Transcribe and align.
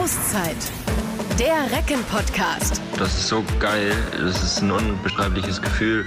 Auszeit. 0.00 0.56
Der 1.38 1.70
Recken-Podcast. 1.76 2.80
Das 2.96 3.18
ist 3.18 3.28
so 3.28 3.44
geil. 3.58 3.92
Das 4.12 4.42
ist 4.42 4.62
ein 4.62 4.70
unbeschreibliches 4.70 5.60
Gefühl. 5.60 6.06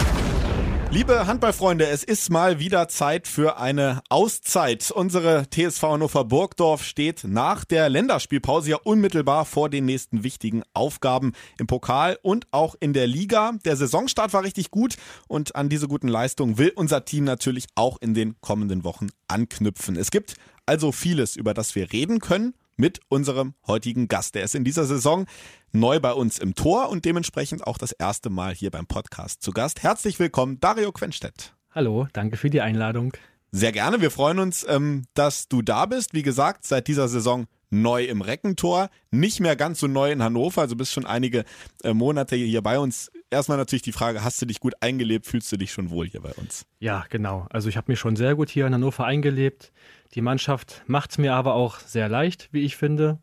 Liebe 0.90 1.28
Handballfreunde, 1.28 1.86
es 1.86 2.04
ist 2.04 2.32
mal 2.32 2.58
wieder 2.58 2.88
Zeit 2.88 3.28
für 3.28 3.58
eine 3.60 4.02
Auszeit. 4.10 4.90
Unsere 4.90 5.48
TSV 5.48 5.84
Hannover 5.84 6.26
Burgdorf 6.26 6.84
steht 6.84 7.24
nach 7.24 7.66
der 7.66 7.88
Länderspielpause 7.88 8.72
ja 8.72 8.78
unmittelbar 8.78 9.46
vor 9.46 9.70
den 9.70 9.86
nächsten 9.86 10.24
wichtigen 10.24 10.64
Aufgaben 10.74 11.34
im 11.60 11.68
Pokal 11.68 12.18
und 12.24 12.48
auch 12.50 12.74
in 12.80 12.94
der 12.94 13.06
Liga. 13.06 13.52
Der 13.64 13.76
Saisonstart 13.76 14.34
war 14.34 14.42
richtig 14.42 14.72
gut 14.72 14.96
und 15.28 15.56
an 15.56 15.70
diese 15.70 15.88
guten 15.88 16.08
Leistungen 16.08 16.58
will 16.58 16.72
unser 16.76 17.06
Team 17.06 17.26
natürlich 17.26 17.68
auch 17.76 18.02
in 18.02 18.16
den 18.16 18.42
kommenden 18.42 18.84
Wochen 18.84 19.10
anknüpfen. 19.28 19.98
Es 19.98 20.10
gibt 20.10 20.34
also 20.66 20.92
vieles, 20.92 21.36
über 21.36 21.54
das 21.54 21.76
wir 21.76 21.92
reden 21.94 22.18
können 22.18 22.56
mit 22.76 23.00
unserem 23.10 23.54
heutigen 23.68 24.08
Gast. 24.08 24.36
Der 24.36 24.44
ist 24.44 24.56
in 24.56 24.64
dieser 24.64 24.86
Saison 24.86 25.26
neu 25.72 26.00
bei 26.00 26.14
uns 26.14 26.40
im 26.40 26.56
Tor 26.56 26.90
und 26.90 27.06
dementsprechend 27.06 27.66
auch 27.66 27.78
das 27.78 27.92
erste 27.92 28.30
Mal 28.30 28.54
hier 28.54 28.72
beim 28.72 28.86
Podcast 28.86 29.42
zu 29.42 29.52
Gast. 29.52 29.84
Herzlich 29.84 30.20
willkommen, 30.20 30.60
Dario 30.60 30.92
Quenstedt. 30.92 31.54
Hallo, 31.72 32.08
danke 32.14 32.38
für 32.38 32.50
die 32.50 32.62
Einladung. 32.62 33.14
Sehr 33.52 33.72
gerne. 33.72 34.02
Wir 34.02 34.12
freuen 34.12 34.40
uns, 34.40 34.66
ähm, 34.68 35.04
dass 35.14 35.48
du 35.48 35.62
da 35.62 35.86
bist. 35.86 36.14
Wie 36.14 36.24
gesagt, 36.24 36.66
seit 36.66 36.88
dieser 36.88 37.08
Saison 37.08 37.46
neu 37.74 38.06
im 38.06 38.22
Reckentor, 38.22 38.90
nicht 39.12 39.40
mehr 39.40 39.56
ganz 39.56 39.80
so 39.80 39.88
neu 39.88 40.12
in 40.12 40.24
Hannover, 40.24 40.62
also 40.62 40.76
bist 40.76 40.94
schon 40.94 41.06
einige 41.06 41.44
äh, 41.84 41.94
Monate 41.94 42.36
hier 42.36 42.62
bei 42.62 42.80
uns. 42.80 43.12
Erstmal 43.30 43.58
natürlich 43.58 43.82
die 43.82 43.92
Frage, 43.92 44.24
hast 44.24 44.42
du 44.42 44.46
dich 44.46 44.60
gut 44.60 44.74
eingelebt, 44.80 45.26
fühlst 45.26 45.52
du 45.52 45.58
dich 45.58 45.72
schon 45.72 45.90
wohl 45.90 46.08
hier 46.08 46.22
bei 46.22 46.32
uns? 46.34 46.66
Ja, 46.80 47.06
genau. 47.10 47.48
Also 47.50 47.70
ich 47.70 47.78
habe 47.78 47.92
mich 47.92 48.00
schon 48.00 48.16
sehr 48.16 48.36
gut 48.36 48.50
hier 48.50 48.68
in 48.68 48.74
Hannover 48.74 49.06
eingelebt. 49.06 49.72
Die 50.14 50.22
Mannschaft 50.22 50.84
macht 50.88 51.12
es 51.12 51.18
mir 51.18 51.34
aber 51.34 51.54
auch 51.56 51.80
sehr 51.80 52.10
leicht, 52.10 52.50
wie 52.52 52.62
ich 52.62 52.78
finde. 52.78 53.20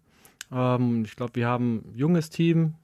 Ähm, 0.52 1.04
ich 1.04 1.16
glaube, 1.16 1.36
wir 1.36 1.46
haben 1.46 1.84
ein 1.86 1.94
junges 1.94 2.30
Team. 2.30 2.74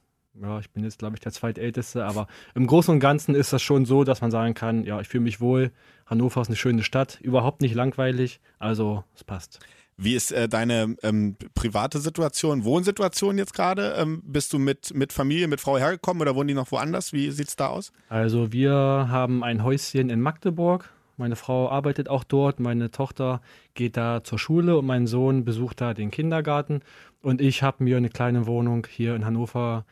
Ja, 0.40 0.58
ich 0.58 0.70
bin 0.70 0.84
jetzt, 0.84 0.98
glaube 0.98 1.16
ich, 1.16 1.20
der 1.20 1.32
zweitälteste, 1.32 2.04
aber 2.04 2.26
im 2.54 2.66
Großen 2.66 2.92
und 2.92 3.00
Ganzen 3.00 3.34
ist 3.34 3.52
das 3.54 3.62
schon 3.62 3.86
so, 3.86 4.04
dass 4.04 4.20
man 4.20 4.30
sagen 4.30 4.52
kann, 4.52 4.84
ja, 4.84 5.00
ich 5.00 5.08
fühle 5.08 5.24
mich 5.24 5.40
wohl. 5.40 5.72
Hannover 6.04 6.42
ist 6.42 6.48
eine 6.48 6.56
schöne 6.56 6.82
Stadt, 6.82 7.18
überhaupt 7.22 7.62
nicht 7.62 7.74
langweilig, 7.74 8.40
also 8.58 9.02
es 9.14 9.24
passt. 9.24 9.60
Wie 9.96 10.14
ist 10.14 10.30
äh, 10.32 10.46
deine 10.46 10.94
ähm, 11.02 11.36
private 11.54 12.00
Situation, 12.00 12.64
Wohnsituation 12.64 13.38
jetzt 13.38 13.54
gerade? 13.54 13.94
Ähm, 13.96 14.22
bist 14.26 14.52
du 14.52 14.58
mit, 14.58 14.92
mit 14.94 15.10
Familie, 15.10 15.48
mit 15.48 15.62
Frau 15.62 15.78
hergekommen 15.78 16.20
oder 16.20 16.34
wohnen 16.34 16.48
die 16.48 16.54
noch 16.54 16.70
woanders? 16.70 17.14
Wie 17.14 17.30
sieht 17.30 17.48
es 17.48 17.56
da 17.56 17.68
aus? 17.68 17.92
Also 18.10 18.52
wir 18.52 18.74
haben 18.74 19.42
ein 19.42 19.64
Häuschen 19.64 20.10
in 20.10 20.20
Magdeburg. 20.20 20.90
Meine 21.16 21.36
Frau 21.36 21.70
arbeitet 21.70 22.08
auch 22.10 22.24
dort, 22.24 22.60
meine 22.60 22.90
Tochter 22.90 23.40
geht 23.74 23.96
da 23.96 24.22
zur 24.22 24.38
Schule 24.38 24.76
und 24.78 24.86
mein 24.86 25.06
Sohn 25.06 25.44
besucht 25.44 25.80
da 25.80 25.94
den 25.94 26.10
Kindergarten. 26.10 26.80
Und 27.22 27.40
ich 27.40 27.62
habe 27.62 27.84
mir 27.84 27.96
eine 27.96 28.10
kleine 28.10 28.46
Wohnung 28.46 28.86
hier 28.90 29.14
in 29.14 29.24
Hannover 29.24 29.86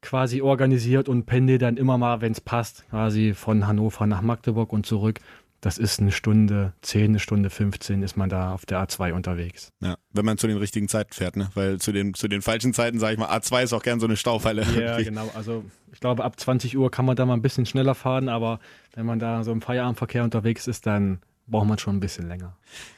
quasi 0.00 0.42
organisiert 0.42 1.08
und 1.08 1.26
pendel 1.26 1.58
dann 1.58 1.76
immer 1.76 1.98
mal, 1.98 2.20
wenn 2.20 2.32
es 2.32 2.40
passt, 2.40 2.88
quasi 2.90 3.34
von 3.34 3.66
Hannover 3.66 4.06
nach 4.06 4.22
Magdeburg 4.22 4.72
und 4.72 4.84
zurück 4.86 5.20
das 5.62 5.78
ist 5.78 6.00
eine 6.00 6.10
Stunde 6.10 6.72
10, 6.82 7.04
eine 7.04 7.18
Stunde 7.20 7.48
15 7.48 8.02
ist 8.02 8.16
man 8.16 8.28
da 8.28 8.52
auf 8.52 8.66
der 8.66 8.84
A2 8.84 9.12
unterwegs. 9.12 9.72
Ja, 9.80 9.94
wenn 10.12 10.24
man 10.24 10.36
zu 10.36 10.48
den 10.48 10.56
richtigen 10.56 10.88
Zeiten 10.88 11.12
fährt, 11.12 11.36
ne? 11.36 11.50
Weil 11.54 11.78
zu 11.78 11.92
den, 11.92 12.14
zu 12.14 12.26
den 12.26 12.42
falschen 12.42 12.74
Zeiten, 12.74 12.98
sage 12.98 13.14
ich 13.14 13.18
mal, 13.18 13.30
A2 13.30 13.62
ist 13.62 13.72
auch 13.72 13.82
gern 13.82 14.00
so 14.00 14.06
eine 14.06 14.16
Staufalle. 14.16 14.64
Ja, 14.78 14.96
genau. 15.02 15.30
Also 15.36 15.64
ich 15.92 16.00
glaube, 16.00 16.24
ab 16.24 16.38
20 16.38 16.76
Uhr 16.76 16.90
kann 16.90 17.04
man 17.04 17.14
da 17.14 17.24
mal 17.24 17.34
ein 17.34 17.42
bisschen 17.42 17.64
schneller 17.64 17.94
fahren, 17.94 18.28
aber 18.28 18.58
wenn 18.94 19.06
man 19.06 19.20
da 19.20 19.44
so 19.44 19.52
im 19.52 19.62
Feierabendverkehr 19.62 20.24
unterwegs 20.24 20.66
ist, 20.66 20.84
dann 20.84 21.20
braucht 21.46 21.66
man 21.66 21.78
schon 21.78 21.96
ein 21.96 22.00
bisschen 22.00 22.28
länger. 22.28 22.56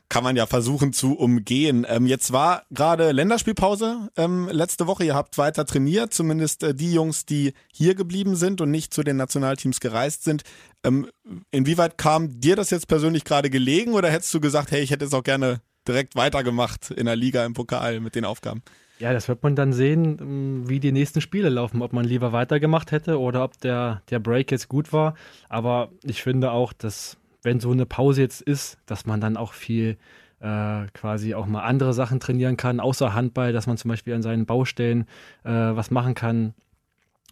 Kann 0.08 0.22
man 0.22 0.36
ja 0.36 0.46
versuchen 0.46 0.92
zu 0.92 1.14
umgehen. 1.14 1.86
Ähm, 1.88 2.06
jetzt 2.06 2.32
war 2.32 2.64
gerade 2.70 3.12
Länderspielpause 3.12 4.10
ähm, 4.16 4.48
letzte 4.50 4.86
Woche. 4.86 5.04
Ihr 5.04 5.14
habt 5.14 5.38
weiter 5.38 5.64
trainiert, 5.64 6.14
zumindest 6.14 6.62
äh, 6.62 6.74
die 6.74 6.92
Jungs, 6.92 7.26
die 7.26 7.54
hier 7.72 7.94
geblieben 7.94 8.36
sind 8.36 8.60
und 8.60 8.70
nicht 8.70 8.94
zu 8.94 9.02
den 9.02 9.16
Nationalteams 9.16 9.80
gereist 9.80 10.24
sind. 10.24 10.42
Ähm, 10.84 11.08
inwieweit 11.50 11.98
kam 11.98 12.40
dir 12.40 12.56
das 12.56 12.70
jetzt 12.70 12.86
persönlich 12.86 13.24
gerade 13.24 13.50
gelegen 13.50 13.94
oder 13.94 14.10
hättest 14.10 14.32
du 14.34 14.40
gesagt, 14.40 14.70
hey, 14.70 14.82
ich 14.82 14.90
hätte 14.90 15.04
es 15.04 15.14
auch 15.14 15.24
gerne 15.24 15.60
direkt 15.88 16.16
weitergemacht 16.16 16.90
in 16.90 17.06
der 17.06 17.16
Liga, 17.16 17.44
im 17.44 17.54
Pokal 17.54 18.00
mit 18.00 18.14
den 18.14 18.24
Aufgaben? 18.24 18.62
Ja, 18.98 19.12
das 19.12 19.26
wird 19.28 19.42
man 19.42 19.56
dann 19.56 19.72
sehen, 19.72 20.18
ähm, 20.20 20.68
wie 20.68 20.80
die 20.80 20.92
nächsten 20.92 21.20
Spiele 21.20 21.48
laufen, 21.48 21.82
ob 21.82 21.92
man 21.92 22.04
lieber 22.04 22.32
weitergemacht 22.32 22.92
hätte 22.92 23.18
oder 23.18 23.42
ob 23.42 23.58
der, 23.60 24.02
der 24.10 24.20
Break 24.20 24.50
jetzt 24.52 24.68
gut 24.68 24.92
war. 24.92 25.14
Aber 25.48 25.90
ich 26.04 26.22
finde 26.22 26.52
auch, 26.52 26.72
dass 26.72 27.16
wenn 27.44 27.60
so 27.60 27.70
eine 27.70 27.86
Pause 27.86 28.22
jetzt 28.22 28.40
ist, 28.40 28.78
dass 28.86 29.06
man 29.06 29.20
dann 29.20 29.36
auch 29.36 29.52
viel 29.52 29.96
äh, 30.40 30.86
quasi 30.92 31.34
auch 31.34 31.46
mal 31.46 31.62
andere 31.62 31.94
Sachen 31.94 32.20
trainieren 32.20 32.56
kann, 32.56 32.80
außer 32.80 33.14
Handball, 33.14 33.52
dass 33.52 33.66
man 33.66 33.76
zum 33.76 33.88
Beispiel 33.90 34.14
an 34.14 34.22
seinen 34.22 34.46
Baustellen 34.46 35.06
äh, 35.44 35.50
was 35.50 35.90
machen 35.90 36.14
kann 36.14 36.54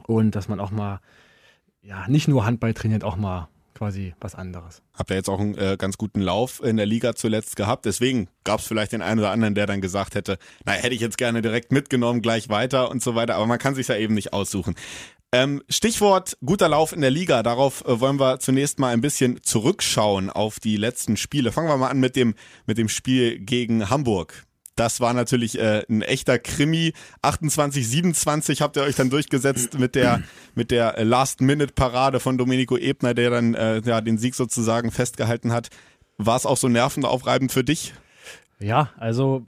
und 0.06 0.34
dass 0.34 0.49
man 0.49 0.61
auch 0.61 0.71
mal, 0.71 1.00
ja, 1.83 2.06
nicht 2.09 2.28
nur 2.28 2.45
Handball 2.47 2.75
trainiert, 2.75 3.05
auch 3.05 3.17
mal 3.17 3.49
quasi 3.75 4.15
was 4.21 4.34
anderes. 4.34 4.83
Habt 4.95 5.11
ihr 5.11 5.17
jetzt 5.17 5.28
auch 5.28 5.41
einen 5.41 5.56
äh, 5.56 5.77
ganz 5.77 5.99
guten 5.99 6.21
Lauf 6.21 6.62
in 6.62 6.77
der 6.77 6.87
Liga 6.87 7.15
zuletzt 7.15 7.56
gehabt. 7.56 7.84
Deswegen 7.84 8.29
gab 8.44 8.61
es 8.61 8.67
vielleicht 8.67 8.93
den 8.93 9.03
einen 9.03 9.19
oder 9.19 9.31
anderen, 9.31 9.55
der 9.55 9.67
dann 9.67 9.81
gesagt 9.81 10.15
hätte, 10.15 10.39
na, 10.65 10.73
hätte 10.73 10.94
ich 10.94 11.00
jetzt 11.00 11.19
gerne 11.19 11.43
direkt 11.43 11.73
mitgenommen, 11.73 12.23
gleich 12.23 12.49
weiter 12.49 12.91
und 12.91 13.03
so 13.03 13.15
weiter. 13.15 13.34
Aber 13.34 13.47
man 13.47 13.59
kann 13.59 13.75
sich 13.75 13.89
ja 13.89 13.97
eben 13.97 14.15
nicht 14.15 14.33
aussuchen. 14.33 14.75
Ähm, 15.34 15.62
Stichwort 15.70 16.37
guter 16.44 16.69
Lauf 16.69 16.93
in 16.93 17.00
der 17.00 17.10
Liga. 17.10 17.43
Darauf 17.43 17.87
äh, 17.87 18.00
wollen 18.00 18.20
wir 18.20 18.38
zunächst 18.38 18.78
mal 18.78 18.93
ein 18.93 19.00
bisschen 19.00 19.43
zurückschauen 19.43 20.28
auf 20.28 20.60
die 20.60 20.76
letzten 20.76 21.16
Spiele. 21.16 21.53
Fangen 21.53 21.69
wir 21.69 21.78
mal 21.78 21.88
an 21.88 22.00
mit 22.00 22.16
dem, 22.16 22.34
mit 22.66 22.76
dem 22.76 22.91
Spiel 22.91 23.38
gegen 23.38 23.88
Hamburg. 23.88 24.44
Das 24.76 25.00
war 25.00 25.15
natürlich 25.15 25.59
äh, 25.59 25.84
ein 25.88 26.03
echter 26.03 26.38
Krimi. 26.38 26.93
28, 27.22 27.88
27 27.88 28.60
habt 28.60 28.76
ihr 28.76 28.82
euch 28.82 28.97
dann 28.97 29.09
durchgesetzt 29.09 29.75
mit 29.78 29.94
der, 29.94 30.22
mit 30.54 30.70
der 30.70 31.03
Last-Minute-Parade 31.03 32.20
von 32.20 32.37
Domenico 32.37 32.76
Ebner, 32.76 33.14
der 33.14 33.31
dann 33.31 33.54
äh, 33.54 33.81
ja, 33.84 34.03
den 34.03 34.19
Sieg 34.19 34.34
sozusagen 34.34 34.91
festgehalten 34.91 35.50
hat. 35.50 35.69
War 36.19 36.37
es 36.37 36.44
auch 36.44 36.59
so 36.59 36.69
nervenaufreibend 36.69 37.53
für 37.53 37.64
dich? 37.64 37.94
Ja, 38.60 38.91
also 38.99 39.47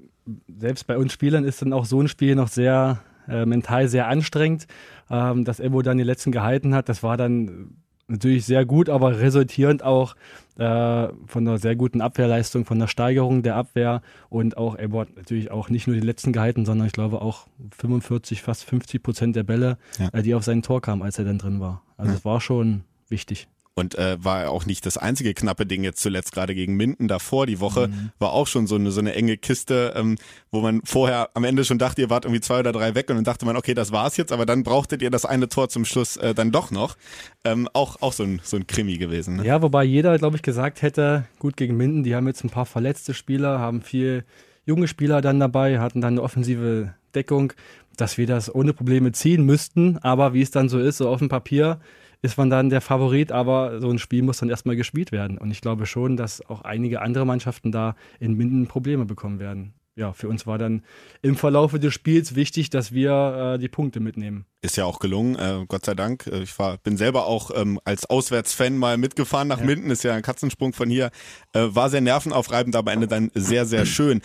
selbst 0.59 0.87
bei 0.87 0.97
uns 0.97 1.13
Spielern 1.13 1.45
ist 1.45 1.61
dann 1.61 1.75
auch 1.75 1.85
so 1.85 2.01
ein 2.01 2.09
Spiel 2.09 2.35
noch 2.35 2.49
sehr 2.49 3.03
äh, 3.29 3.47
mental 3.47 3.89
sehr 3.89 4.09
anstrengend. 4.09 4.67
Ähm, 5.11 5.45
dass 5.45 5.61
Ebo 5.61 5.83
dann 5.83 5.99
die 5.99 6.05
letzten 6.05 6.33
gehalten 6.33 6.75
hat, 6.75 6.89
das 6.89 7.03
war 7.03 7.17
dann 7.17 7.77
natürlich 8.09 8.45
sehr 8.45 8.65
gut, 8.65 8.89
aber 8.89 9.19
resultierend 9.19 9.83
auch 9.83 10.15
äh, 10.57 11.09
von 11.27 11.49
einer 11.49 11.59
sehr 11.59 11.77
guten 11.77 12.01
Abwehrleistung, 12.01 12.65
von 12.65 12.79
der 12.79 12.87
Steigerung 12.87 13.43
der 13.43 13.57
Abwehr 13.57 14.03
und 14.29 14.57
auch 14.57 14.79
Ebo 14.79 15.01
hat 15.01 15.17
natürlich 15.17 15.51
auch 15.51 15.69
nicht 15.69 15.87
nur 15.87 15.97
die 15.97 16.07
letzten 16.07 16.33
gehalten, 16.33 16.65
sondern 16.65 16.87
ich 16.87 16.93
glaube 16.93 17.21
auch 17.23 17.47
45, 17.79 18.43
fast 18.43 18.65
50 18.65 19.03
Prozent 19.03 19.37
der 19.37 19.43
Bälle, 19.43 19.79
ja. 19.99 20.09
äh, 20.13 20.23
die 20.23 20.35
auf 20.35 20.45
sein 20.45 20.63
Tor 20.63 20.81
kamen, 20.81 21.03
als 21.03 21.19
er 21.19 21.25
dann 21.25 21.39
drin 21.39 21.61
war. 21.61 21.83
Also 21.97 22.13
es 22.13 22.25
ja. 22.25 22.25
war 22.25 22.41
schon 22.41 22.85
wichtig. 23.09 23.49
Und 23.77 23.97
äh, 23.97 24.23
war 24.23 24.51
auch 24.51 24.67
nicht 24.67 24.87
das 24.87 24.97
einzige 24.97 25.35
knappe 25.35 25.67
Ding 25.67 25.83
jetzt 25.83 26.01
zuletzt 26.01 26.33
gerade 26.33 26.55
gegen 26.55 26.77
Minden. 26.77 27.09
Davor 27.09 27.47
die 27.47 27.59
Woche 27.59 27.89
mhm. 27.89 28.11
war 28.21 28.33
auch 28.33 28.47
schon 28.47 28.69
so 28.69 28.77
eine, 28.77 28.93
so 28.93 29.01
eine 29.01 29.15
enge 29.15 29.37
Kiste, 29.37 29.95
ähm, 29.97 30.17
wo 30.53 30.61
man 30.61 30.81
vorher 30.85 31.31
am 31.35 31.43
Ende 31.43 31.65
schon 31.65 31.79
dachte, 31.79 32.01
ihr 32.01 32.09
wart 32.09 32.25
irgendwie 32.25 32.41
zwei 32.41 32.61
oder 32.61 32.71
drei 32.71 32.95
weg 32.95 33.11
und 33.11 33.17
dann 33.17 33.25
dachte 33.25 33.45
man, 33.47 33.57
okay, 33.57 33.75
das 33.75 33.91
war's 33.91 34.17
jetzt, 34.17 34.31
aber 34.31 34.47
dann 34.47 34.63
brauchtet 34.63 35.03
ihr 35.03 35.11
das 35.11 35.25
eine 35.25 35.49
Tor 35.49 35.69
zum 35.71 35.85
Schluss 35.85 36.17
äh, 36.17 36.35
dann 36.35 36.53
doch 36.53 36.71
noch. 36.71 36.97
Ähm, 37.45 37.69
auch, 37.73 38.01
auch 38.01 38.13
so 38.13 38.23
ein, 38.23 38.41
so 38.45 38.57
ein 38.57 38.69
Krimi 38.69 38.97
gewesen. 38.97 39.37
Ne? 39.37 39.45
Ja, 39.45 39.61
wobei 39.61 39.83
jeder, 39.83 40.17
glaube 40.19 40.37
ich, 40.37 40.43
gesagt 40.43 40.83
hätte, 40.83 41.25
gut 41.41 41.57
gegen 41.57 41.77
Minden, 41.77 42.05
die 42.05 42.15
haben 42.15 42.29
jetzt 42.29 42.45
ein 42.45 42.51
paar 42.51 42.67
verletzte 42.67 43.13
Spieler, 43.13 43.59
haben 43.59 43.83
viel 43.83 44.25
junge 44.67 44.87
Spieler 44.87 45.21
dann 45.21 45.41
dabei, 45.41 45.81
hatten 45.81 46.01
dann 46.01 46.15
eine 46.15 46.23
offensive 46.23 46.95
Deckung, 47.15 47.53
dass 47.97 48.19
wir 48.19 48.27
das 48.27 48.55
ohne 48.55 48.73
Probleme 48.73 49.13
ziehen 49.13 49.45
müssten. 49.45 49.99
Aber 49.99 50.35
wie 50.35 50.43
es 50.43 50.51
dann 50.51 50.69
so 50.69 50.79
ist, 50.79 50.99
so 50.99 51.09
auf 51.09 51.19
dem 51.19 51.29
Papier, 51.29 51.81
ist 52.25 52.39
man 52.39 52.49
dann 52.49 52.71
der 52.71 52.81
Favorit, 52.81 53.33
aber 53.33 53.83
so 53.83 53.91
ein 53.91 53.99
Spiel 53.99 54.23
muss 54.23 54.39
dann 54.39 54.49
erstmal 54.49 54.77
gespielt 54.77 55.13
werden. 55.13 55.37
Und 55.37 55.51
ich 55.51 55.61
glaube 55.61 55.85
schon, 55.85 56.17
dass 56.17 56.41
auch 56.49 56.63
einige 56.63 57.03
andere 57.03 57.27
Mannschaften 57.27 57.71
da 57.71 57.97
in 58.19 58.33
Minden 58.33 58.67
Probleme 58.67 59.05
bekommen 59.05 59.39
werden. 59.39 59.75
Ja, 59.95 60.15
für 60.15 60.29
uns 60.29 60.47
war 60.47 60.57
dann 60.57 60.83
im 61.21 61.37
Verlauf 61.37 61.79
des 61.79 61.93
Spiels 61.93 62.35
wichtig, 62.35 62.71
dass 62.71 62.93
wir 62.93 63.55
äh, 63.57 63.59
die 63.59 63.69
Punkte 63.69 64.01
mitnehmen. 64.01 64.47
Ist 64.63 64.77
ja 64.79 64.87
auch 64.87 65.01
gelungen, 65.01 65.37
äh, 65.37 65.67
Gott 65.69 65.85
sei 65.85 65.95
Dank. 65.95 66.27
Äh, 66.27 66.43
ich 66.45 66.59
war, 66.59 66.79
bin 66.79 66.97
selber 66.97 67.27
auch 67.27 67.51
ähm, 67.55 67.79
als 67.85 68.09
Auswärtsfan 68.09 68.79
mal 68.79 68.97
mitgefahren 68.97 69.47
nach 69.47 69.61
ja. 69.61 69.67
Minden, 69.67 69.91
ist 69.91 70.03
ja 70.03 70.15
ein 70.15 70.23
Katzensprung 70.23 70.73
von 70.73 70.89
hier. 70.89 71.11
Äh, 71.53 71.67
war 71.69 71.91
sehr 71.91 72.01
nervenaufreibend, 72.01 72.75
aber 72.75 72.91
am 72.91 73.03
Ende 73.03 73.07
dann 73.07 73.31
sehr, 73.35 73.67
sehr 73.67 73.85
schön. 73.87 74.23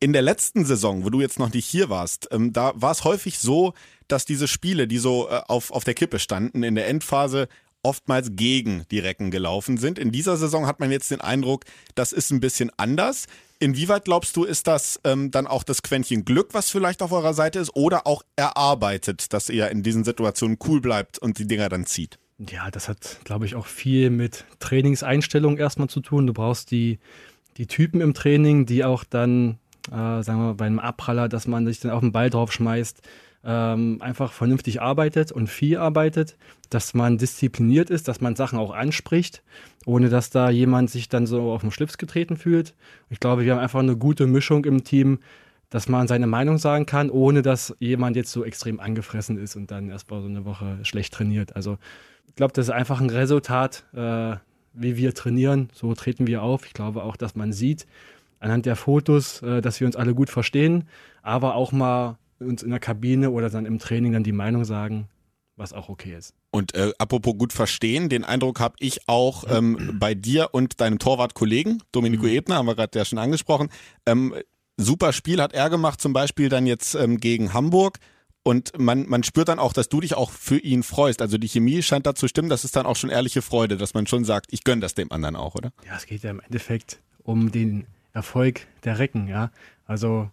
In 0.00 0.12
der 0.12 0.22
letzten 0.22 0.64
Saison, 0.64 1.04
wo 1.04 1.10
du 1.10 1.20
jetzt 1.20 1.38
noch 1.38 1.52
nicht 1.52 1.66
hier 1.66 1.90
warst, 1.90 2.26
ähm, 2.32 2.52
da 2.52 2.72
war 2.74 2.90
es 2.90 3.04
häufig 3.04 3.38
so, 3.38 3.72
dass 4.12 4.24
diese 4.24 4.48
Spiele, 4.48 4.86
die 4.86 4.98
so 4.98 5.28
äh, 5.28 5.40
auf, 5.48 5.70
auf 5.70 5.84
der 5.84 5.94
Kippe 5.94 6.18
standen, 6.18 6.62
in 6.62 6.74
der 6.74 6.88
Endphase 6.88 7.48
oftmals 7.82 8.30
gegen 8.32 8.84
die 8.90 8.98
Recken 8.98 9.30
gelaufen 9.30 9.78
sind. 9.78 9.98
In 9.98 10.12
dieser 10.12 10.36
Saison 10.36 10.66
hat 10.66 10.80
man 10.80 10.90
jetzt 10.90 11.10
den 11.10 11.20
Eindruck, 11.20 11.64
das 11.94 12.12
ist 12.12 12.30
ein 12.30 12.40
bisschen 12.40 12.70
anders. 12.76 13.26
Inwieweit 13.58 14.04
glaubst 14.04 14.36
du, 14.36 14.44
ist 14.44 14.66
das 14.66 15.00
ähm, 15.04 15.30
dann 15.30 15.46
auch 15.46 15.62
das 15.62 15.82
Quäntchen 15.82 16.24
Glück, 16.24 16.52
was 16.52 16.70
vielleicht 16.70 17.02
auf 17.02 17.12
eurer 17.12 17.34
Seite 17.34 17.58
ist, 17.58 17.74
oder 17.74 18.06
auch 18.06 18.22
erarbeitet, 18.36 19.32
dass 19.32 19.48
ihr 19.48 19.70
in 19.70 19.82
diesen 19.82 20.04
Situationen 20.04 20.58
cool 20.66 20.80
bleibt 20.80 21.18
und 21.18 21.38
die 21.38 21.46
Dinger 21.46 21.68
dann 21.68 21.86
zieht? 21.86 22.18
Ja, 22.38 22.70
das 22.70 22.88
hat, 22.88 23.20
glaube 23.24 23.44
ich, 23.44 23.54
auch 23.54 23.66
viel 23.66 24.08
mit 24.10 24.44
Trainingseinstellung 24.60 25.58
erstmal 25.58 25.88
zu 25.88 26.00
tun. 26.00 26.26
Du 26.26 26.32
brauchst 26.32 26.70
die, 26.70 26.98
die 27.58 27.66
Typen 27.66 28.00
im 28.00 28.14
Training, 28.14 28.64
die 28.64 28.84
auch 28.84 29.04
dann 29.04 29.58
äh, 29.88 30.22
sagen 30.22 30.38
wir 30.38 30.54
bei 30.54 30.66
einem 30.66 30.78
Abpraller, 30.78 31.28
dass 31.28 31.46
man 31.46 31.66
sich 31.66 31.80
dann 31.80 31.90
auf 31.90 32.00
den 32.00 32.12
Ball 32.12 32.30
drauf 32.30 32.52
schmeißt, 32.52 33.02
ähm, 33.44 33.98
einfach 34.00 34.32
vernünftig 34.32 34.82
arbeitet 34.82 35.32
und 35.32 35.48
viel 35.48 35.78
arbeitet, 35.78 36.36
dass 36.68 36.94
man 36.94 37.18
diszipliniert 37.18 37.90
ist, 37.90 38.08
dass 38.08 38.20
man 38.20 38.36
Sachen 38.36 38.58
auch 38.58 38.72
anspricht, 38.72 39.42
ohne 39.86 40.08
dass 40.08 40.30
da 40.30 40.50
jemand 40.50 40.90
sich 40.90 41.08
dann 41.08 41.26
so 41.26 41.50
auf 41.52 41.62
den 41.62 41.70
Schlips 41.70 41.98
getreten 41.98 42.36
fühlt. 42.36 42.74
Ich 43.08 43.20
glaube, 43.20 43.44
wir 43.44 43.52
haben 43.52 43.60
einfach 43.60 43.80
eine 43.80 43.96
gute 43.96 44.26
Mischung 44.26 44.64
im 44.64 44.84
Team, 44.84 45.20
dass 45.70 45.88
man 45.88 46.08
seine 46.08 46.26
Meinung 46.26 46.58
sagen 46.58 46.84
kann, 46.84 47.10
ohne 47.10 47.42
dass 47.42 47.74
jemand 47.78 48.16
jetzt 48.16 48.32
so 48.32 48.44
extrem 48.44 48.80
angefressen 48.80 49.38
ist 49.38 49.56
und 49.56 49.70
dann 49.70 49.88
erst 49.88 50.10
mal 50.10 50.20
so 50.20 50.28
eine 50.28 50.44
Woche 50.44 50.78
schlecht 50.82 51.14
trainiert. 51.14 51.56
Also 51.56 51.78
ich 52.26 52.34
glaube, 52.34 52.52
das 52.52 52.66
ist 52.66 52.72
einfach 52.72 53.00
ein 53.00 53.10
Resultat, 53.10 53.84
äh, 53.94 54.36
wie 54.74 54.96
wir 54.96 55.14
trainieren. 55.14 55.68
So 55.72 55.94
treten 55.94 56.26
wir 56.26 56.42
auf. 56.42 56.66
Ich 56.66 56.74
glaube 56.74 57.04
auch, 57.04 57.16
dass 57.16 57.36
man 57.36 57.52
sieht 57.52 57.86
anhand 58.40 58.66
der 58.66 58.76
Fotos, 58.76 59.42
äh, 59.42 59.60
dass 59.60 59.80
wir 59.80 59.86
uns 59.86 59.96
alle 59.96 60.14
gut 60.14 60.30
verstehen, 60.30 60.84
aber 61.22 61.54
auch 61.54 61.72
mal 61.72 62.18
uns 62.40 62.62
in 62.62 62.70
der 62.70 62.80
Kabine 62.80 63.30
oder 63.30 63.50
dann 63.50 63.66
im 63.66 63.78
Training 63.78 64.12
dann 64.12 64.24
die 64.24 64.32
Meinung 64.32 64.64
sagen, 64.64 65.08
was 65.56 65.72
auch 65.72 65.88
okay 65.88 66.16
ist. 66.16 66.34
Und 66.50 66.74
äh, 66.74 66.92
apropos 66.98 67.36
gut 67.36 67.52
verstehen, 67.52 68.08
den 68.08 68.24
Eindruck 68.24 68.58
habe 68.58 68.74
ich 68.80 69.08
auch 69.08 69.44
ähm, 69.48 69.96
bei 70.00 70.14
dir 70.14 70.48
und 70.52 70.80
deinem 70.80 70.98
Torwartkollegen, 70.98 71.82
Domenico 71.92 72.24
mhm. 72.24 72.30
Ebner, 72.30 72.56
haben 72.56 72.66
wir 72.66 72.74
gerade 72.74 72.98
ja 72.98 73.04
schon 73.04 73.18
angesprochen. 73.18 73.68
Ähm, 74.06 74.34
super 74.76 75.12
Spiel 75.12 75.40
hat 75.40 75.52
er 75.52 75.70
gemacht, 75.70 76.00
zum 76.00 76.12
Beispiel 76.12 76.48
dann 76.48 76.66
jetzt 76.66 76.94
ähm, 76.94 77.18
gegen 77.18 77.52
Hamburg. 77.52 77.98
Und 78.42 78.78
man, 78.78 79.06
man 79.06 79.22
spürt 79.22 79.48
dann 79.48 79.58
auch, 79.58 79.74
dass 79.74 79.90
du 79.90 80.00
dich 80.00 80.14
auch 80.14 80.30
für 80.30 80.58
ihn 80.58 80.82
freust. 80.82 81.20
Also 81.20 81.36
die 81.36 81.48
Chemie 81.48 81.82
scheint 81.82 82.06
da 82.06 82.14
zu 82.14 82.26
stimmen. 82.26 82.48
Das 82.48 82.64
ist 82.64 82.74
dann 82.74 82.86
auch 82.86 82.96
schon 82.96 83.10
ehrliche 83.10 83.42
Freude, 83.42 83.76
dass 83.76 83.92
man 83.92 84.06
schon 84.06 84.24
sagt, 84.24 84.46
ich 84.50 84.64
gönne 84.64 84.80
das 84.80 84.94
dem 84.94 85.12
anderen 85.12 85.36
auch, 85.36 85.54
oder? 85.54 85.72
Ja, 85.86 85.96
es 85.96 86.06
geht 86.06 86.22
ja 86.22 86.30
im 86.30 86.40
Endeffekt 86.40 87.00
um 87.22 87.52
den 87.52 87.86
Erfolg 88.14 88.66
der 88.84 88.98
Recken, 88.98 89.28
ja. 89.28 89.50
Also 89.86 90.30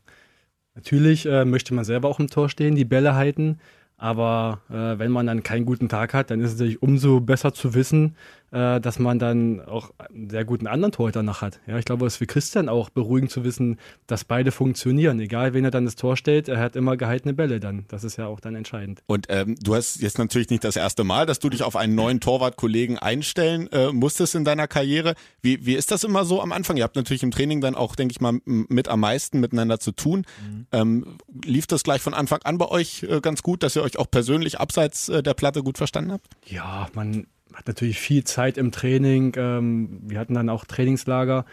natürlich 0.78 1.26
äh, 1.26 1.44
möchte 1.44 1.74
man 1.74 1.84
selber 1.84 2.08
auch 2.08 2.20
im 2.20 2.30
Tor 2.30 2.48
stehen, 2.50 2.76
die 2.76 2.86
Bälle 2.86 3.16
halten. 3.16 3.60
Aber 3.98 4.62
äh, 4.70 5.00
wenn 5.00 5.12
man 5.12 5.26
dann 5.26 5.44
keinen 5.44 5.66
guten 5.66 5.90
Tag 5.90 6.14
hat, 6.14 6.30
dann 6.30 6.40
ist 6.40 6.54
es 6.54 6.60
natürlich 6.60 6.82
umso 6.82 7.20
besser 7.20 7.54
zu 7.54 7.74
wissen, 7.74 8.16
äh, 8.52 8.80
dass 8.80 9.00
man 9.00 9.20
dann 9.20 9.62
auch 9.62 9.92
einen 9.98 10.30
sehr 10.30 10.46
guten 10.46 10.68
anderen 10.68 10.92
Torhüter 10.92 11.24
noch 11.24 11.42
hat. 11.42 11.60
Ja, 11.68 11.78
ich 11.78 11.86
glaube, 11.86 12.06
es 12.06 12.14
ist 12.14 12.18
für 12.18 12.28
Christian 12.28 12.70
auch 12.70 12.90
beruhigend 12.90 13.32
zu 13.32 13.44
wissen, 13.44 13.78
dass 14.08 14.24
beide 14.24 14.52
funktionieren. 14.52 15.20
Egal, 15.20 15.54
wen 15.54 15.66
er 15.66 15.72
dann 15.72 15.86
das 15.86 15.96
Tor 15.96 16.18
stellt, 16.18 16.48
er 16.48 16.60
hat 16.60 16.76
immer 16.76 16.98
gehaltene 16.98 17.34
Bälle 17.34 17.60
dann. 17.60 17.86
Das 17.90 18.04
ist 18.04 18.18
ja 18.18 18.28
auch 18.28 18.40
dann 18.40 18.56
entscheidend. 18.56 19.02
Und 19.08 19.28
ähm, 19.30 19.56
du 19.62 19.76
hast 19.76 20.02
jetzt 20.02 20.18
natürlich 20.18 20.50
nicht 20.50 20.64
das 20.64 20.76
erste 20.76 21.04
Mal, 21.04 21.26
dass 21.26 21.40
du 21.40 21.50
dich 21.50 21.64
auf 21.64 21.76
einen 21.76 21.96
neuen 21.96 22.20
Torwartkollegen 22.20 22.98
einstellen 22.98 23.72
äh, 23.72 23.92
musstest 23.92 24.36
in 24.36 24.46
deiner 24.46 24.68
Karriere. 24.68 25.16
Wie, 25.42 25.66
wie 25.66 25.76
ist 25.76 25.92
das 25.92 26.04
immer 26.04 26.26
so 26.26 26.42
am 26.42 26.52
Anfang? 26.52 26.78
Ihr 26.78 26.84
habt 26.84 26.96
natürlich 26.96 27.24
im 27.24 27.32
Training 27.32 27.62
dann 27.62 27.76
auch, 27.76 27.96
denke 27.96 28.12
ich 28.12 28.22
mal, 28.22 28.40
mit 28.46 28.88
am 28.88 29.00
meisten 29.02 29.40
miteinander 29.40 29.80
zu 29.80 29.92
tun. 29.92 30.26
Mhm. 30.42 30.68
Ähm, 30.72 31.18
lief 31.44 31.68
das 31.68 31.84
gleich 31.84 32.02
von 32.02 32.14
Anfang 32.14 32.42
an 32.44 32.58
bei 32.58 32.68
euch 32.68 33.04
äh, 33.04 33.20
ganz 33.22 33.44
gut, 33.44 33.64
dass 33.64 33.76
ihr 33.76 33.84
euch 33.84 33.98
auch 33.98 34.10
persönlich 34.10 34.60
abseits 34.60 35.10
äh, 35.10 35.22
der 35.22 35.34
Platte 35.34 35.64
gut 35.64 35.78
verstanden 35.78 36.12
habt? 36.12 36.28
Ja, 36.46 36.88
man 36.94 37.28
hat 37.54 37.68
natürlich 37.68 38.00
viel 38.00 38.24
Zeit 38.24 38.58
im 38.58 38.72
Training. 38.72 39.34
Ähm, 39.38 40.00
wir 40.04 40.20
hatten 40.20 40.34
dann 40.34 40.50
auch 40.50 40.66
Trainingslager. 40.66 41.46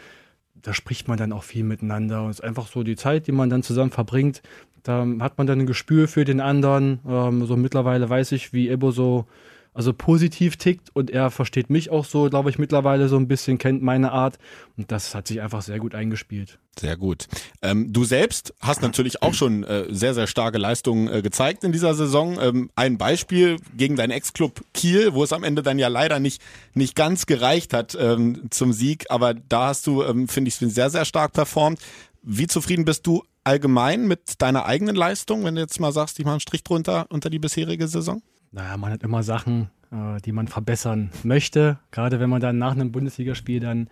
Da 0.55 0.73
spricht 0.73 1.08
man 1.08 1.19
dann 1.19 1.32
auch 1.32 1.43
viel 1.43 1.64
miteinander. 1.64 2.26
Es 2.29 2.38
ist 2.38 2.44
einfach 2.44 2.67
so 2.67 2.82
die 2.82 2.96
Zeit, 2.96 3.26
die 3.26 3.32
man 3.32 3.50
dann 3.50 3.62
zusammen 3.62 3.91
verbringt. 3.91 4.43
Da 4.82 5.06
hat 5.20 5.38
man 5.38 5.46
dann 5.46 5.61
ein 5.61 5.67
Gespür 5.67 6.08
für 6.08 6.25
den 6.25 6.41
anderen. 6.41 7.00
Ähm, 7.08 7.46
so 7.46 7.56
mittlerweile 7.56 8.08
weiß 8.08 8.32
ich, 8.32 8.52
wie 8.52 8.69
Ebo 8.69 8.91
so 8.91 9.26
also 9.74 9.92
positiv 9.92 10.56
tickt 10.56 10.94
und 10.94 11.10
er 11.10 11.30
versteht 11.30 11.68
mich 11.68 11.90
auch 11.90 12.04
so, 12.04 12.30
glaube 12.30 12.48
ich, 12.48 12.58
mittlerweile 12.58 13.08
so 13.08 13.16
ein 13.16 13.28
bisschen, 13.28 13.58
kennt 13.58 13.82
meine 13.82 14.12
Art 14.12 14.38
und 14.76 14.90
das 14.90 15.14
hat 15.14 15.28
sich 15.28 15.42
einfach 15.42 15.62
sehr 15.62 15.80
gut 15.80 15.94
eingespielt. 15.94 16.58
Sehr 16.78 16.96
gut. 16.96 17.26
Ähm, 17.62 17.92
du 17.92 18.04
selbst 18.04 18.54
hast 18.60 18.82
natürlich 18.82 19.22
auch 19.22 19.34
schon 19.34 19.64
äh, 19.64 19.86
sehr, 19.90 20.14
sehr 20.14 20.26
starke 20.26 20.58
Leistungen 20.58 21.08
äh, 21.08 21.22
gezeigt 21.22 21.62
in 21.64 21.72
dieser 21.72 21.94
Saison. 21.94 22.38
Ähm, 22.40 22.70
ein 22.74 22.98
Beispiel 22.98 23.58
gegen 23.76 23.96
deinen 23.96 24.10
Ex-Club 24.10 24.60
Kiel, 24.72 25.14
wo 25.14 25.22
es 25.22 25.32
am 25.32 25.44
Ende 25.44 25.62
dann 25.62 25.78
ja 25.78 25.88
leider 25.88 26.18
nicht, 26.18 26.42
nicht 26.74 26.94
ganz 26.96 27.26
gereicht 27.26 27.72
hat 27.72 27.96
ähm, 28.00 28.42
zum 28.50 28.72
Sieg, 28.72 29.06
aber 29.08 29.34
da 29.34 29.68
hast 29.68 29.86
du, 29.86 30.02
ähm, 30.02 30.28
finde 30.28 30.48
ich, 30.48 30.56
sehr, 30.56 30.90
sehr 30.90 31.04
stark 31.04 31.32
performt. 31.32 31.80
Wie 32.22 32.46
zufrieden 32.46 32.84
bist 32.84 33.06
du 33.06 33.22
allgemein 33.44 34.06
mit 34.06 34.40
deiner 34.40 34.66
eigenen 34.66 34.96
Leistung, 34.96 35.44
wenn 35.44 35.56
du 35.56 35.60
jetzt 35.60 35.78
mal 35.78 35.92
sagst, 35.92 36.18
ich 36.18 36.24
mache 36.24 36.34
einen 36.34 36.40
Strich 36.40 36.64
drunter 36.64 37.06
unter 37.10 37.28
die 37.28 37.38
bisherige 37.38 37.86
Saison? 37.86 38.22
Naja, 38.54 38.76
man 38.76 38.92
hat 38.92 39.02
immer 39.02 39.22
Sachen, 39.22 39.68
äh, 39.90 40.20
die 40.24 40.32
man 40.32 40.46
verbessern 40.46 41.10
möchte. 41.24 41.78
Gerade 41.90 42.20
wenn 42.20 42.30
man 42.30 42.40
dann 42.40 42.56
nach 42.56 42.72
einem 42.72 42.92
Bundesligaspiel 42.92 43.58
dann 43.58 43.88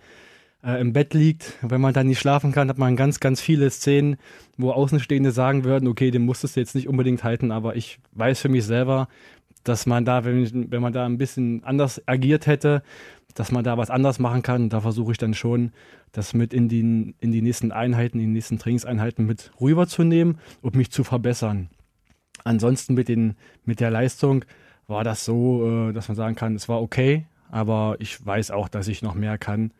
äh, 0.63 0.79
im 0.79 0.93
Bett 0.93 1.13
liegt, 1.13 1.53
wenn 1.61 1.81
man 1.81 1.93
dann 1.93 2.07
nicht 2.07 2.19
schlafen 2.19 2.53
kann, 2.53 2.69
hat 2.69 2.77
man 2.77 2.95
ganz, 2.95 3.19
ganz 3.19 3.41
viele 3.41 3.69
Szenen, 3.69 4.15
wo 4.57 4.71
Außenstehende 4.71 5.31
sagen 5.31 5.65
würden, 5.65 5.87
okay, 5.87 6.11
den 6.11 6.25
musstest 6.25 6.55
du 6.55 6.61
jetzt 6.61 6.75
nicht 6.75 6.87
unbedingt 6.87 7.23
halten, 7.25 7.51
aber 7.51 7.75
ich 7.75 7.99
weiß 8.13 8.39
für 8.39 8.49
mich 8.49 8.65
selber, 8.65 9.09
dass 9.65 9.85
man 9.85 10.05
da, 10.05 10.23
wenn, 10.23 10.71
wenn 10.71 10.81
man 10.81 10.93
da 10.93 11.05
ein 11.05 11.17
bisschen 11.17 11.63
anders 11.65 12.01
agiert 12.07 12.47
hätte, 12.47 12.83
dass 13.33 13.51
man 13.51 13.63
da 13.63 13.77
was 13.77 13.89
anders 13.89 14.19
machen 14.19 14.43
kann. 14.43 14.69
Da 14.69 14.81
versuche 14.81 15.11
ich 15.11 15.17
dann 15.17 15.33
schon, 15.33 15.71
das 16.11 16.33
mit 16.33 16.53
in 16.53 16.69
die, 16.69 17.15
in 17.19 17.31
die 17.31 17.41
nächsten 17.41 17.71
Einheiten, 17.71 18.19
in 18.19 18.27
die 18.27 18.33
nächsten 18.33 18.59
Trainingseinheiten 18.59 19.25
mit 19.25 19.51
rüberzunehmen 19.59 20.37
und 20.61 20.75
mich 20.75 20.91
zu 20.91 21.03
verbessern. 21.03 21.69
Ansonsten 22.43 22.93
mit, 22.93 23.07
den, 23.07 23.35
mit 23.65 23.79
der 23.79 23.91
Leistung 23.91 24.45
war 24.87 25.03
das 25.03 25.25
so, 25.25 25.89
äh, 25.89 25.93
dass 25.93 26.07
man 26.07 26.17
sagen 26.17 26.35
kann, 26.35 26.55
es 26.55 26.67
war 26.69 26.81
okay, 26.81 27.25
aber 27.49 27.95
ich 27.99 28.25
weiß 28.25 28.51
auch, 28.51 28.67
dass 28.67 28.87
ich 28.87 29.01
noch 29.01 29.15
mehr 29.15 29.37
kann. 29.37 29.71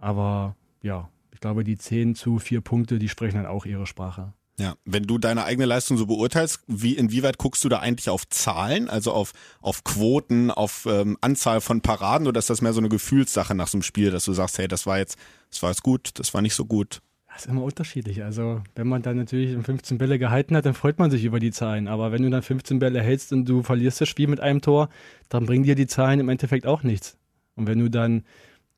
Aber 0.00 0.56
ja, 0.82 1.08
ich 1.32 1.40
glaube, 1.40 1.64
die 1.64 1.78
10 1.78 2.14
zu 2.14 2.38
4 2.38 2.60
Punkte, 2.60 2.98
die 2.98 3.08
sprechen 3.08 3.36
dann 3.36 3.46
auch 3.46 3.66
ihre 3.66 3.86
Sprache. 3.86 4.32
Ja, 4.58 4.74
wenn 4.84 5.04
du 5.04 5.18
deine 5.18 5.44
eigene 5.44 5.64
Leistung 5.64 5.96
so 5.96 6.06
beurteilst, 6.06 6.60
wie 6.66 6.94
inwieweit 6.94 7.38
guckst 7.38 7.64
du 7.64 7.68
da 7.68 7.78
eigentlich 7.78 8.10
auf 8.10 8.28
Zahlen, 8.28 8.88
also 8.90 9.12
auf, 9.12 9.32
auf 9.60 9.82
Quoten, 9.82 10.50
auf 10.50 10.86
ähm, 10.86 11.16
Anzahl 11.20 11.60
von 11.60 11.80
Paraden 11.80 12.26
oder 12.26 12.38
ist 12.38 12.50
das 12.50 12.60
mehr 12.60 12.72
so 12.72 12.80
eine 12.80 12.90
Gefühlssache 12.90 13.54
nach 13.54 13.68
so 13.68 13.76
einem 13.76 13.82
Spiel, 13.82 14.10
dass 14.10 14.26
du 14.26 14.32
sagst, 14.34 14.58
hey, 14.58 14.68
das 14.68 14.86
war 14.86 14.98
jetzt, 14.98 15.16
das 15.50 15.62
war 15.62 15.70
jetzt 15.70 15.82
gut, 15.82 16.10
das 16.14 16.34
war 16.34 16.42
nicht 16.42 16.54
so 16.54 16.66
gut? 16.66 17.00
Das 17.32 17.46
ist 17.46 17.50
immer 17.50 17.62
unterschiedlich. 17.62 18.22
Also, 18.22 18.60
wenn 18.74 18.86
man 18.86 19.00
dann 19.02 19.16
natürlich 19.16 19.56
15 19.56 19.96
Bälle 19.96 20.18
gehalten 20.18 20.54
hat, 20.54 20.66
dann 20.66 20.74
freut 20.74 20.98
man 20.98 21.10
sich 21.10 21.24
über 21.24 21.40
die 21.40 21.50
Zahlen. 21.50 21.88
Aber 21.88 22.12
wenn 22.12 22.22
du 22.22 22.30
dann 22.30 22.42
15 22.42 22.78
Bälle 22.78 23.00
hältst 23.00 23.32
und 23.32 23.48
du 23.48 23.62
verlierst 23.62 24.00
das 24.00 24.08
Spiel 24.08 24.28
mit 24.28 24.40
einem 24.40 24.60
Tor, 24.60 24.90
dann 25.30 25.46
bringen 25.46 25.64
dir 25.64 25.74
die 25.74 25.86
Zahlen 25.86 26.20
im 26.20 26.28
Endeffekt 26.28 26.66
auch 26.66 26.82
nichts. 26.82 27.16
Und 27.56 27.66
wenn 27.66 27.78
du 27.78 27.88
dann 27.88 28.24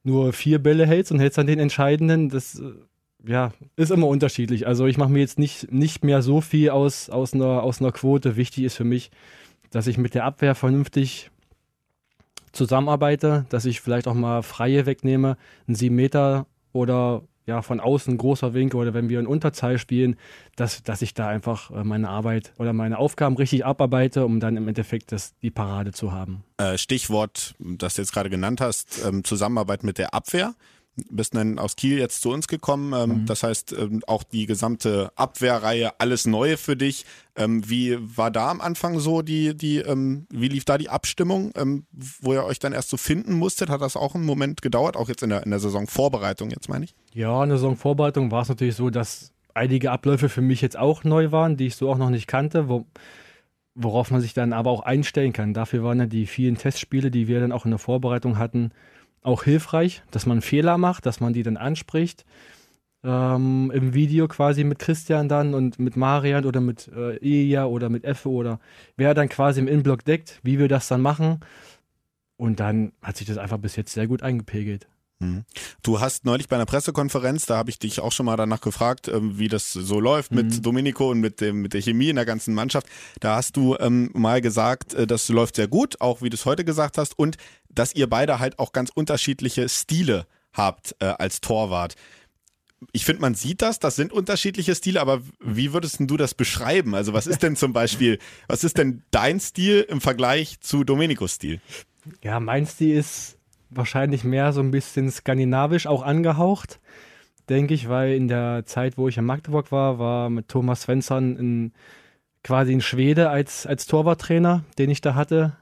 nur 0.05 0.33
vier 0.33 0.61
Bälle 0.61 0.87
hältst 0.87 1.11
und 1.11 1.19
hältst 1.19 1.39
dann 1.39 1.47
den 1.47 1.59
entscheidenden, 1.59 2.29
das 2.29 2.61
äh, 2.61 2.73
ja, 3.27 3.53
ist 3.77 3.91
immer 3.91 4.07
unterschiedlich. 4.07 4.67
Also 4.67 4.87
ich 4.87 4.99
mache 4.99 5.11
mir 5.11 5.21
jetzt 5.21 5.39
nicht, 5.39 5.73
nicht 5.73 6.05
mehr 6.05 6.23
so 6.23 6.41
viel 6.41 6.71
aus, 6.71 7.11
aus, 7.11 7.35
einer, 7.35 7.63
aus 7.63 7.81
einer 7.81 7.91
Quote. 7.91 8.37
Wichtig 8.37 8.65
ist 8.65 8.77
für 8.77 8.85
mich, 8.85 9.11
dass 9.71 9.87
ich 9.87 9.99
mit 9.99 10.15
der 10.15 10.25
Abwehr 10.25 10.55
vernünftig 10.55 11.31
zusammenarbeite, 12.53 13.47
dass 13.49 13.65
ich 13.65 13.81
vielleicht 13.81 14.07
auch 14.07 14.15
mal 14.15 14.43
Freie 14.43 14.87
wegnehme, 14.87 15.37
einen 15.67 15.75
7 15.75 15.95
Meter 15.95 16.47
oder 16.73 17.23
ja, 17.47 17.63
von 17.63 17.81
außen 17.81 18.17
großer 18.17 18.55
Winkel 18.55 18.81
oder 18.81 18.95
wenn 18.95 19.09
wir 19.09 19.21
in 19.21 19.27
Unterzahl 19.27 19.79
spielen, 19.79 20.17
dass, 20.57 20.83
dass 20.83 21.03
ich 21.03 21.15
da 21.15 21.29
einfach 21.29 21.71
äh, 21.71 21.85
meine 21.85 22.09
Arbeit 22.09 22.53
oder 22.59 22.73
meine 22.73 22.99
Aufgaben 22.99 23.37
richtig 23.37 23.67
abarbeite, 23.67 24.25
um 24.25 24.41
dann 24.41 24.57
im 24.57 24.67
Endeffekt 24.69 25.13
das, 25.13 25.35
die 25.43 25.51
Parade 25.51 25.93
zu 25.93 26.13
haben. 26.13 26.45
Äh, 26.57 26.79
Stichwort, 26.79 27.55
das 27.59 27.95
du 27.95 28.03
jetzt 28.03 28.13
gerade 28.13 28.31
genannt 28.31 28.61
hast, 28.61 29.05
ähm, 29.05 29.25
Zusammenarbeit 29.25 29.85
mit 29.85 29.99
der 29.99 30.15
Abwehr 30.15 30.55
bist 31.11 31.35
dann 31.35 31.59
aus 31.59 31.77
Kiel 31.77 31.99
jetzt 31.99 32.23
zu 32.23 32.31
uns 32.31 32.49
gekommen. 32.49 32.93
Ähm, 32.93 33.21
mhm. 33.21 33.27
Das 33.27 33.43
heißt, 33.43 33.73
ähm, 33.73 34.03
auch 34.07 34.23
die 34.23 34.47
gesamte 34.47 35.11
Abwehrreihe, 35.17 35.93
alles 35.99 36.27
Neue 36.27 36.57
für 36.57 36.77
dich. 36.77 37.05
Ähm, 37.37 37.69
wie 37.69 37.99
war 38.17 38.31
da 38.31 38.51
am 38.51 38.61
Anfang 38.61 38.99
so 39.01 39.23
die, 39.23 39.57
die, 39.57 39.79
ähm, 39.79 40.27
wie 40.31 40.49
lief 40.49 40.65
da 40.65 40.79
die 40.79 40.89
Abstimmung, 40.89 41.53
ähm, 41.57 41.87
wo 41.93 42.33
ihr 42.33 42.45
euch 42.45 42.59
dann 42.59 42.73
erst 42.73 42.91
so 42.91 42.97
finden 42.97 43.35
musstet? 43.35 43.71
Hat 43.71 43.81
das 43.81 43.97
auch 43.97 44.15
einen 44.15 44.25
Moment 44.25 44.63
gedauert, 44.63 44.97
auch 44.97 45.09
jetzt 45.09 45.23
in 45.23 45.31
der, 45.31 45.43
in 45.45 45.51
der 45.51 45.61
Saisonvorbereitung 45.61 46.51
jetzt, 46.51 46.69
meine 46.69 46.85
ich? 46.85 46.95
Ja, 47.13 47.43
in 47.43 47.49
der 47.49 47.59
Saisonvorbereitung 47.59 48.31
war 48.31 48.43
es 48.43 48.49
natürlich 48.49 48.77
so, 48.77 48.91
dass 48.91 49.33
einige 49.55 49.91
Abläufe 49.91 50.29
für 50.29 50.43
mich 50.43 50.61
jetzt 50.61 50.77
auch 50.77 51.05
neu 51.05 51.33
waren, 51.33 51.57
die 51.57 51.67
ich 51.67 51.77
so 51.77 51.91
auch 51.91 51.99
noch 51.99 52.11
nicht 52.11 52.27
kannte, 52.27 52.69
wo, 52.69 52.87
worauf 53.75 54.11
man 54.11 54.21
sich 54.21 54.35
dann 54.35 54.53
aber 54.53 54.71
auch 54.71 54.81
einstellen 54.81 55.33
kann. 55.33 55.55
Dafür 55.55 55.83
waren 55.83 55.99
ja 55.99 56.07
die 56.07 56.27
vielen 56.27 56.57
Testspiele, 56.57 57.11
die 57.11 57.29
wir 57.29 57.41
dann 57.41 57.53
auch 57.53 57.65
in 57.65 57.71
der 57.71 57.79
Vorbereitung 57.79 58.39
hatten, 58.39 58.71
auch 59.25 59.43
hilfreich, 59.43 60.03
dass 60.13 60.27
man 60.27 60.41
Fehler 60.41 60.79
macht, 60.79 61.07
dass 61.07 61.21
man 61.21 61.33
die 61.33 61.43
dann 61.43 61.57
anspricht. 61.57 62.25
Ähm, 63.03 63.71
Im 63.75 63.93
Video 63.93 64.29
quasi 64.29 64.65
mit 64.65 64.79
Christian 64.79 65.29
dann 65.29 65.55
und 65.55 65.79
mit 65.79 65.97
Marian 65.97 66.45
oder 66.45 66.61
mit 66.61 66.89
äh, 66.89 67.17
Eja 67.17 67.67
oder 67.67 67.89
mit 67.89 68.05
Effe 68.05 68.31
oder 68.31 68.61
wer 68.97 69.15
dann 69.15 69.29
quasi 69.29 69.61
im 69.61 69.69
Inblock 69.69 70.05
deckt, 70.05 70.41
wie 70.43 70.59
wir 70.59 70.69
das 70.69 70.89
dann 70.89 71.01
machen. 71.03 71.41
Und 72.37 72.61
dann 72.61 72.93
hat 73.03 73.17
sich 73.17 73.27
das 73.27 73.39
einfach 73.39 73.59
bis 73.59 73.77
jetzt 73.77 73.93
sehr 73.93 74.07
gut 74.07 74.23
eingepegelt. 74.23 74.87
Mhm. 75.25 75.45
Du 75.83 76.01
hast 76.01 76.25
neulich 76.25 76.49
bei 76.49 76.57
einer 76.57 76.67
Pressekonferenz, 76.67 77.47
da 77.47 77.57
habe 77.57 77.71
ich 77.71 77.79
dich 77.79 78.01
auch 78.01 78.13
schon 78.13 78.27
mal 78.27 78.37
danach 78.37 78.61
gefragt, 78.61 79.09
ähm, 79.09 79.39
wie 79.39 79.49
das 79.49 79.73
so 79.73 80.01
läuft 80.01 80.33
mit 80.33 80.47
mhm. 80.47 80.63
Domenico 80.63 81.11
und 81.11 81.21
mit, 81.21 81.41
dem, 81.41 81.63
mit 81.63 81.75
der 81.75 81.83
Chemie 81.83 82.11
in 82.11 82.17
der 82.17 82.25
ganzen 82.25 82.55
Mannschaft. 82.55 82.87
Da 83.21 83.37
hast 83.37 83.57
du 83.57 83.77
ähm, 83.79 84.11
mal 84.13 84.41
gesagt, 84.41 84.95
äh, 84.95 85.07
das 85.07 85.29
läuft 85.29 85.57
sehr 85.57 85.69
gut, 85.69 86.01
auch 86.01 86.23
wie 86.23 86.31
du 86.31 86.37
es 86.37 86.45
heute 86.45 86.65
gesagt 86.65 86.99
hast, 86.99 87.19
und 87.19 87.37
dass 87.69 87.95
ihr 87.95 88.09
beide 88.09 88.39
halt 88.39 88.59
auch 88.59 88.73
ganz 88.73 88.91
unterschiedliche 88.95 89.69
Stile 89.69 90.27
habt 90.53 90.95
äh, 91.01 91.07
als 91.07 91.41
Torwart. 91.41 91.97
ich 92.93 93.05
finde, 93.05 93.23
man 93.23 93.35
sieht 93.35 93.63
das, 93.63 93.79
das 93.79 93.97
sind 93.97 94.13
unterschiedliche 94.13 94.75
Stile, 94.75 95.01
aber 95.01 95.23
wie 95.41 95.73
würdest 95.73 95.97
du 95.99 96.17
das 96.17 96.35
beschreiben? 96.35 96.95
Also 96.95 97.13
was 97.13 97.27
ist 97.27 97.43
denn 97.43 97.57
zum 97.57 97.73
Beispiel, 97.81 98.19
was 98.47 98.63
ist 98.63 98.79
denn 98.79 99.03
dein 99.11 99.41
Stil 99.41 99.85
im 99.89 100.01
Vergleich 100.01 100.61
zu 100.61 100.85
Domenicos 100.85 101.35
Stil? 101.35 101.61
Ja, 102.23 102.39
mein 102.39 102.67
Stil 102.67 102.99
ist 102.99 103.34
wahrscheinlich 103.77 104.25
mehr 104.25 104.53
so 104.53 104.61
ein 104.61 104.71
bisschen 104.71 105.11
skandinavisch 105.11 105.87
auch 105.87 106.03
angehaucht, 106.03 106.81
denke 107.49 107.75
ich, 107.75 107.89
weil 107.89 108.15
in 108.15 108.29
der 108.29 108.65
Zeit, 108.67 108.99
wo 108.99 109.09
ich 109.09 109.19
in 109.19 109.25
Magdeburg 109.25 109.73
war, 109.73 109.99
war 109.99 110.31
mit 110.31 110.49
Thomas 110.49 110.83
Svensson 110.83 111.37
ein, 111.39 111.73
quasi 112.43 112.73
ein 112.73 112.81
Schwede 112.81 113.31
als, 113.31 113.67
als 113.67 113.87
Torwarttrainer, 113.87 114.65
den 114.79 114.91
ich 114.91 115.01
da 115.01 115.15
hatte 115.15 115.57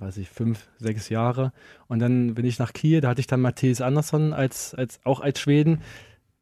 weiß 0.00 0.16
ich, 0.16 0.30
fünf, 0.30 0.68
sechs 0.78 1.08
Jahre. 1.08 1.52
Und 1.86 1.98
dann 2.00 2.34
bin 2.34 2.46
ich 2.46 2.58
nach 2.58 2.72
Kiel, 2.72 3.00
da 3.00 3.08
hatte 3.08 3.20
ich 3.20 3.26
dann 3.26 3.40
Matthias 3.40 3.80
Andersson 3.80 4.32
als, 4.32 4.74
als, 4.74 5.00
auch 5.04 5.20
als 5.20 5.40
Schweden. 5.40 5.82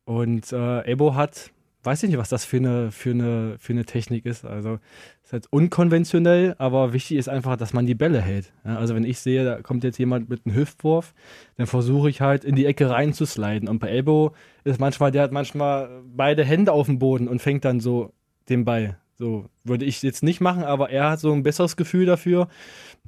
Und 0.05 0.53
äh, 0.53 0.91
Ebo 0.91 1.15
hat, 1.15 1.51
weiß 1.83 2.03
ich 2.03 2.11
nicht, 2.11 2.19
was 2.19 2.29
das 2.29 2.45
für 2.45 2.57
eine, 2.59 2.91
für 2.91 3.11
eine, 3.11 3.57
für 3.59 3.73
eine 3.73 3.85
Technik 3.85 4.27
ist. 4.27 4.45
Also 4.45 4.79
ist 5.23 5.33
halt 5.33 5.47
unkonventionell, 5.51 6.55
aber 6.59 6.93
wichtig 6.93 7.19
ist 7.19 7.29
einfach, 7.29 7.57
dass 7.57 7.73
man 7.73 7.87
die 7.87 7.95
Bälle 7.95 8.21
hält. 8.21 8.53
Ja, 8.65 8.77
also 8.77 8.95
wenn 8.95 9.05
ich 9.05 9.21
sehe, 9.21 9.45
da 9.45 9.63
kommt 9.63 9.85
jetzt 9.85 9.99
jemand 9.99 10.29
mit 10.29 10.45
einem 10.45 10.57
Hüftwurf, 10.57 11.15
dann 11.57 11.67
versuche 11.67 12.11
ich 12.11 12.21
halt 12.21 12.45
in 12.45 12.57
die 12.57 12.67
Ecke 12.67 12.91
rein 12.91 13.13
zu 13.13 13.27
sliden. 13.27 13.69
Und 13.69 13.79
bei 13.79 13.91
Ebo 13.91 14.35
ist 14.65 14.81
manchmal, 14.81 15.11
der 15.13 15.23
hat 15.23 15.33
manchmal 15.33 16.03
beide 16.05 16.45
Hände 16.45 16.73
auf 16.73 16.87
dem 16.87 16.99
Boden 16.99 17.29
und 17.29 17.41
fängt 17.41 17.65
dann 17.65 17.81
so 17.81 18.13
den 18.49 18.65
Ball. 18.65 18.99
So 19.17 19.47
würde 19.65 19.85
ich 19.85 20.03
jetzt 20.03 20.23
nicht 20.23 20.41
machen, 20.41 20.63
aber 20.63 20.91
er 20.91 21.11
hat 21.11 21.21
so 21.21 21.33
ein 21.33 21.43
besseres 21.43 21.77
Gefühl 21.77 22.07
dafür. 22.07 22.49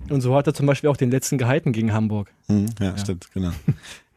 Und 0.09 0.21
so 0.21 0.35
hat 0.35 0.47
er 0.47 0.55
zum 0.55 0.67
Beispiel 0.67 0.91
auch 0.91 0.97
den 0.97 1.11
letzten 1.11 1.39
gehalten 1.39 1.73
gegen 1.73 1.93
Hamburg. 1.93 2.33
Hm, 2.47 2.67
ja, 2.81 2.87
ja, 2.87 2.99
stimmt, 2.99 3.31
genau. 3.33 3.53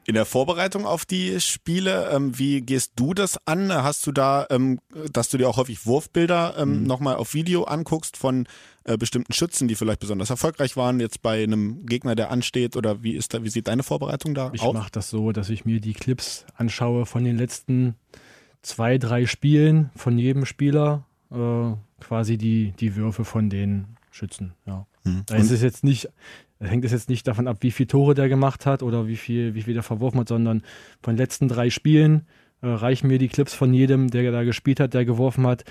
In 0.06 0.16
der 0.16 0.26
Vorbereitung 0.26 0.86
auf 0.86 1.06
die 1.06 1.40
Spiele, 1.40 2.10
ähm, 2.12 2.38
wie 2.38 2.62
gehst 2.62 2.94
du 2.98 3.14
das 3.14 3.40
an? 3.48 3.72
Hast 3.72 4.06
du 4.06 4.12
da, 4.12 4.46
ähm, 4.50 4.80
dass 5.12 5.30
du 5.30 5.38
dir 5.38 5.48
auch 5.48 5.58
häufig 5.58 5.86
Wurfbilder 5.86 6.56
ähm, 6.58 6.82
mhm. 6.82 6.88
nochmal 6.88 7.16
auf 7.16 7.34
Video 7.34 7.64
anguckst 7.64 8.18
von 8.18 8.46
äh, 8.84 8.98
bestimmten 8.98 9.32
Schützen, 9.32 9.70
die 9.70 9.76
vielleicht 9.76 10.02
besonders 10.02 10.30
erfolgreich 10.30 10.76
waren, 10.76 11.00
jetzt 11.00 11.22
bei 11.22 11.42
einem 11.42 11.86
Gegner, 11.86 12.16
der 12.16 12.32
ansteht? 12.32 12.76
Oder 12.76 13.02
wie 13.02 13.14
ist 13.14 13.34
da, 13.34 13.44
wie 13.44 13.50
sieht 13.50 13.70
deine 13.70 13.84
Vorbereitung 13.84 14.36
da 14.36 14.52
ich 14.54 14.62
aus? 14.62 14.68
Ich 14.68 14.74
mache 14.74 14.92
das 14.92 15.10
so, 15.10 15.32
dass 15.32 15.50
ich 15.50 15.64
mir 15.64 15.80
die 15.80 15.94
Clips 15.94 16.46
anschaue 16.56 17.06
von 17.06 17.24
den 17.24 17.38
letzten 17.38 17.96
zwei, 18.62 18.98
drei 18.98 19.26
Spielen 19.26 19.90
von 19.96 20.18
jedem 20.18 20.46
Spieler, 20.46 21.06
äh, 21.32 21.72
quasi 22.02 22.38
die, 22.38 22.74
die 22.78 22.96
Würfe 22.98 23.24
von 23.24 23.50
den 23.50 23.96
Schützen, 24.12 24.54
ja. 24.66 24.86
Hm. 25.06 25.24
Da 25.26 25.36
ist 25.36 25.52
es 25.52 25.62
jetzt 25.62 25.84
nicht, 25.84 26.10
hängt 26.60 26.86
es 26.86 26.92
jetzt 26.92 27.10
nicht 27.10 27.28
davon 27.28 27.48
ab, 27.48 27.58
wie 27.62 27.72
viele 27.72 27.88
Tore 27.88 28.14
der 28.14 28.30
gemacht 28.30 28.66
hat 28.66 28.84
oder 28.84 29.08
wie 29.08 29.18
viel, 29.18 29.54
wie 29.56 29.64
viel 29.64 29.74
der 29.74 29.84
verworfen 29.84 30.20
hat, 30.20 30.30
sondern 30.30 30.64
von 31.02 31.14
den 31.14 31.18
letzten 31.18 31.48
drei 31.48 31.70
Spielen 31.70 32.28
äh, 32.62 32.68
reichen 32.68 33.08
mir 33.08 33.18
die 33.18 33.28
Clips 33.28 33.54
von 33.54 33.74
jedem, 33.74 34.10
der 34.10 34.32
da 34.32 34.44
gespielt 34.44 34.80
hat, 34.80 34.94
der 34.94 35.06
geworfen 35.06 35.46
hat. 35.46 35.66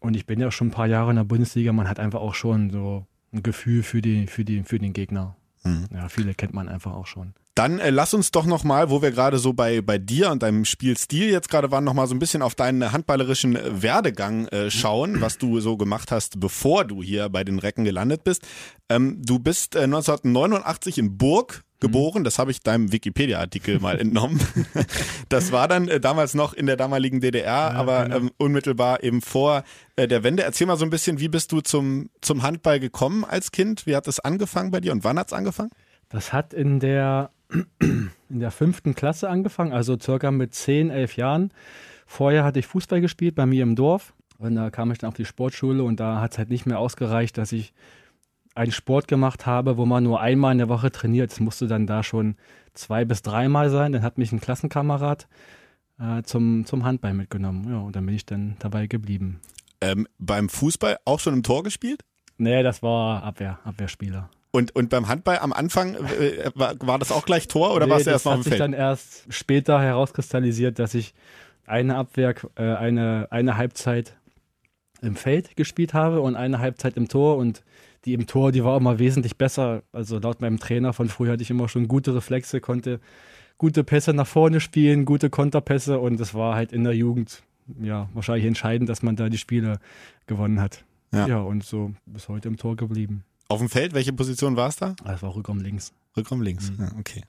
Und 0.00 0.16
ich 0.16 0.26
bin 0.26 0.40
ja 0.40 0.50
schon 0.50 0.68
ein 0.68 0.72
paar 0.72 0.86
Jahre 0.86 1.10
in 1.10 1.16
der 1.16 1.24
Bundesliga, 1.24 1.72
man 1.72 1.88
hat 1.88 1.98
einfach 1.98 2.20
auch 2.20 2.34
schon 2.34 2.70
so 2.70 3.06
ein 3.32 3.42
Gefühl 3.42 3.82
für, 3.82 4.02
die, 4.02 4.26
für, 4.26 4.44
die, 4.44 4.62
für 4.62 4.78
den 4.78 4.92
Gegner. 4.92 5.36
Hm. 5.62 5.86
Ja, 5.92 6.08
viele 6.08 6.34
kennt 6.34 6.54
man 6.54 6.68
einfach 6.68 6.92
auch 6.92 7.06
schon. 7.06 7.34
Dann 7.56 7.78
äh, 7.78 7.88
lass 7.88 8.12
uns 8.12 8.30
doch 8.32 8.44
nochmal, 8.44 8.90
wo 8.90 9.00
wir 9.00 9.10
gerade 9.10 9.38
so 9.38 9.54
bei, 9.54 9.80
bei 9.80 9.96
dir 9.96 10.30
und 10.30 10.42
deinem 10.42 10.66
Spielstil 10.66 11.30
jetzt 11.30 11.48
gerade 11.48 11.70
waren, 11.70 11.84
nochmal 11.84 12.06
so 12.06 12.14
ein 12.14 12.18
bisschen 12.18 12.42
auf 12.42 12.54
deinen 12.54 12.92
handballerischen 12.92 13.56
äh, 13.56 13.82
Werdegang 13.82 14.46
äh, 14.48 14.70
schauen, 14.70 15.22
was 15.22 15.38
du 15.38 15.58
so 15.60 15.78
gemacht 15.78 16.12
hast, 16.12 16.38
bevor 16.38 16.84
du 16.84 17.02
hier 17.02 17.30
bei 17.30 17.44
den 17.44 17.58
Recken 17.58 17.84
gelandet 17.84 18.24
bist. 18.24 18.46
Ähm, 18.90 19.22
du 19.24 19.38
bist 19.38 19.74
äh, 19.74 19.84
1989 19.84 20.98
in 20.98 21.16
Burg 21.16 21.64
geboren, 21.80 22.24
das 22.24 22.38
habe 22.38 22.50
ich 22.50 22.60
deinem 22.60 22.92
Wikipedia-Artikel 22.92 23.80
mal 23.80 23.98
entnommen. 23.98 24.40
Das 25.28 25.50
war 25.50 25.66
dann 25.66 25.88
äh, 25.88 25.98
damals 25.98 26.34
noch 26.34 26.52
in 26.52 26.66
der 26.66 26.76
damaligen 26.76 27.20
DDR, 27.20 27.44
ja, 27.44 27.70
aber 27.72 28.04
genau. 28.04 28.16
ähm, 28.16 28.30
unmittelbar 28.36 29.02
eben 29.02 29.22
vor 29.22 29.64
äh, 29.96 30.06
der 30.06 30.22
Wende. 30.22 30.42
Erzähl 30.42 30.66
mal 30.66 30.76
so 30.76 30.84
ein 30.84 30.90
bisschen, 30.90 31.20
wie 31.20 31.28
bist 31.28 31.52
du 31.52 31.62
zum, 31.62 32.10
zum 32.20 32.42
Handball 32.42 32.80
gekommen 32.80 33.24
als 33.24 33.50
Kind? 33.50 33.86
Wie 33.86 33.96
hat 33.96 34.06
es 34.08 34.20
angefangen 34.20 34.70
bei 34.70 34.80
dir 34.80 34.92
und 34.92 35.04
wann 35.04 35.18
hat 35.18 35.28
es 35.28 35.32
angefangen? 35.32 35.70
Das 36.08 36.32
hat 36.32 36.54
in 36.54 36.78
der 36.78 37.30
in 37.50 38.40
der 38.40 38.50
fünften 38.50 38.94
Klasse 38.94 39.28
angefangen, 39.28 39.72
also 39.72 39.98
circa 39.98 40.30
mit 40.30 40.54
zehn, 40.54 40.90
elf 40.90 41.16
Jahren. 41.16 41.52
Vorher 42.06 42.44
hatte 42.44 42.58
ich 42.58 42.66
Fußball 42.66 43.00
gespielt 43.00 43.34
bei 43.34 43.46
mir 43.46 43.62
im 43.62 43.76
Dorf 43.76 44.14
und 44.38 44.54
da 44.54 44.70
kam 44.70 44.90
ich 44.90 44.98
dann 44.98 45.08
auf 45.08 45.14
die 45.14 45.24
Sportschule 45.24 45.82
und 45.82 46.00
da 46.00 46.20
hat 46.20 46.32
es 46.32 46.38
halt 46.38 46.50
nicht 46.50 46.66
mehr 46.66 46.78
ausgereicht, 46.78 47.38
dass 47.38 47.52
ich 47.52 47.72
einen 48.54 48.72
Sport 48.72 49.06
gemacht 49.06 49.46
habe, 49.46 49.76
wo 49.76 49.84
man 49.84 50.02
nur 50.02 50.20
einmal 50.20 50.52
in 50.52 50.58
der 50.58 50.68
Woche 50.68 50.90
trainiert. 50.90 51.30
Es 51.30 51.40
musste 51.40 51.66
dann 51.66 51.86
da 51.86 52.02
schon 52.02 52.36
zwei 52.72 53.04
bis 53.04 53.22
dreimal 53.22 53.70
sein. 53.70 53.92
Dann 53.92 54.02
hat 54.02 54.18
mich 54.18 54.32
ein 54.32 54.40
Klassenkamerad 54.40 55.28
äh, 56.00 56.22
zum, 56.22 56.64
zum 56.64 56.84
Handball 56.84 57.14
mitgenommen. 57.14 57.70
Ja, 57.70 57.78
und 57.80 57.94
dann 57.94 58.06
bin 58.06 58.14
ich 58.14 58.24
dann 58.24 58.56
dabei 58.58 58.86
geblieben. 58.86 59.40
Ähm, 59.80 60.08
beim 60.18 60.48
Fußball 60.48 60.98
auch 61.04 61.20
schon 61.20 61.34
im 61.34 61.42
Tor 61.42 61.62
gespielt? 61.64 62.02
Nee, 62.38 62.62
das 62.62 62.82
war 62.82 63.22
Abwehr, 63.22 63.58
Abwehrspieler. 63.64 64.30
Und, 64.56 64.74
und 64.74 64.88
beim 64.88 65.06
Handball 65.06 65.38
am 65.40 65.52
Anfang, 65.52 65.96
äh, 65.96 66.50
war, 66.54 66.76
war 66.80 66.98
das 66.98 67.12
auch 67.12 67.26
gleich 67.26 67.46
Tor 67.46 67.74
oder 67.74 67.84
nee, 67.84 67.92
warst 67.92 68.06
du 68.06 68.10
erst 68.10 68.24
noch 68.24 68.36
im 68.36 68.42
Feld? 68.42 68.54
Das 68.54 68.60
hat 68.60 68.70
sich 68.70 68.72
dann 68.72 68.72
erst 68.72 69.26
später 69.28 69.82
herauskristallisiert, 69.82 70.78
dass 70.78 70.94
ich 70.94 71.12
eine 71.66 71.96
Abwehr, 71.96 72.34
äh, 72.54 72.62
eine, 72.62 73.28
eine 73.30 73.58
Halbzeit 73.58 74.16
im 75.02 75.14
Feld 75.14 75.56
gespielt 75.56 75.92
habe 75.92 76.22
und 76.22 76.36
eine 76.36 76.58
Halbzeit 76.58 76.96
im 76.96 77.06
Tor 77.06 77.36
und 77.36 77.64
die 78.06 78.14
im 78.14 78.26
Tor, 78.26 78.50
die 78.50 78.64
war 78.64 78.78
immer 78.78 78.98
wesentlich 78.98 79.36
besser. 79.36 79.82
Also 79.92 80.18
laut 80.18 80.40
meinem 80.40 80.58
Trainer 80.58 80.94
von 80.94 81.10
früher 81.10 81.32
hatte 81.32 81.42
ich 81.42 81.50
immer 81.50 81.68
schon 81.68 81.86
gute 81.86 82.14
Reflexe, 82.14 82.62
konnte 82.62 82.98
gute 83.58 83.84
Pässe 83.84 84.14
nach 84.14 84.26
vorne 84.26 84.60
spielen, 84.60 85.04
gute 85.04 85.28
Konterpässe 85.28 85.98
und 85.98 86.18
es 86.18 86.32
war 86.32 86.54
halt 86.54 86.72
in 86.72 86.82
der 86.82 86.94
Jugend 86.94 87.42
ja 87.78 88.08
wahrscheinlich 88.14 88.46
entscheidend, 88.46 88.88
dass 88.88 89.02
man 89.02 89.16
da 89.16 89.28
die 89.28 89.36
Spiele 89.36 89.80
gewonnen 90.26 90.62
hat. 90.62 90.82
Ja, 91.12 91.28
ja 91.28 91.38
und 91.40 91.62
so 91.62 91.92
bis 92.06 92.30
heute 92.30 92.48
im 92.48 92.56
Tor 92.56 92.74
geblieben. 92.76 93.22
Auf 93.48 93.60
dem 93.60 93.68
Feld, 93.68 93.94
welche 93.94 94.12
Position 94.12 94.56
war 94.56 94.68
es 94.68 94.76
da? 94.76 94.94
Das 95.04 95.22
war 95.22 95.34
Rückraum 95.34 95.60
links. 95.60 95.92
Rückraum 96.16 96.42
links, 96.42 96.70
mhm. 96.70 96.76
ja, 96.80 96.90
okay. 96.98 97.22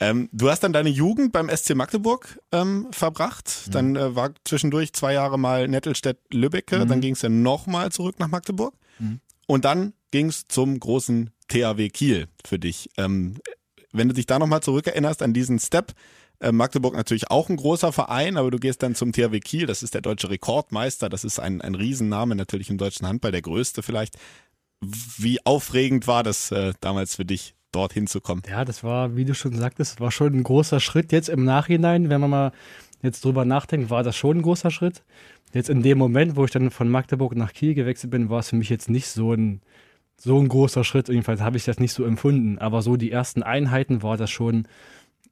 Ähm, 0.00 0.28
du 0.32 0.48
hast 0.48 0.60
dann 0.60 0.72
deine 0.72 0.88
Jugend 0.88 1.32
beim 1.32 1.50
SC 1.54 1.74
Magdeburg 1.74 2.40
ähm, 2.52 2.86
verbracht. 2.92 3.64
Mhm. 3.66 3.70
Dann 3.72 3.96
äh, 3.96 4.14
war 4.16 4.30
zwischendurch 4.44 4.92
zwei 4.92 5.12
Jahre 5.12 5.38
mal 5.38 5.68
Nettelstedt-Lübbecke. 5.68 6.78
Mhm. 6.78 6.88
Dann 6.88 7.00
ging 7.00 7.14
es 7.14 7.22
ja 7.22 7.28
nochmal 7.28 7.92
zurück 7.92 8.18
nach 8.18 8.28
Magdeburg. 8.28 8.74
Mhm. 8.98 9.20
Und 9.46 9.64
dann 9.64 9.92
ging 10.10 10.28
es 10.28 10.46
zum 10.48 10.78
großen 10.78 11.30
THW 11.48 11.88
Kiel 11.90 12.28
für 12.46 12.58
dich. 12.58 12.88
Ähm, 12.96 13.38
wenn 13.92 14.08
du 14.08 14.14
dich 14.14 14.26
da 14.26 14.38
nochmal 14.38 14.62
zurückerinnerst 14.62 15.22
an 15.22 15.34
diesen 15.34 15.58
Step, 15.58 15.92
äh, 16.40 16.52
Magdeburg 16.52 16.94
natürlich 16.94 17.30
auch 17.30 17.48
ein 17.48 17.56
großer 17.56 17.92
Verein, 17.92 18.36
aber 18.36 18.50
du 18.50 18.58
gehst 18.58 18.82
dann 18.82 18.94
zum 18.94 19.12
THW 19.12 19.38
Kiel, 19.40 19.66
das 19.66 19.82
ist 19.82 19.94
der 19.94 20.00
deutsche 20.00 20.30
Rekordmeister, 20.30 21.08
das 21.08 21.24
ist 21.24 21.38
ein, 21.38 21.60
ein 21.60 21.74
Riesenname 21.74 22.34
natürlich 22.34 22.70
im 22.70 22.78
deutschen 22.78 23.06
Handball, 23.06 23.32
der 23.32 23.42
größte 23.42 23.82
vielleicht. 23.82 24.16
Wie 24.82 25.38
aufregend 25.46 26.08
war 26.08 26.24
das 26.24 26.50
äh, 26.50 26.72
damals 26.80 27.14
für 27.14 27.24
dich, 27.24 27.54
dort 27.70 27.92
hinzukommen? 27.92 28.42
Ja, 28.48 28.64
das 28.64 28.82
war, 28.82 29.14
wie 29.16 29.24
du 29.24 29.32
schon 29.32 29.54
sagtest, 29.54 30.00
war 30.00 30.10
schon 30.10 30.34
ein 30.34 30.42
großer 30.42 30.80
Schritt. 30.80 31.12
Jetzt 31.12 31.28
im 31.28 31.44
Nachhinein, 31.44 32.10
wenn 32.10 32.20
man 32.20 32.30
mal 32.30 32.52
jetzt 33.00 33.24
drüber 33.24 33.44
nachdenkt, 33.44 33.90
war 33.90 34.02
das 34.02 34.16
schon 34.16 34.38
ein 34.38 34.42
großer 34.42 34.72
Schritt. 34.72 35.04
Jetzt 35.52 35.70
in 35.70 35.82
dem 35.82 35.98
Moment, 35.98 36.34
wo 36.34 36.44
ich 36.44 36.50
dann 36.50 36.70
von 36.70 36.88
Magdeburg 36.88 37.36
nach 37.36 37.52
Kiel 37.52 37.74
gewechselt 37.74 38.10
bin, 38.10 38.28
war 38.28 38.40
es 38.40 38.48
für 38.48 38.56
mich 38.56 38.70
jetzt 38.70 38.90
nicht 38.90 39.06
so 39.06 39.32
ein, 39.32 39.60
so 40.16 40.40
ein 40.40 40.48
großer 40.48 40.82
Schritt. 40.82 41.08
Jedenfalls 41.08 41.40
habe 41.40 41.56
ich 41.56 41.64
das 41.64 41.78
nicht 41.78 41.92
so 41.92 42.04
empfunden. 42.04 42.58
Aber 42.58 42.82
so 42.82 42.96
die 42.96 43.12
ersten 43.12 43.44
Einheiten 43.44 44.02
war 44.02 44.16
das 44.16 44.30
schon, 44.30 44.66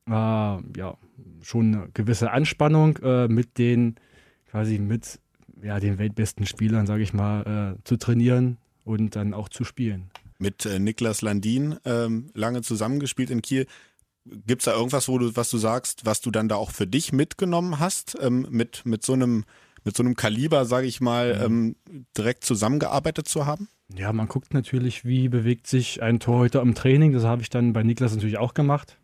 äh, 0.07 0.13
ja, 0.13 0.97
schon 1.43 1.75
eine 1.75 1.89
gewisse 1.93 2.31
Anspannung 2.31 2.99
äh, 2.99 3.27
mit 3.27 3.59
den, 3.59 3.97
quasi 4.49 4.79
mit 4.79 5.19
ja, 5.61 5.81
den 5.81 5.99
weltbesten 5.99 6.47
Spielern, 6.47 6.87
sage 6.87 7.03
ich 7.03 7.13
mal, 7.13 7.77
äh, 7.77 7.83
zu 7.85 7.97
trainieren 7.97 8.59
und 8.85 9.17
dann 9.17 9.35
auch 9.35 9.49
zu 9.49 9.65
spielen. 9.65 10.11
Mit 10.39 10.65
äh, 10.67 10.79
Niklas 10.79 11.23
Landin 11.23 11.77
ähm, 11.85 12.31
lange 12.35 12.63
zusammengespielt 12.63 13.31
in 13.31 13.43
Kiel. 13.43 13.67
Gibt 14.25 14.63
es 14.63 14.67
da 14.67 14.75
irgendwas, 14.75 15.09
wo 15.09 15.19
du, 15.19 15.35
was 15.37 15.51
du 15.51 15.59
sagst, 15.59 16.07
was 16.07 16.21
du 16.21 16.31
dann 16.31 16.49
da 16.49 16.57
auch 16.57 16.71
für 16.71 16.87
dich 16.87 17.13
mitgenommen 17.13 17.79
hast, 17.79 18.17
ähm, 18.21 18.47
mit, 18.51 18.85
mit 18.85 19.05
so 19.05 19.15
einem 19.15 19.45
mit 19.85 19.97
so 19.97 20.03
einem 20.03 20.17
Kaliber, 20.17 20.65
sage 20.65 20.87
ich 20.87 21.01
mal, 21.01 21.35
mhm. 21.35 21.77
ähm, 21.89 22.05
direkt 22.17 22.45
zusammengearbeitet 22.45 23.29
zu 23.29 23.47
haben? 23.47 23.69
Ja, 23.97 24.13
man 24.13 24.29
guckt 24.29 24.55
natürlich, 24.55 25.05
wie 25.05 25.29
bewegt 25.29 25.67
sich 25.67 26.03
ein 26.03 26.21
Torhüter 26.21 26.61
im 26.61 26.75
Training. 26.75 27.13
Das 27.13 27.25
habe 27.25 27.43
ich 27.43 27.51
dann 27.51 27.73
bei 27.73 27.83
Niklas 27.83 28.15
natürlich 28.15 28.39
auch 28.39 28.55
gemacht. 28.55 28.99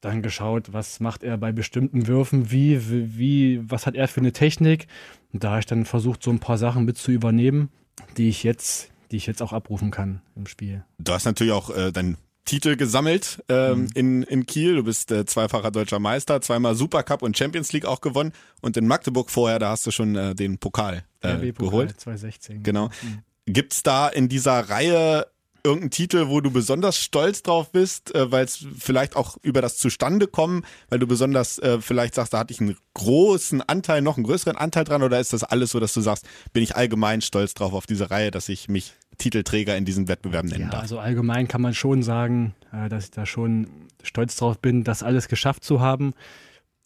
Dann 0.00 0.22
geschaut, 0.22 0.72
was 0.72 1.00
macht 1.00 1.24
er 1.24 1.36
bei 1.36 1.50
bestimmten 1.50 2.06
Würfen, 2.06 2.50
wie, 2.52 3.18
wie, 3.18 3.60
was 3.68 3.86
hat 3.86 3.96
er 3.96 4.06
für 4.06 4.20
eine 4.20 4.32
Technik. 4.32 4.86
Und 5.32 5.42
da 5.42 5.50
habe 5.50 5.60
ich 5.60 5.66
dann 5.66 5.84
versucht, 5.84 6.22
so 6.22 6.30
ein 6.30 6.38
paar 6.38 6.58
Sachen 6.58 6.84
mit 6.84 6.96
zu 6.96 7.10
übernehmen 7.10 7.70
die 8.16 8.28
ich 8.28 8.42
jetzt, 8.42 8.90
die 9.10 9.16
ich 9.16 9.26
jetzt 9.26 9.42
auch 9.42 9.52
abrufen 9.52 9.90
kann 9.90 10.20
im 10.36 10.46
Spiel. 10.46 10.84
Du 10.98 11.12
hast 11.12 11.24
natürlich 11.24 11.52
auch 11.52 11.70
äh, 11.70 11.92
deinen 11.92 12.16
Titel 12.44 12.76
gesammelt 12.76 13.42
ähm, 13.50 13.80
mhm. 13.80 13.88
in, 13.94 14.22
in 14.22 14.46
Kiel. 14.46 14.76
Du 14.76 14.84
bist 14.84 15.12
äh, 15.12 15.26
zweifacher 15.26 15.70
deutscher 15.70 15.98
Meister, 15.98 16.40
zweimal 16.40 16.74
Supercup 16.74 17.22
und 17.22 17.36
Champions 17.36 17.72
League 17.72 17.84
auch 17.84 18.00
gewonnen. 18.00 18.32
Und 18.62 18.76
in 18.78 18.86
Magdeburg 18.86 19.30
vorher, 19.30 19.58
da 19.58 19.70
hast 19.70 19.86
du 19.86 19.90
schon 19.90 20.16
äh, 20.16 20.34
den 20.34 20.58
Pokal 20.58 21.04
äh, 21.20 21.52
geholt. 21.52 22.00
2016. 22.00 22.62
Genau. 22.62 22.88
Mhm. 23.02 23.52
Gibt 23.52 23.74
es 23.74 23.82
da 23.82 24.08
in 24.08 24.28
dieser 24.28 24.60
Reihe 24.70 25.26
irgendein 25.68 25.90
Titel, 25.90 26.28
wo 26.28 26.40
du 26.40 26.50
besonders 26.50 26.98
stolz 26.98 27.42
drauf 27.42 27.70
bist, 27.70 28.14
äh, 28.14 28.30
weil 28.32 28.44
es 28.44 28.66
vielleicht 28.78 29.16
auch 29.16 29.36
über 29.42 29.62
das 29.62 29.76
Zustandekommen, 29.78 30.64
weil 30.88 30.98
du 30.98 31.06
besonders 31.06 31.58
äh, 31.58 31.80
vielleicht 31.80 32.14
sagst, 32.14 32.32
da 32.34 32.38
hatte 32.40 32.52
ich 32.52 32.60
einen 32.60 32.76
großen 32.94 33.62
Anteil, 33.62 34.02
noch 34.02 34.16
einen 34.16 34.24
größeren 34.24 34.56
Anteil 34.56 34.84
dran 34.84 35.02
oder 35.02 35.20
ist 35.20 35.32
das 35.32 35.44
alles 35.44 35.70
so, 35.70 35.80
dass 35.80 35.94
du 35.94 36.00
sagst, 36.00 36.26
bin 36.52 36.62
ich 36.62 36.76
allgemein 36.76 37.20
stolz 37.20 37.54
drauf 37.54 37.72
auf 37.72 37.86
diese 37.86 38.10
Reihe, 38.10 38.30
dass 38.30 38.48
ich 38.48 38.68
mich 38.68 38.92
Titelträger 39.18 39.76
in 39.76 39.84
diesen 39.84 40.08
Wettbewerben 40.08 40.48
nennen 40.50 40.64
Ja, 40.64 40.70
darf? 40.70 40.82
also 40.82 40.98
allgemein 40.98 41.48
kann 41.48 41.60
man 41.60 41.74
schon 41.74 42.02
sagen, 42.02 42.54
äh, 42.72 42.88
dass 42.88 43.04
ich 43.04 43.10
da 43.10 43.26
schon 43.26 43.68
stolz 44.02 44.36
drauf 44.36 44.58
bin, 44.58 44.84
das 44.84 45.02
alles 45.02 45.28
geschafft 45.28 45.64
zu 45.64 45.80
haben. 45.80 46.14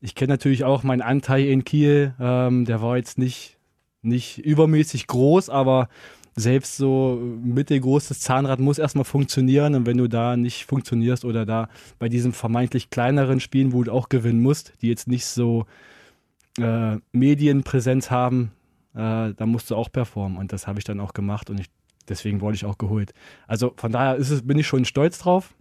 Ich 0.00 0.14
kenne 0.14 0.32
natürlich 0.32 0.64
auch 0.64 0.82
meinen 0.82 1.02
Anteil 1.02 1.44
in 1.44 1.64
Kiel. 1.64 2.14
Ähm, 2.18 2.64
der 2.64 2.82
war 2.82 2.96
jetzt 2.96 3.18
nicht, 3.18 3.56
nicht 4.00 4.38
übermäßig 4.38 5.06
groß, 5.06 5.48
aber 5.48 5.88
selbst 6.34 6.76
so 6.76 7.20
mittelgroßes 7.42 8.20
Zahnrad 8.20 8.58
muss 8.58 8.78
erstmal 8.78 9.04
funktionieren. 9.04 9.74
Und 9.74 9.86
wenn 9.86 9.98
du 9.98 10.08
da 10.08 10.36
nicht 10.36 10.64
funktionierst 10.64 11.24
oder 11.24 11.44
da 11.44 11.68
bei 11.98 12.08
diesen 12.08 12.32
vermeintlich 12.32 12.90
kleineren 12.90 13.40
Spielen, 13.40 13.72
wo 13.72 13.82
du 13.82 13.92
auch 13.92 14.08
gewinnen 14.08 14.40
musst, 14.40 14.72
die 14.80 14.88
jetzt 14.88 15.08
nicht 15.08 15.26
so 15.26 15.66
äh, 16.58 16.96
Medienpräsenz 17.12 18.10
haben, 18.10 18.52
äh, 18.94 19.34
da 19.34 19.46
musst 19.46 19.70
du 19.70 19.76
auch 19.76 19.90
performen. 19.90 20.38
Und 20.38 20.52
das 20.52 20.66
habe 20.66 20.78
ich 20.78 20.84
dann 20.84 21.00
auch 21.00 21.12
gemacht 21.12 21.50
und 21.50 21.60
ich, 21.60 21.66
deswegen 22.08 22.40
wurde 22.40 22.56
ich 22.56 22.64
auch 22.64 22.78
geholt. 22.78 23.12
Also 23.46 23.72
von 23.76 23.92
daher 23.92 24.18
es, 24.18 24.46
bin 24.46 24.58
ich 24.58 24.66
schon 24.66 24.84
stolz 24.84 25.18
drauf. 25.18 25.54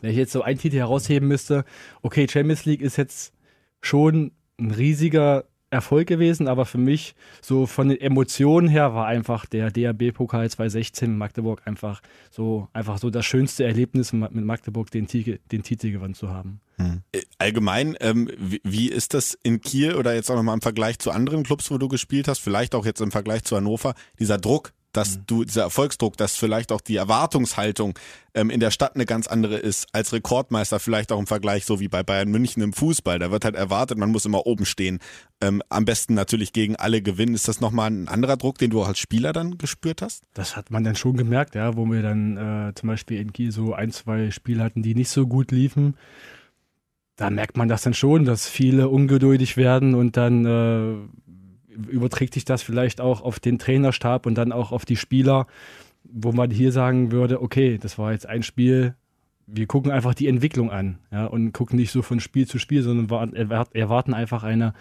Wenn 0.00 0.10
ich 0.10 0.16
jetzt 0.16 0.32
so 0.32 0.42
einen 0.42 0.58
Titel 0.58 0.76
herausheben 0.76 1.28
müsste, 1.28 1.64
okay, 2.02 2.26
Champions 2.28 2.64
League 2.64 2.82
ist 2.82 2.96
jetzt 2.96 3.32
schon 3.80 4.32
ein 4.58 4.72
riesiger 4.72 5.44
Erfolg 5.74 6.08
gewesen, 6.08 6.48
aber 6.48 6.64
für 6.64 6.78
mich 6.78 7.14
so 7.42 7.66
von 7.66 7.88
den 7.88 8.00
Emotionen 8.00 8.68
her 8.68 8.94
war 8.94 9.06
einfach 9.06 9.44
der 9.44 9.70
DRB-Pokal 9.70 10.48
2016 10.48 11.10
in 11.10 11.18
Magdeburg 11.18 11.62
einfach 11.66 12.00
so, 12.30 12.68
einfach 12.72 12.98
so 12.98 13.10
das 13.10 13.26
schönste 13.26 13.64
Erlebnis 13.64 14.12
mit 14.12 14.34
Magdeburg, 14.34 14.90
den, 14.90 15.06
Titel- 15.06 15.38
den 15.52 15.62
Titel 15.62 15.90
gewonnen 15.90 16.14
zu 16.14 16.30
haben. 16.30 16.60
Äh, 16.78 17.20
Allgemein, 17.38 17.96
ähm, 18.00 18.30
wie, 18.38 18.60
wie 18.64 18.88
ist 18.88 19.14
das 19.14 19.38
in 19.42 19.60
Kiel 19.60 19.94
oder 19.94 20.14
jetzt 20.14 20.30
auch 20.30 20.36
nochmal 20.36 20.54
im 20.54 20.62
Vergleich 20.62 20.98
zu 20.98 21.10
anderen 21.10 21.42
Clubs, 21.42 21.70
wo 21.70 21.78
du 21.78 21.88
gespielt 21.88 22.28
hast, 22.28 22.38
vielleicht 22.38 22.74
auch 22.74 22.86
jetzt 22.86 23.00
im 23.00 23.10
Vergleich 23.10 23.44
zu 23.44 23.56
Hannover, 23.56 23.94
dieser 24.18 24.38
Druck, 24.38 24.72
dass 24.96 25.20
du, 25.26 25.44
dieser 25.44 25.62
Erfolgsdruck, 25.62 26.16
dass 26.16 26.36
vielleicht 26.36 26.72
auch 26.72 26.80
die 26.80 26.96
Erwartungshaltung 26.96 27.98
ähm, 28.34 28.50
in 28.50 28.60
der 28.60 28.70
Stadt 28.70 28.94
eine 28.94 29.04
ganz 29.04 29.26
andere 29.26 29.56
ist 29.56 29.86
als 29.92 30.12
Rekordmeister, 30.12 30.80
vielleicht 30.80 31.12
auch 31.12 31.18
im 31.18 31.26
Vergleich 31.26 31.64
so 31.64 31.80
wie 31.80 31.88
bei 31.88 32.02
Bayern 32.02 32.30
München 32.30 32.62
im 32.62 32.72
Fußball. 32.72 33.18
Da 33.18 33.30
wird 33.30 33.44
halt 33.44 33.56
erwartet, 33.56 33.98
man 33.98 34.10
muss 34.10 34.24
immer 34.24 34.46
oben 34.46 34.64
stehen. 34.64 35.00
Ähm, 35.40 35.62
am 35.68 35.84
besten 35.84 36.14
natürlich 36.14 36.52
gegen 36.52 36.76
alle 36.76 37.02
gewinnen. 37.02 37.34
Ist 37.34 37.48
das 37.48 37.60
nochmal 37.60 37.90
ein 37.90 38.08
anderer 38.08 38.36
Druck, 38.36 38.58
den 38.58 38.70
du 38.70 38.82
auch 38.82 38.88
als 38.88 38.98
Spieler 38.98 39.32
dann 39.32 39.58
gespürt 39.58 40.02
hast? 40.02 40.24
Das 40.34 40.56
hat 40.56 40.70
man 40.70 40.84
dann 40.84 40.96
schon 40.96 41.16
gemerkt, 41.16 41.54
ja, 41.54 41.76
wo 41.76 41.84
wir 41.86 42.02
dann 42.02 42.36
äh, 42.36 42.74
zum 42.74 42.88
Beispiel 42.88 43.20
in 43.20 43.32
Kiel 43.32 43.52
so 43.52 43.74
ein, 43.74 43.90
zwei 43.90 44.30
Spiele 44.30 44.62
hatten, 44.62 44.82
die 44.82 44.94
nicht 44.94 45.10
so 45.10 45.26
gut 45.26 45.50
liefen. 45.50 45.96
Da 47.16 47.30
merkt 47.30 47.56
man 47.56 47.68
das 47.68 47.82
dann 47.82 47.94
schon, 47.94 48.24
dass 48.24 48.48
viele 48.48 48.88
ungeduldig 48.88 49.56
werden 49.56 49.94
und 49.94 50.16
dann 50.16 50.44
äh, 50.44 50.96
überträgt 51.88 52.34
sich 52.34 52.44
das 52.44 52.62
vielleicht 52.62 53.00
auch 53.00 53.20
auf 53.20 53.40
den 53.40 53.58
Trainerstab 53.58 54.26
und 54.26 54.34
dann 54.36 54.52
auch 54.52 54.72
auf 54.72 54.84
die 54.84 54.96
Spieler, 54.96 55.46
wo 56.04 56.32
man 56.32 56.50
hier 56.50 56.72
sagen 56.72 57.12
würde, 57.12 57.40
okay, 57.42 57.78
das 57.78 57.98
war 57.98 58.12
jetzt 58.12 58.26
ein 58.26 58.42
Spiel, 58.42 58.94
wir 59.46 59.66
gucken 59.66 59.90
einfach 59.90 60.14
die 60.14 60.28
Entwicklung 60.28 60.70
an 60.70 60.98
ja, 61.10 61.26
und 61.26 61.52
gucken 61.52 61.78
nicht 61.78 61.92
so 61.92 62.02
von 62.02 62.20
Spiel 62.20 62.46
zu 62.46 62.58
Spiel, 62.58 62.82
sondern 62.82 63.10
wa- 63.10 63.24
erwart- 63.24 63.74
erwarten 63.74 64.14
einfach 64.14 64.42
eine 64.42 64.74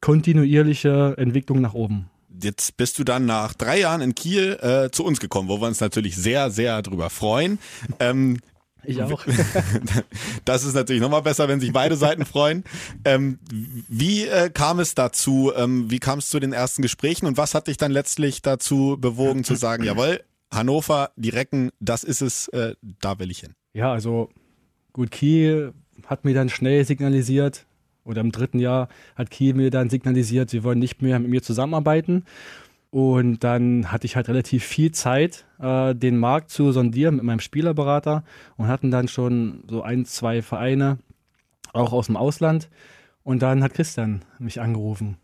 kontinuierliche 0.00 1.14
Entwicklung 1.16 1.60
nach 1.60 1.74
oben. 1.74 2.10
Jetzt 2.42 2.76
bist 2.76 2.98
du 2.98 3.04
dann 3.04 3.26
nach 3.26 3.54
drei 3.54 3.80
Jahren 3.80 4.00
in 4.00 4.14
Kiel 4.14 4.58
äh, 4.60 4.90
zu 4.90 5.04
uns 5.04 5.20
gekommen, 5.20 5.48
wo 5.48 5.60
wir 5.60 5.68
uns 5.68 5.80
natürlich 5.80 6.16
sehr, 6.16 6.50
sehr 6.50 6.82
drüber 6.82 7.10
freuen. 7.10 7.58
Ähm, 8.00 8.38
Ich 8.84 9.02
auch. 9.02 9.24
Das 10.44 10.64
ist 10.64 10.74
natürlich 10.74 11.00
nochmal 11.00 11.22
besser, 11.22 11.48
wenn 11.48 11.60
sich 11.60 11.72
beide 11.72 11.96
Seiten 11.96 12.24
freuen. 12.24 12.64
Ähm, 13.04 13.38
wie 13.50 14.26
äh, 14.26 14.50
kam 14.50 14.80
es 14.80 14.94
dazu? 14.94 15.52
Ähm, 15.54 15.90
wie 15.90 15.98
kam 15.98 16.18
es 16.18 16.30
zu 16.30 16.40
den 16.40 16.52
ersten 16.52 16.82
Gesprächen 16.82 17.26
und 17.26 17.36
was 17.36 17.54
hat 17.54 17.68
dich 17.68 17.76
dann 17.76 17.92
letztlich 17.92 18.42
dazu 18.42 18.96
bewogen 19.00 19.44
zu 19.44 19.54
sagen, 19.54 19.84
jawohl, 19.84 20.20
Hannover, 20.50 21.10
die 21.16 21.30
Recken, 21.30 21.70
das 21.80 22.04
ist 22.04 22.22
es, 22.22 22.48
äh, 22.48 22.74
da 23.00 23.18
will 23.18 23.30
ich 23.30 23.40
hin. 23.40 23.54
Ja, 23.72 23.92
also 23.92 24.30
gut, 24.92 25.10
Kiel 25.10 25.72
hat 26.06 26.24
mir 26.24 26.34
dann 26.34 26.48
schnell 26.48 26.84
signalisiert, 26.84 27.66
oder 28.04 28.20
im 28.20 28.32
dritten 28.32 28.58
Jahr 28.58 28.88
hat 29.14 29.30
Kiel 29.30 29.54
mir 29.54 29.70
dann 29.70 29.90
signalisiert, 29.90 30.50
sie 30.50 30.64
wollen 30.64 30.78
nicht 30.78 31.02
mehr 31.02 31.18
mit 31.18 31.30
mir 31.30 31.42
zusammenarbeiten. 31.42 32.24
Und 32.92 33.42
dann 33.42 33.90
hatte 33.90 34.04
ich 34.04 34.16
halt 34.16 34.28
relativ 34.28 34.64
viel 34.64 34.92
Zeit, 34.92 35.46
äh, 35.58 35.94
den 35.94 36.18
Markt 36.18 36.50
zu 36.50 36.72
sondieren 36.72 37.16
mit 37.16 37.24
meinem 37.24 37.40
Spielerberater 37.40 38.22
und 38.58 38.68
hatten 38.68 38.90
dann 38.90 39.08
schon 39.08 39.64
so 39.66 39.80
ein, 39.80 40.04
zwei 40.04 40.42
Vereine, 40.42 40.98
auch 41.72 41.94
aus 41.94 42.08
dem 42.08 42.18
Ausland. 42.18 42.68
Und 43.24 43.40
dann 43.40 43.62
hat 43.62 43.72
Christian 43.72 44.26
mich 44.38 44.60
angerufen. 44.60 45.16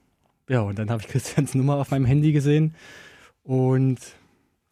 Ja, 0.48 0.62
und 0.62 0.78
dann 0.78 0.88
habe 0.88 1.02
ich 1.02 1.08
Christians 1.12 1.54
Nummer 1.54 1.76
auf 1.76 1.90
meinem 1.90 2.06
Handy 2.06 2.32
gesehen. 2.32 2.74
Und 3.42 3.98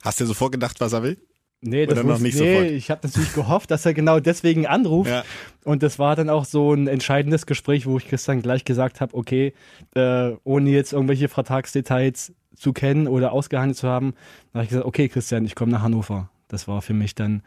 Hast 0.03 0.19
du 0.21 0.25
sofort 0.25 0.53
gedacht, 0.53 0.81
was 0.81 0.95
er 0.95 1.03
will? 1.03 1.19
Nee, 1.63 1.87
das 1.87 2.05
wusste- 2.05 2.23
nicht 2.23 2.39
nee, 2.39 2.55
sofort? 2.55 2.71
ich 2.73 2.91
habe 2.91 3.07
natürlich 3.07 3.33
gehofft, 3.33 3.71
dass 3.71 3.87
er 3.87 3.95
genau 3.95 4.21
deswegen 4.21 4.67
anruft. 4.67 5.11
Ja. 5.11 5.25
Und 5.65 5.83
das 5.83 5.99
war 5.99 6.15
dann 6.15 6.31
auch 6.31 6.45
so 6.45 6.73
ein 6.73 6.87
entscheidendes 6.87 7.47
Gespräch, 7.47 7.87
wo 7.87 7.97
ich 7.99 8.07
Christian 8.09 8.43
gleich 8.43 8.65
gesagt 8.65 9.01
habe, 9.01 9.17
okay, 9.17 9.53
äh, 9.95 10.33
ohne 10.45 10.71
jetzt 10.71 10.93
irgendwelche 10.93 11.29
Vertragsdetails 11.29 12.35
zu 12.55 12.73
kennen 12.73 13.09
oder 13.09 13.33
ausgehandelt 13.33 13.77
zu 13.77 13.89
haben, 13.89 14.15
da 14.53 14.59
habe 14.59 14.65
ich 14.65 14.69
gesagt, 14.71 14.87
okay, 14.87 15.09
Christian, 15.09 15.45
ich 15.45 15.55
komme 15.55 15.73
nach 15.73 15.83
Hannover. 15.83 16.31
Das 16.49 16.69
war 16.69 16.83
für 16.83 16.95
mich 16.95 17.15
dann 17.15 17.43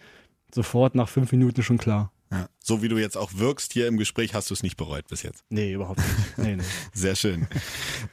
sofort 0.54 0.96
nach 0.96 1.08
fünf 1.08 1.32
Minuten 1.32 1.64
schon 1.64 1.78
klar. 1.78 2.12
Ja. 2.32 2.48
So 2.60 2.84
wie 2.84 2.90
du 2.90 2.98
jetzt 2.98 3.18
auch 3.18 3.32
wirkst 3.36 3.74
hier 3.74 3.88
im 3.88 3.98
Gespräch, 3.98 4.36
hast 4.36 4.50
du 4.52 4.54
es 4.54 4.62
nicht 4.62 4.78
bereut 4.78 5.08
bis 5.08 5.24
jetzt. 5.24 5.44
Nee, 5.50 5.74
überhaupt 5.74 6.00
nicht. 6.00 6.38
Nee, 6.38 6.56
nee. 6.58 6.64
Sehr 6.94 7.16
schön. 7.16 7.48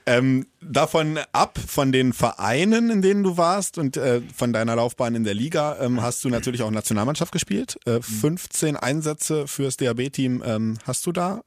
ähm, 0.07 0.46
davon 0.62 1.18
ab, 1.33 1.59
von 1.59 1.92
den 1.92 2.14
Vereinen, 2.14 2.88
in 2.88 3.02
denen 3.02 3.22
du 3.22 3.37
warst 3.37 3.76
und 3.76 3.98
äh, 3.98 4.22
von 4.35 4.55
deiner 4.55 4.76
Laufbahn 4.76 5.14
in 5.14 5.24
der 5.24 5.35
Liga, 5.35 5.76
ähm, 5.81 6.00
hast 6.00 6.24
du 6.24 6.31
natürlich 6.31 6.62
auch 6.62 6.70
Nationalmannschaft 6.70 7.33
gespielt. 7.33 7.79
Äh, 7.85 8.00
15 8.00 8.76
Einsätze 8.76 9.46
fürs 9.46 9.76
DAB-Team 9.76 10.42
ähm, 10.44 10.79
hast 10.85 11.05
du 11.05 11.12
da. 11.12 11.42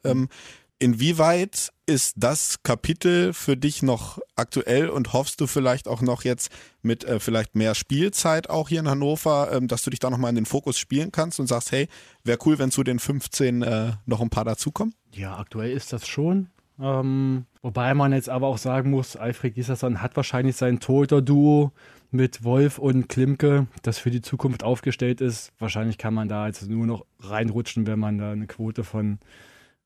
Inwieweit 0.82 1.74
ist 1.86 2.14
das 2.16 2.64
Kapitel 2.64 3.34
für 3.34 3.58
dich 3.58 3.84
noch 3.84 4.20
aktuell 4.38 4.88
und 4.88 5.12
hoffst 5.12 5.42
du 5.42 5.48
vielleicht 5.48 5.90
auch 5.90 6.02
noch 6.02 6.24
jetzt 6.24 6.52
mit 6.82 7.04
äh, 7.04 7.20
vielleicht 7.20 7.54
mehr 7.54 7.76
Spielzeit 7.76 8.50
auch 8.50 8.70
hier 8.70 8.80
in 8.80 8.88
Hannover, 8.88 9.50
ähm, 9.52 9.68
dass 9.68 9.84
du 9.84 9.90
dich 9.90 10.00
da 10.00 10.10
nochmal 10.10 10.30
in 10.30 10.38
den 10.38 10.46
Fokus 10.46 10.80
spielen 10.80 11.12
kannst 11.12 11.42
und 11.42 11.48
sagst, 11.48 11.74
hey, 11.74 11.90
wäre 12.24 12.38
cool, 12.46 12.60
wenn 12.60 12.72
zu 12.72 12.86
den 12.86 13.00
15 13.00 13.62
äh, 13.62 13.92
noch 14.06 14.22
ein 14.22 14.30
paar 14.30 14.46
dazukommen? 14.46 14.96
Ja, 15.12 15.38
aktuell 15.38 15.72
ist 15.72 15.92
das 15.92 16.08
schon. 16.08 16.48
Ähm, 16.80 17.46
wobei 17.62 17.94
man 17.94 18.14
jetzt 18.14 18.30
aber 18.30 18.48
auch 18.48 18.58
sagen 18.58 18.92
muss, 18.92 19.18
Alfred 19.18 19.56
Gislason 19.56 20.02
hat 20.02 20.16
wahrscheinlich 20.16 20.56
sein 20.56 20.80
Torhüter-Duo 20.80 21.74
mit 22.10 22.46
Wolf 22.46 22.80
und 22.80 23.10
Klimke, 23.10 23.68
das 23.84 23.98
für 23.98 24.12
die 24.12 24.22
Zukunft 24.22 24.64
aufgestellt 24.64 25.20
ist. 25.20 25.52
Wahrscheinlich 25.60 25.98
kann 25.98 26.14
man 26.14 26.30
da 26.30 26.48
jetzt 26.48 26.70
nur 26.70 26.86
noch 26.86 27.06
reinrutschen, 27.20 27.86
wenn 27.86 28.00
man 28.00 28.18
da 28.18 28.32
eine 28.32 28.48
Quote 28.48 28.86
von, 28.86 29.20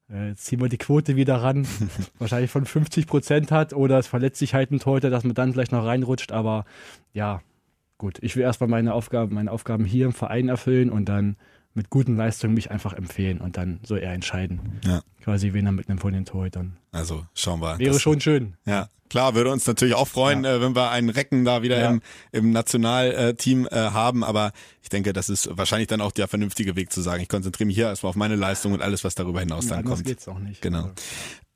jetzt 0.10 0.46
ziehen 0.46 0.62
wir 0.62 0.70
die 0.70 0.78
Quote 0.78 1.16
wieder 1.16 1.38
ran, 1.38 1.68
wahrscheinlich 2.20 2.52
von 2.52 2.66
50 2.66 3.08
Prozent 3.08 3.52
hat 3.52 3.74
oder 3.74 4.00
es 4.00 4.08
verletzt 4.08 4.39
sich 4.39 4.54
halt 4.54 4.72
ein 4.72 4.80
Torhüter, 4.80 5.10
dass 5.10 5.24
man 5.24 5.34
dann 5.34 5.54
vielleicht 5.54 5.72
noch 5.72 5.86
reinrutscht. 5.86 6.32
Aber 6.32 6.66
ja, 7.13 7.42
gut, 7.98 8.20
ich 8.22 8.36
will 8.36 8.44
erstmal 8.44 8.70
meine 8.70 8.94
Aufgaben, 8.94 9.36
meine 9.36 9.52
Aufgaben 9.52 9.86
hier 9.86 10.06
im 10.06 10.13
Verein 10.13 10.50
erfüllen 10.50 10.89
und 10.89 11.06
dann 11.10 11.38
mit 11.74 11.90
guten 11.90 12.16
Leistungen 12.16 12.54
mich 12.54 12.72
einfach 12.72 12.94
empfehlen 12.94 13.40
und 13.42 13.58
dann 13.58 13.80
soll 13.84 14.00
er 14.00 14.14
entscheiden. 14.14 14.80
Ja. 14.86 15.02
Quasi 15.24 15.54
wen 15.54 15.66
er 15.66 15.72
mitnimmt 15.72 16.02
von 16.02 16.14
den 16.14 16.26
Torhütern. 16.26 16.78
Also 16.92 17.26
schauen 17.34 17.62
wir. 17.62 17.80
Wäre 17.80 18.00
schon 18.00 18.22
schön. 18.22 18.56
Ja, 18.66 18.90
klar, 19.10 19.34
würde 19.36 19.50
uns 19.52 19.66
natürlich 19.66 19.96
auch 19.96 20.08
freuen, 20.08 20.46
äh, 20.46 20.62
wenn 20.62 20.76
wir 20.76 20.92
einen 20.92 21.10
Recken 21.10 21.46
da 21.46 21.62
wieder 21.64 21.80
Ja. 21.80 21.90
im, 21.90 22.02
im 22.32 22.52
Nationalteam 22.52 23.68
äh, 23.68 23.76
haben. 23.76 24.24
Aber 24.24 24.52
ich 24.82 24.90
denke, 24.90 25.14
das 25.14 25.30
ist 25.30 25.50
wahrscheinlich 25.58 25.88
dann 25.88 26.02
auch 26.02 26.12
der 26.12 26.28
vernünftige 26.28 26.76
Weg 26.76 26.92
zu 26.92 27.02
sagen, 27.02 27.22
ich 27.24 27.30
konzentriere 27.30 27.68
mich 27.68 27.76
hier 27.76 27.88
erstmal 27.88 28.12
auf 28.12 28.16
meine 28.16 28.36
Leistung 28.36 28.74
und 28.74 28.82
alles, 28.82 29.04
was 29.04 29.16
darüber 29.16 29.40
hinaus 29.40 29.68
dann 29.68 29.84
kommt. 29.86 30.04
geht's 30.06 30.28
auch 30.28 30.40
nicht. 30.40 30.62
Genau. 30.62 30.80
Also, 30.84 30.94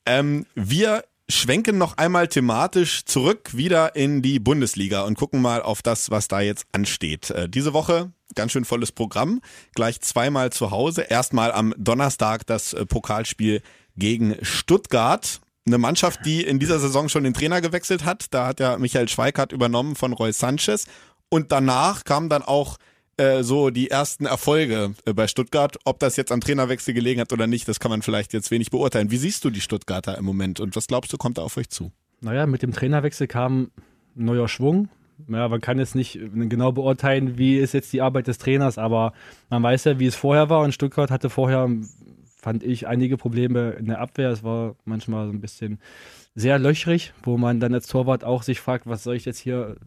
Ähm, 0.06 0.45
wir 0.56 1.03
schwenken 1.30 1.77
noch 1.77 1.97
einmal 1.97 2.30
thematisch 2.30 3.03
zurück 3.03 3.56
wieder 3.58 3.95
in 3.97 4.21
die 4.21 4.39
Bundesliga 4.39 5.01
und 5.03 5.17
gucken 5.17 5.41
mal 5.41 5.62
auf 5.62 5.82
das, 5.82 6.10
was 6.10 6.30
da 6.30 6.39
jetzt 6.39 6.65
ansteht. 6.71 7.30
Äh, 7.32 7.49
diese 7.49 7.73
Woche 7.73 8.12
ganz 8.38 8.54
schön 8.54 8.63
volles 8.63 8.93
Programm, 8.93 9.41
gleich 9.76 10.00
zweimal 10.00 10.52
zu 10.52 10.71
Hause. 10.71 11.02
Erstmal 11.02 11.52
am 11.52 11.73
Donnerstag 11.78 12.45
das 12.45 12.71
äh, 12.71 12.86
Pokalspiel 12.86 13.62
gegen 13.97 14.38
Stuttgart. 14.41 15.41
Eine 15.65 15.80
Mannschaft, 15.80 16.21
die 16.26 16.43
in 16.43 16.60
dieser 16.60 16.80
Saison 16.80 17.10
schon 17.10 17.26
den 17.26 17.34
Trainer 17.34 17.60
gewechselt 17.60 18.06
hat. 18.06 18.34
Da 18.34 18.47
hat 18.47 18.62
ja 18.62 18.78
Michael 18.78 19.10
Schweikart 19.10 19.52
übernommen 19.52 19.97
von 19.97 20.13
Roy 20.13 20.32
Sanchez. 20.32 20.86
Und 21.28 21.52
danach 21.52 22.06
kamen 22.06 22.30
dann 22.30 22.43
auch 22.43 22.78
äh, 23.17 23.43
so 23.43 23.71
die 23.71 23.89
ersten 23.89 24.26
Erfolge 24.26 24.93
äh, 25.06 25.13
bei 25.13 25.28
Stuttgart. 25.28 25.78
Ob 25.84 26.00
das 26.00 26.15
jetzt 26.15 26.32
am 26.32 26.39
Trainerwechsel 26.39 26.93
gelegen 26.93 27.19
hat 27.19 27.34
oder 27.34 27.47
nicht, 27.47 27.67
das 27.67 27.80
kann 27.80 27.91
man 27.91 28.04
vielleicht 28.04 28.32
jetzt 28.32 28.52
wenig 28.52 28.69
beurteilen. 28.69 29.12
Wie 29.12 29.17
siehst 29.17 29.43
du 29.43 29.50
die 29.50 29.60
Stuttgarter 29.62 30.17
im 30.17 30.23
Moment 30.23 30.60
und 30.60 30.76
was 30.76 30.88
glaubst 30.88 31.12
du, 31.12 31.17
kommt 31.17 31.39
da 31.39 31.41
auf 31.41 31.58
euch 31.58 31.69
zu? 31.69 31.91
Naja, 32.21 32.45
mit 32.45 32.62
dem 32.62 32.71
Trainerwechsel 32.71 33.28
kam 33.28 33.71
neuer 34.15 34.47
Schwung. 34.47 34.89
Ja, 35.27 35.47
man 35.47 35.62
kann 35.62 35.80
jetzt 35.80 35.95
nicht 35.95 36.19
genau 36.34 36.71
beurteilen, 36.71 37.38
wie 37.38 37.58
ist 37.58 37.73
jetzt 37.73 37.91
die 37.91 38.01
Arbeit 38.01 38.27
des 38.27 38.38
Trainers, 38.38 38.77
aber 38.77 39.13
man 39.49 39.63
weiß 39.63 39.86
ja, 39.86 39.99
wie 39.99 40.06
es 40.06 40.15
vorher 40.15 40.49
war 40.49 40.62
und 40.62 40.73
Stuttgart 40.73 41.10
hatte 41.10 41.30
vorher, 41.30 41.69
fand 42.36 42.63
ich, 42.63 42.88
einige 42.88 43.17
Probleme 43.17 43.71
in 43.71 43.88
der 43.88 43.99
Abwehr. 43.99 44.30
Es 44.30 44.43
war 44.43 44.75
manchmal 44.86 45.25
so 45.25 45.34
ein 45.34 45.41
bisschen 45.41 45.80
sehr 46.36 46.60
löchrig, 46.60 47.13
wo 47.23 47.38
man 47.38 47.60
dann 47.60 47.73
als 47.73 47.88
Torwart 47.88 48.23
auch 48.23 48.43
sich 48.43 48.60
fragt, 48.60 48.86
was 48.86 49.03
soll 49.03 49.15
ich 49.15 49.25
jetzt 49.25 49.39
hier 49.39 49.77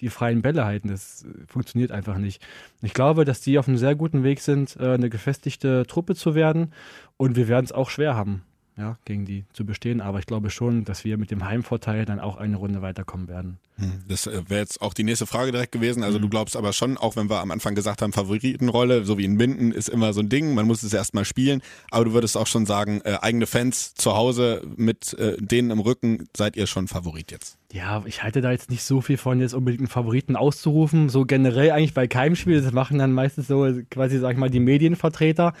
die 0.00 0.08
freien 0.08 0.42
Bälle 0.42 0.64
halten. 0.64 0.88
Das 0.88 1.26
funktioniert 1.46 1.92
einfach 1.92 2.18
nicht. 2.18 2.42
Ich 2.82 2.94
glaube, 2.94 3.24
dass 3.24 3.42
die 3.42 3.58
auf 3.58 3.68
einem 3.68 3.76
sehr 3.76 3.94
guten 3.94 4.24
Weg 4.24 4.40
sind, 4.40 4.76
äh, 4.80 4.94
eine 4.94 5.10
gefestigte 5.10 5.84
Truppe 5.86 6.14
zu 6.14 6.34
werden 6.34 6.72
und 7.16 7.36
wir 7.36 7.48
werden 7.48 7.64
es 7.64 7.72
auch 7.72 7.90
schwer 7.90 8.16
haben 8.16 8.42
ja, 8.76 8.98
gegen 9.04 9.24
die 9.24 9.44
zu 9.52 9.64
bestehen. 9.64 10.00
Aber 10.00 10.18
ich 10.18 10.26
glaube 10.26 10.50
schon, 10.50 10.84
dass 10.84 11.04
wir 11.04 11.16
mit 11.16 11.30
dem 11.30 11.44
Heimvorteil 11.44 12.04
dann 12.04 12.18
auch 12.18 12.36
eine 12.36 12.56
Runde 12.56 12.82
weiterkommen 12.82 13.28
werden. 13.28 13.58
Hm, 13.76 14.02
das 14.08 14.26
äh, 14.26 14.42
wäre 14.48 14.60
jetzt 14.60 14.82
auch 14.82 14.94
die 14.94 15.04
nächste 15.04 15.26
Frage 15.26 15.52
direkt 15.52 15.72
gewesen. 15.72 16.02
Also 16.02 16.18
du 16.18 16.26
mhm. 16.26 16.30
glaubst 16.30 16.56
aber 16.56 16.72
schon, 16.72 16.96
auch 16.96 17.14
wenn 17.16 17.30
wir 17.30 17.40
am 17.40 17.50
Anfang 17.50 17.74
gesagt 17.74 18.02
haben, 18.02 18.12
Favoritenrolle, 18.12 19.04
so 19.04 19.16
wie 19.16 19.24
in 19.24 19.34
Minden, 19.34 19.70
ist 19.70 19.88
immer 19.88 20.12
so 20.12 20.20
ein 20.20 20.28
Ding. 20.28 20.54
Man 20.54 20.66
muss 20.66 20.82
es 20.82 20.92
erstmal 20.92 21.24
spielen. 21.24 21.62
Aber 21.90 22.04
du 22.04 22.12
würdest 22.12 22.36
auch 22.36 22.48
schon 22.48 22.66
sagen, 22.66 23.00
äh, 23.04 23.18
eigene 23.20 23.46
Fans 23.46 23.94
zu 23.94 24.14
Hause 24.14 24.62
mit 24.76 25.14
äh, 25.14 25.36
denen 25.38 25.70
im 25.70 25.78
Rücken, 25.78 26.28
seid 26.36 26.56
ihr 26.56 26.66
schon 26.66 26.88
Favorit 26.88 27.30
jetzt? 27.30 27.58
Ja, 27.72 28.02
ich 28.06 28.22
halte 28.22 28.40
da 28.40 28.50
jetzt 28.50 28.70
nicht 28.70 28.82
so 28.82 29.00
viel 29.00 29.16
von, 29.16 29.40
jetzt 29.40 29.54
unbedingt 29.54 29.80
einen 29.80 29.88
Favoriten 29.88 30.34
auszurufen. 30.36 31.08
So 31.08 31.24
generell 31.24 31.70
eigentlich 31.70 31.94
bei 31.94 32.08
keinem 32.08 32.34
Spiel. 32.34 32.60
Das 32.60 32.72
machen 32.72 32.98
dann 32.98 33.12
meistens 33.12 33.46
so 33.46 33.68
quasi, 33.90 34.18
sag 34.18 34.32
ich 34.32 34.38
mal, 34.38 34.50
die 34.50 34.60
Medienvertreter. 34.60 35.54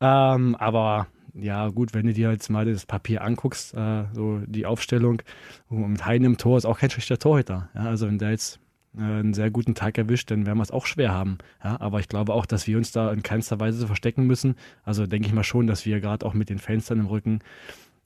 Ähm, 0.00 0.56
aber 0.56 1.06
ja, 1.34 1.68
gut, 1.68 1.94
wenn 1.94 2.06
du 2.06 2.12
dir 2.12 2.30
jetzt 2.30 2.50
mal 2.50 2.64
das 2.64 2.86
Papier 2.86 3.22
anguckst, 3.22 3.74
äh, 3.74 4.04
so 4.12 4.40
die 4.46 4.66
Aufstellung, 4.66 5.22
mit 5.68 6.04
Hein 6.06 6.24
im 6.24 6.38
Tor 6.38 6.58
ist 6.58 6.64
auch 6.64 6.78
kein 6.78 6.90
schlechter 6.90 7.18
Torhüter. 7.18 7.68
Ja, 7.74 7.82
also 7.82 8.06
wenn 8.06 8.18
der 8.18 8.30
jetzt 8.30 8.60
äh, 8.96 9.02
einen 9.02 9.34
sehr 9.34 9.50
guten 9.50 9.74
Tag 9.74 9.98
erwischt, 9.98 10.30
dann 10.30 10.46
werden 10.46 10.58
wir 10.58 10.62
es 10.62 10.70
auch 10.70 10.86
schwer 10.86 11.12
haben. 11.12 11.38
Ja, 11.62 11.80
aber 11.80 12.00
ich 12.00 12.08
glaube 12.08 12.34
auch, 12.34 12.46
dass 12.46 12.66
wir 12.66 12.76
uns 12.76 12.92
da 12.92 13.12
in 13.12 13.22
keinster 13.22 13.60
Weise 13.60 13.86
verstecken 13.86 14.26
müssen. 14.26 14.56
Also 14.84 15.06
denke 15.06 15.28
ich 15.28 15.34
mal 15.34 15.44
schon, 15.44 15.66
dass 15.66 15.86
wir 15.86 16.00
gerade 16.00 16.26
auch 16.26 16.34
mit 16.34 16.48
den 16.48 16.58
Fenstern 16.58 17.00
im 17.00 17.06
Rücken 17.06 17.40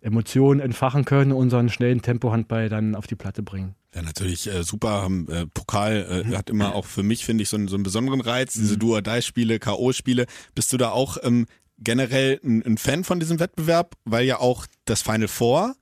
Emotionen 0.05 0.61
entfachen 0.61 1.07
können 1.07 1.33
und 1.33 1.39
unseren 1.39 1.71
schnellen 1.71 2.03
Tempohandball 2.03 2.69
dann 2.69 2.95
auf 2.95 3.07
die 3.07 3.15
Platte 3.15 3.43
bringen. 3.43 3.75
Ja, 3.95 4.03
natürlich 4.03 4.47
äh, 4.47 4.63
super. 4.63 5.09
Äh, 5.29 5.47
Pokal 5.47 6.07
äh, 6.09 6.29
mhm. 6.29 6.37
hat 6.37 6.51
immer 6.51 6.75
auch 6.75 6.85
für 6.85 7.03
mich, 7.03 7.25
finde 7.25 7.43
ich, 7.43 7.49
so 7.49 7.57
einen, 7.57 7.69
so 7.69 7.77
einen 7.77 7.85
besonderen 7.85 8.21
Reiz. 8.21 8.53
Diese 8.53 8.75
mhm. 8.75 8.81
Duo-Die-Spiele, 8.81 9.59
K.O.-Spiele. 9.59 10.27
Bist 10.55 10.75
du 10.75 10.77
da 10.77 10.91
auch 10.91 11.17
ähm, 11.23 11.47
generell 11.79 12.41
ein, 12.45 12.63
ein 12.65 12.79
Fan 12.79 13.05
von 13.05 13.21
diesem 13.21 13.41
Wettbewerb, 13.41 13.95
weil 14.05 14.25
ja 14.25 14.39
auch 14.41 14.67
das 14.85 15.03
Final 15.03 15.29
Four 15.29 15.75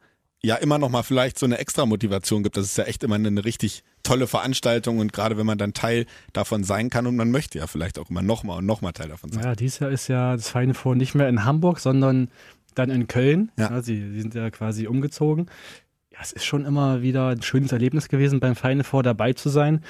ja 0.43 0.57
immer 0.57 0.79
noch 0.79 0.89
mal 0.89 1.03
vielleicht 1.03 1.39
so 1.39 1.47
eine 1.47 1.59
extra 1.59 1.87
Motivation 1.87 2.43
gibt. 2.43 2.57
Das 2.57 2.67
ist 2.67 2.77
ja 2.77 2.85
echt 2.85 3.05
immer 3.05 3.15
eine 3.15 3.45
richtig 3.45 3.85
tolle 4.03 4.27
Veranstaltung 4.27 4.99
und 4.99 5.13
gerade 5.13 5.39
wenn 5.39 5.47
man 5.47 5.59
dann 5.59 5.73
Teil 5.73 6.07
davon 6.33 6.65
sein 6.65 6.91
kann 6.91 7.07
und 7.07 7.15
man 7.15 7.31
möchte 7.31 7.59
ja 7.59 7.67
vielleicht 7.67 7.99
auch 7.99 8.11
immer 8.11 8.23
noch 8.23 8.43
mal 8.43 8.59
und 8.59 8.67
noch 8.67 8.81
mal 8.81 8.93
Teil 8.93 9.09
davon 9.09 9.31
sein. 9.31 9.45
Ja, 9.45 9.55
dieses 9.55 9.79
Jahr 9.79 9.91
ist 9.91 10.09
ja 10.09 10.35
das 10.35 10.49
Final 10.49 10.75
Four 10.75 10.97
nicht 10.97 11.15
mehr 11.15 11.29
in 11.29 11.45
Hamburg, 11.45 11.79
sondern 11.79 12.29
dann 12.75 12.91
in 12.91 13.07
Köln. 13.07 13.53
Ja. 13.57 13.71
ja 13.71 13.83
sie, 13.83 14.13
sie, 14.13 14.21
sind 14.21 14.35
ja 14.35 14.51
quasi 14.51 14.87
umgezogen. 14.89 15.47
Ja, 16.11 16.19
es 16.23 16.33
ist 16.33 16.45
schon 16.45 16.65
immer 16.65 17.03
wieder 17.03 17.29
ein 17.29 17.43
schönes 17.43 17.73
Erlebnis 17.73 18.09
gewesen, 18.09 18.41
beim 18.41 18.57
Final 18.57 18.85
Four 18.85 19.03
dabei 19.03 19.35
zu 19.35 19.49
sein. 19.49 19.85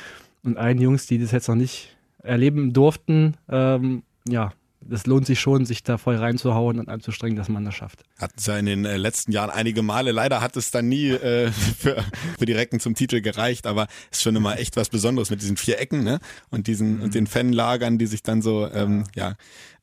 Und 0.45 0.59
allen 0.59 0.79
Jungs, 0.79 1.07
die 1.07 1.19
das 1.19 1.31
jetzt 1.31 1.49
noch 1.49 1.55
nicht 1.55 1.97
erleben 2.23 2.73
durften, 2.73 3.37
ähm, 3.49 4.03
ja, 4.29 4.53
das 4.89 5.07
lohnt 5.07 5.27
sich 5.27 5.41
schon, 5.41 5.65
sich 5.65 5.83
da 5.83 5.99
voll 5.99 6.17
reinzuhauen 6.17 6.79
und 6.79 6.89
anzustrengen, 6.89 7.37
dass 7.37 7.49
man 7.49 7.65
das 7.65 7.75
schafft. 7.75 8.05
Hatten 8.19 8.35
es 8.39 8.47
ja 8.47 8.59
in 8.59 8.67
den 8.67 8.85
äh, 8.85 8.97
letzten 8.97 9.33
Jahren 9.33 9.51
einige 9.51 9.83
Male. 9.83 10.13
Leider 10.13 10.41
hat 10.41 10.57
es 10.57 10.71
dann 10.71 10.89
nie 10.89 11.11
äh, 11.11 11.51
für, 11.79 12.05
für 12.39 12.47
die 12.47 12.53
Recken 12.53 12.81
zum 12.81 12.95
Titel 12.95 13.21
gereicht, 13.21 13.67
aber 13.67 13.87
es 14.11 14.19
ist 14.19 14.23
schon 14.23 14.37
immer 14.37 14.59
echt 14.59 14.77
was 14.77 14.89
Besonderes 14.89 15.31
mit 15.31 15.43
diesen 15.43 15.57
vier 15.57 15.79
Ecken 15.81 16.05
ne? 16.05 16.21
und 16.51 16.67
diesen 16.67 16.97
mhm. 16.97 17.03
und 17.03 17.15
den 17.15 17.27
Fanlagern, 17.27 17.99
die 17.99 18.07
sich 18.07 18.23
dann 18.23 18.43
so 18.43 18.69
ähm, 18.71 19.05
ja 19.15 19.35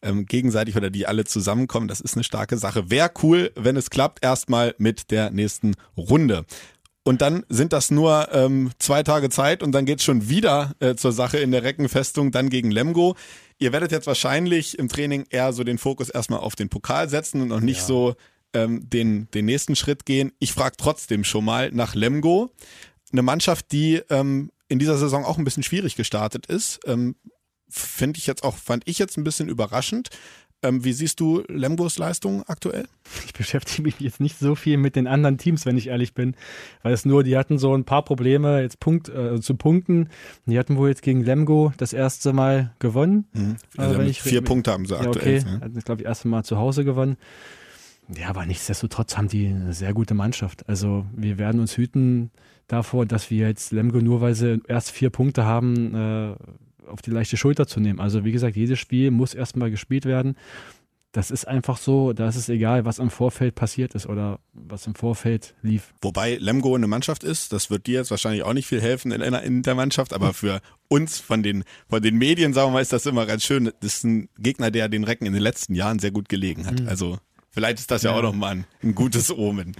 ähm, 0.02 0.26
gegenseitig 0.26 0.76
oder 0.78 0.90
die 0.90 1.08
alle 1.08 1.26
zusammenkommen. 1.26 1.88
Das 1.88 2.02
ist 2.02 2.16
eine 2.16 2.24
starke 2.24 2.58
Sache. 2.58 2.90
Wäre 2.90 3.12
cool, 3.24 3.52
wenn 3.56 3.78
es 3.78 3.90
klappt. 3.90 4.24
Erstmal 4.24 4.76
mit 4.78 5.12
der 5.12 5.32
nächsten 5.32 5.76
Runde. 5.98 6.46
Und 7.04 7.22
dann 7.22 7.44
sind 7.50 7.74
das 7.74 7.92
nur 7.92 8.28
ähm, 8.34 8.72
zwei 8.78 9.04
Tage 9.04 9.30
Zeit 9.30 9.64
und 9.64 9.72
dann 9.72 9.86
geht's 9.86 10.04
schon 10.04 10.30
wieder 10.30 10.74
äh, 10.80 10.96
zur 10.96 11.12
Sache 11.12 11.38
in 11.38 11.52
der 11.52 11.64
Reckenfestung, 11.64 12.32
dann 12.32 12.50
gegen 12.50 12.72
Lemgo. 12.72 13.16
Ihr 13.60 13.74
werdet 13.74 13.92
jetzt 13.92 14.08
wahrscheinlich 14.08 14.80
im 14.80 14.88
Training 14.88 15.26
eher 15.30 15.52
so 15.52 15.64
den 15.64 15.78
Fokus 15.78 16.10
erstmal 16.10 16.40
auf 16.40 16.56
den 16.56 16.70
Pokal 16.70 17.10
setzen 17.10 17.42
und 17.42 17.50
noch 17.50 17.60
nicht 17.60 17.82
ja. 17.82 17.86
so 17.86 18.16
ähm, 18.54 18.90
den, 18.90 19.30
den 19.32 19.46
nächsten 19.46 19.76
Schritt 19.76 20.06
gehen. 20.06 20.32
Ich 20.40 20.54
frage 20.54 20.78
trotzdem 20.78 21.24
schon 21.24 21.46
mal 21.46 21.70
nach 21.72 21.94
Lemgo. 21.94 22.52
Eine 23.12 23.22
Mannschaft, 23.22 23.72
die 23.72 24.02
ähm, 24.10 24.52
in 24.70 24.80
dieser 24.80 24.98
Saison 24.98 25.26
auch 25.26 25.38
ein 25.38 25.44
bisschen 25.44 25.64
schwierig 25.64 25.96
gestartet 25.96 26.46
ist. 26.46 26.80
Ähm, 26.86 27.16
Finde 27.68 28.18
ich 28.18 28.26
jetzt 28.26 28.44
auch, 28.44 28.56
fand 28.56 28.88
ich 28.88 28.98
jetzt 28.98 29.18
ein 29.18 29.24
bisschen 29.24 29.50
überraschend. 29.50 30.10
Ähm, 30.62 30.84
wie 30.84 30.92
siehst 30.92 31.22
du 31.22 31.44
Lembos 31.48 31.98
Leistung 31.98 32.44
aktuell? 32.48 32.86
Ich 33.26 33.34
beschäftige 33.34 33.82
mich 33.82 34.00
jetzt 34.00 34.20
nicht 34.20 34.38
so 34.38 34.56
viel 34.56 34.78
mit 34.78 34.96
den 34.96 35.08
anderen 35.08 35.38
Teams, 35.38 35.66
wenn 35.66 35.78
ich 35.78 35.88
ehrlich 35.88 36.14
bin, 36.14 36.36
weil 36.84 36.94
es 36.94 37.06
nur, 37.06 37.24
die 37.24 37.38
hatten 37.38 37.58
so 37.58 37.74
ein 37.74 37.86
paar 37.86 38.04
Probleme 38.04 38.62
jetzt 38.62 38.80
Punkt, 38.80 39.08
äh, 39.08 39.40
zu 39.40 39.56
punkten. 39.56 40.10
Die 40.46 40.60
hatten 40.60 40.76
wohl 40.76 40.90
jetzt 40.90 41.02
gegen 41.02 41.24
Lemgo 41.24 41.72
das 41.78 41.94
erste 41.94 42.34
Mal 42.34 42.74
gewonnen. 42.80 43.26
Mhm. 43.34 43.56
Also 43.78 44.02
ich, 44.02 44.22
vier 44.22 44.42
Punkte 44.42 44.74
haben 44.74 44.86
sie 44.86 44.96
ja, 44.96 45.02
aktuell. 45.02 45.40
Okay, 45.40 45.50
ja. 45.50 45.62
hatten 45.62 45.80
glaube 45.80 46.02
ich 46.02 46.08
erste 46.08 46.28
Mal 46.28 46.44
zu 46.44 46.58
Hause 46.58 46.84
gewonnen. 46.84 47.16
Ja, 48.18 48.30
aber 48.30 48.46
nichtsdestotrotz 48.46 49.16
haben 49.18 49.28
die 49.28 49.48
eine 49.48 49.74
sehr 49.74 49.94
gute 49.94 50.14
Mannschaft. 50.14 50.68
Also 50.68 51.06
wir 51.16 51.38
werden 51.38 51.62
uns 51.62 51.78
hüten 51.78 52.32
davor, 52.68 53.06
dass 53.06 53.30
wir 53.30 53.48
jetzt 53.48 53.72
Lemgo 53.72 54.00
nur, 54.00 54.20
weil 54.20 54.36
sie 54.36 54.62
erst 54.68 54.92
vier 54.92 55.10
Punkte 55.10 55.46
haben, 55.46 55.96
äh, 55.96 56.36
auf 56.90 57.02
die 57.02 57.12
leichte 57.12 57.38
Schulter 57.38 57.68
zu 57.68 57.80
nehmen. 57.80 58.00
Also 58.00 58.26
wie 58.26 58.32
gesagt, 58.32 58.56
jedes 58.56 58.80
Spiel 58.80 59.12
muss 59.12 59.34
erstmal 59.34 59.72
gespielt 59.72 60.06
werden. 60.06 60.36
Das 61.12 61.32
ist 61.32 61.48
einfach 61.48 61.78
so, 61.78 62.14
da 62.14 62.30
ist 62.30 62.36
es 62.36 62.50
egal, 62.50 62.86
was 62.86 63.00
im 63.00 63.10
Vorfeld 63.10 63.56
passiert 63.56 63.96
ist 63.96 64.06
oder 64.06 64.40
was 64.54 64.86
im 64.86 64.94
Vorfeld 64.94 65.56
lief. 65.64 65.92
Wobei 66.02 66.36
Lemgo 66.36 66.76
eine 66.76 66.86
Mannschaft 66.86 67.24
ist, 67.24 67.52
das 67.52 67.72
wird 67.72 67.88
dir 67.88 67.96
jetzt 67.96 68.12
wahrscheinlich 68.12 68.44
auch 68.44 68.54
nicht 68.54 68.68
viel 68.68 68.80
helfen 68.80 69.12
in, 69.12 69.22
in 69.22 69.64
der 69.64 69.74
Mannschaft, 69.74 70.14
aber 70.14 70.34
für 70.36 70.62
uns 70.88 71.20
von 71.20 71.42
den, 71.42 71.64
von 71.88 72.04
den 72.04 72.16
Medien, 72.16 72.54
sagen 72.54 72.68
wir 72.68 72.74
mal, 72.74 72.82
ist 72.82 72.94
das 72.94 73.08
immer 73.08 73.26
ganz 73.26 73.44
schön. 73.44 73.72
Das 73.80 73.96
ist 73.96 74.04
ein 74.04 74.30
Gegner, 74.38 74.70
der 74.70 74.88
den 74.88 75.04
Recken 75.04 75.26
in 75.26 75.34
den 75.34 75.42
letzten 75.42 75.74
Jahren 75.74 75.98
sehr 75.98 76.12
gut 76.12 76.30
gelegen 76.30 76.68
hat. 76.68 76.80
Mhm. 76.80 76.88
Also 76.88 77.18
Vielleicht 77.60 77.80
ist 77.80 77.92
das 77.92 78.04
ja, 78.04 78.12
ja. 78.12 78.18
auch 78.18 78.22
nochmal 78.22 78.52
ein, 78.52 78.66
ein 78.82 78.96
gutes 78.96 79.30
Omen. 79.36 79.76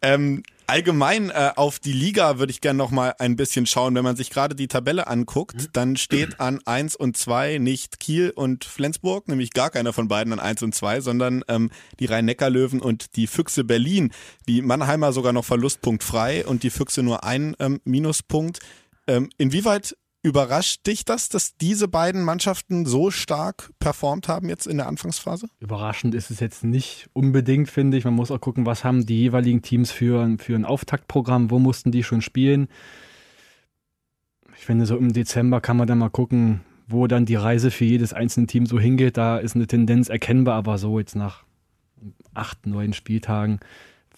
Ähm, 0.00 0.42
allgemein 0.66 1.28
äh, 1.28 1.50
auf 1.54 1.78
die 1.78 1.92
Liga 1.92 2.38
würde 2.38 2.50
ich 2.50 2.62
gerne 2.62 2.78
nochmal 2.78 3.14
ein 3.18 3.36
bisschen 3.36 3.66
schauen. 3.66 3.94
Wenn 3.94 4.04
man 4.04 4.16
sich 4.16 4.30
gerade 4.30 4.54
die 4.54 4.68
Tabelle 4.68 5.06
anguckt, 5.06 5.56
mhm. 5.56 5.66
dann 5.74 5.96
steht 5.98 6.40
an 6.40 6.60
1 6.64 6.96
und 6.96 7.18
2 7.18 7.58
nicht 7.58 8.00
Kiel 8.00 8.30
und 8.34 8.64
Flensburg, 8.64 9.28
nämlich 9.28 9.50
gar 9.50 9.68
keiner 9.68 9.92
von 9.92 10.08
beiden 10.08 10.32
an 10.32 10.40
1 10.40 10.62
und 10.62 10.74
2, 10.74 11.02
sondern 11.02 11.44
ähm, 11.48 11.70
die 11.98 12.06
Rhein-Neckar-Löwen 12.06 12.80
und 12.80 13.16
die 13.16 13.26
Füchse 13.26 13.64
Berlin. 13.64 14.12
Die 14.48 14.62
Mannheimer 14.62 15.12
sogar 15.12 15.34
noch 15.34 15.44
Verlustpunkt 15.44 16.02
frei 16.02 16.46
und 16.46 16.62
die 16.62 16.70
Füchse 16.70 17.02
nur 17.02 17.22
ein 17.22 17.54
ähm, 17.58 17.82
Minuspunkt. 17.84 18.60
Ähm, 19.06 19.28
inwieweit 19.36 19.94
Überrascht 20.22 20.86
dich 20.86 21.06
das, 21.06 21.30
dass 21.30 21.56
diese 21.56 21.88
beiden 21.88 22.22
Mannschaften 22.22 22.84
so 22.84 23.10
stark 23.10 23.70
performt 23.78 24.28
haben 24.28 24.50
jetzt 24.50 24.66
in 24.66 24.76
der 24.76 24.86
Anfangsphase? 24.86 25.48
Überraschend 25.60 26.14
ist 26.14 26.30
es 26.30 26.40
jetzt 26.40 26.62
nicht 26.62 27.08
unbedingt, 27.14 27.70
finde 27.70 27.96
ich. 27.96 28.04
Man 28.04 28.14
muss 28.14 28.30
auch 28.30 28.40
gucken, 28.40 28.66
was 28.66 28.84
haben 28.84 29.06
die 29.06 29.18
jeweiligen 29.18 29.62
Teams 29.62 29.90
für, 29.90 30.36
für 30.38 30.54
ein 30.54 30.66
Auftaktprogramm, 30.66 31.50
wo 31.50 31.58
mussten 31.58 31.90
die 31.90 32.02
schon 32.02 32.20
spielen. 32.20 32.68
Ich 34.58 34.66
finde, 34.66 34.84
so 34.84 34.98
im 34.98 35.14
Dezember 35.14 35.62
kann 35.62 35.78
man 35.78 35.86
dann 35.86 35.98
mal 35.98 36.10
gucken, 36.10 36.60
wo 36.86 37.06
dann 37.06 37.24
die 37.24 37.36
Reise 37.36 37.70
für 37.70 37.86
jedes 37.86 38.12
einzelne 38.12 38.46
Team 38.46 38.66
so 38.66 38.78
hingeht. 38.78 39.16
Da 39.16 39.38
ist 39.38 39.56
eine 39.56 39.66
Tendenz 39.66 40.10
erkennbar, 40.10 40.56
aber 40.56 40.76
so 40.76 40.98
jetzt 40.98 41.16
nach 41.16 41.44
acht, 42.34 42.66
neun 42.66 42.92
Spieltagen 42.92 43.60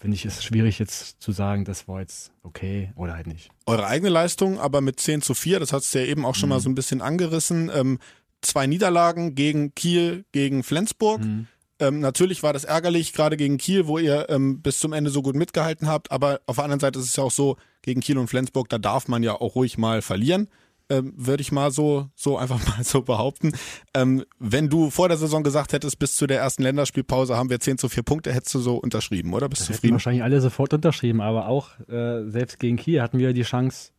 finde 0.02 0.16
ich 0.16 0.24
es 0.24 0.42
schwierig 0.42 0.80
jetzt 0.80 1.22
zu 1.22 1.30
sagen, 1.30 1.64
das 1.64 1.86
war 1.86 2.00
jetzt 2.00 2.32
okay 2.42 2.92
oder 2.96 3.14
halt 3.14 3.28
nicht. 3.28 3.50
Eure 3.66 3.86
eigene 3.86 4.10
Leistung, 4.10 4.58
aber 4.58 4.80
mit 4.80 4.98
10 4.98 5.22
zu 5.22 5.32
4, 5.32 5.60
das 5.60 5.72
hat 5.72 5.82
es 5.82 5.92
ja 5.92 6.00
eben 6.00 6.24
auch 6.26 6.34
schon 6.34 6.48
mhm. 6.48 6.56
mal 6.56 6.60
so 6.60 6.68
ein 6.68 6.74
bisschen 6.74 7.00
angerissen. 7.00 7.70
Ähm, 7.72 8.00
zwei 8.40 8.66
Niederlagen 8.66 9.36
gegen 9.36 9.76
Kiel, 9.76 10.24
gegen 10.32 10.64
Flensburg. 10.64 11.20
Mhm. 11.20 11.46
Ähm, 11.78 12.00
natürlich 12.00 12.42
war 12.42 12.52
das 12.52 12.64
ärgerlich, 12.64 13.12
gerade 13.12 13.36
gegen 13.36 13.58
Kiel, 13.58 13.86
wo 13.86 13.96
ihr 13.98 14.26
ähm, 14.28 14.60
bis 14.60 14.80
zum 14.80 14.92
Ende 14.92 15.08
so 15.08 15.22
gut 15.22 15.36
mitgehalten 15.36 15.86
habt. 15.86 16.10
Aber 16.10 16.40
auf 16.46 16.56
der 16.56 16.64
anderen 16.64 16.80
Seite 16.80 16.98
ist 16.98 17.04
es 17.04 17.14
ja 17.14 17.22
auch 17.22 17.30
so, 17.30 17.56
gegen 17.82 18.00
Kiel 18.00 18.18
und 18.18 18.26
Flensburg, 18.26 18.68
da 18.68 18.78
darf 18.78 19.06
man 19.06 19.22
ja 19.22 19.40
auch 19.40 19.54
ruhig 19.54 19.78
mal 19.78 20.02
verlieren 20.02 20.48
ähm, 20.92 21.14
würde 21.16 21.40
ich 21.40 21.52
mal 21.52 21.70
so, 21.70 22.08
so 22.14 22.36
einfach 22.36 22.64
mal 22.68 22.84
so 22.84 23.02
behaupten. 23.02 23.52
Ähm, 23.94 24.24
wenn 24.38 24.68
du 24.68 24.90
vor 24.90 25.08
der 25.08 25.16
Saison 25.16 25.42
gesagt 25.42 25.72
hättest, 25.72 25.98
bis 25.98 26.16
zu 26.16 26.26
der 26.26 26.38
ersten 26.38 26.62
Länderspielpause 26.62 27.36
haben 27.36 27.50
wir 27.50 27.60
10 27.60 27.78
zu 27.78 27.88
4 27.88 28.02
Punkte, 28.02 28.32
hättest 28.32 28.54
du 28.54 28.58
so 28.58 28.76
unterschrieben, 28.76 29.32
oder? 29.32 29.48
Bist 29.48 29.68
du 29.68 29.72
zufrieden? 29.72 29.94
wahrscheinlich 29.94 30.22
alle 30.22 30.40
sofort 30.40 30.74
unterschrieben, 30.74 31.20
aber 31.20 31.48
auch 31.48 31.78
äh, 31.88 32.28
selbst 32.28 32.58
gegen 32.58 32.76
Kiel 32.76 33.00
hatten 33.00 33.18
wir 33.18 33.32
die 33.32 33.42
Chance 33.42 33.90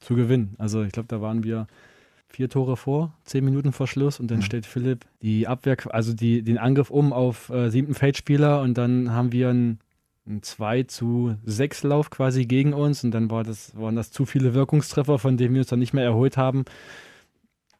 zu 0.00 0.16
gewinnen. 0.16 0.56
Also 0.58 0.82
ich 0.82 0.92
glaube, 0.92 1.08
da 1.08 1.20
waren 1.20 1.44
wir 1.44 1.66
vier 2.28 2.48
Tore 2.48 2.76
vor, 2.76 3.14
zehn 3.24 3.44
Minuten 3.44 3.72
vor 3.72 3.86
Schluss 3.86 4.18
und 4.18 4.30
dann 4.30 4.38
mhm. 4.38 4.42
stellt 4.42 4.66
Philipp 4.66 5.04
die 5.20 5.46
Abwehr, 5.46 5.76
also 5.90 6.12
die, 6.12 6.42
den 6.42 6.58
Angriff 6.58 6.90
um 6.90 7.12
auf 7.12 7.50
äh, 7.50 7.70
siebten 7.70 7.94
Feldspieler 7.94 8.62
und 8.62 8.76
dann 8.76 9.12
haben 9.12 9.32
wir 9.32 9.50
einen 9.50 9.78
ein 10.26 10.42
2 10.42 10.84
zu 10.84 11.36
6 11.44 11.82
Lauf 11.84 12.10
quasi 12.10 12.46
gegen 12.46 12.74
uns 12.74 13.02
und 13.04 13.10
dann 13.10 13.30
war 13.30 13.44
das, 13.44 13.76
waren 13.76 13.96
das 13.96 14.12
zu 14.12 14.24
viele 14.24 14.54
Wirkungstreffer, 14.54 15.18
von 15.18 15.36
denen 15.36 15.54
wir 15.54 15.60
uns 15.60 15.68
dann 15.68 15.78
nicht 15.78 15.92
mehr 15.92 16.04
erholt 16.04 16.36
haben. 16.36 16.64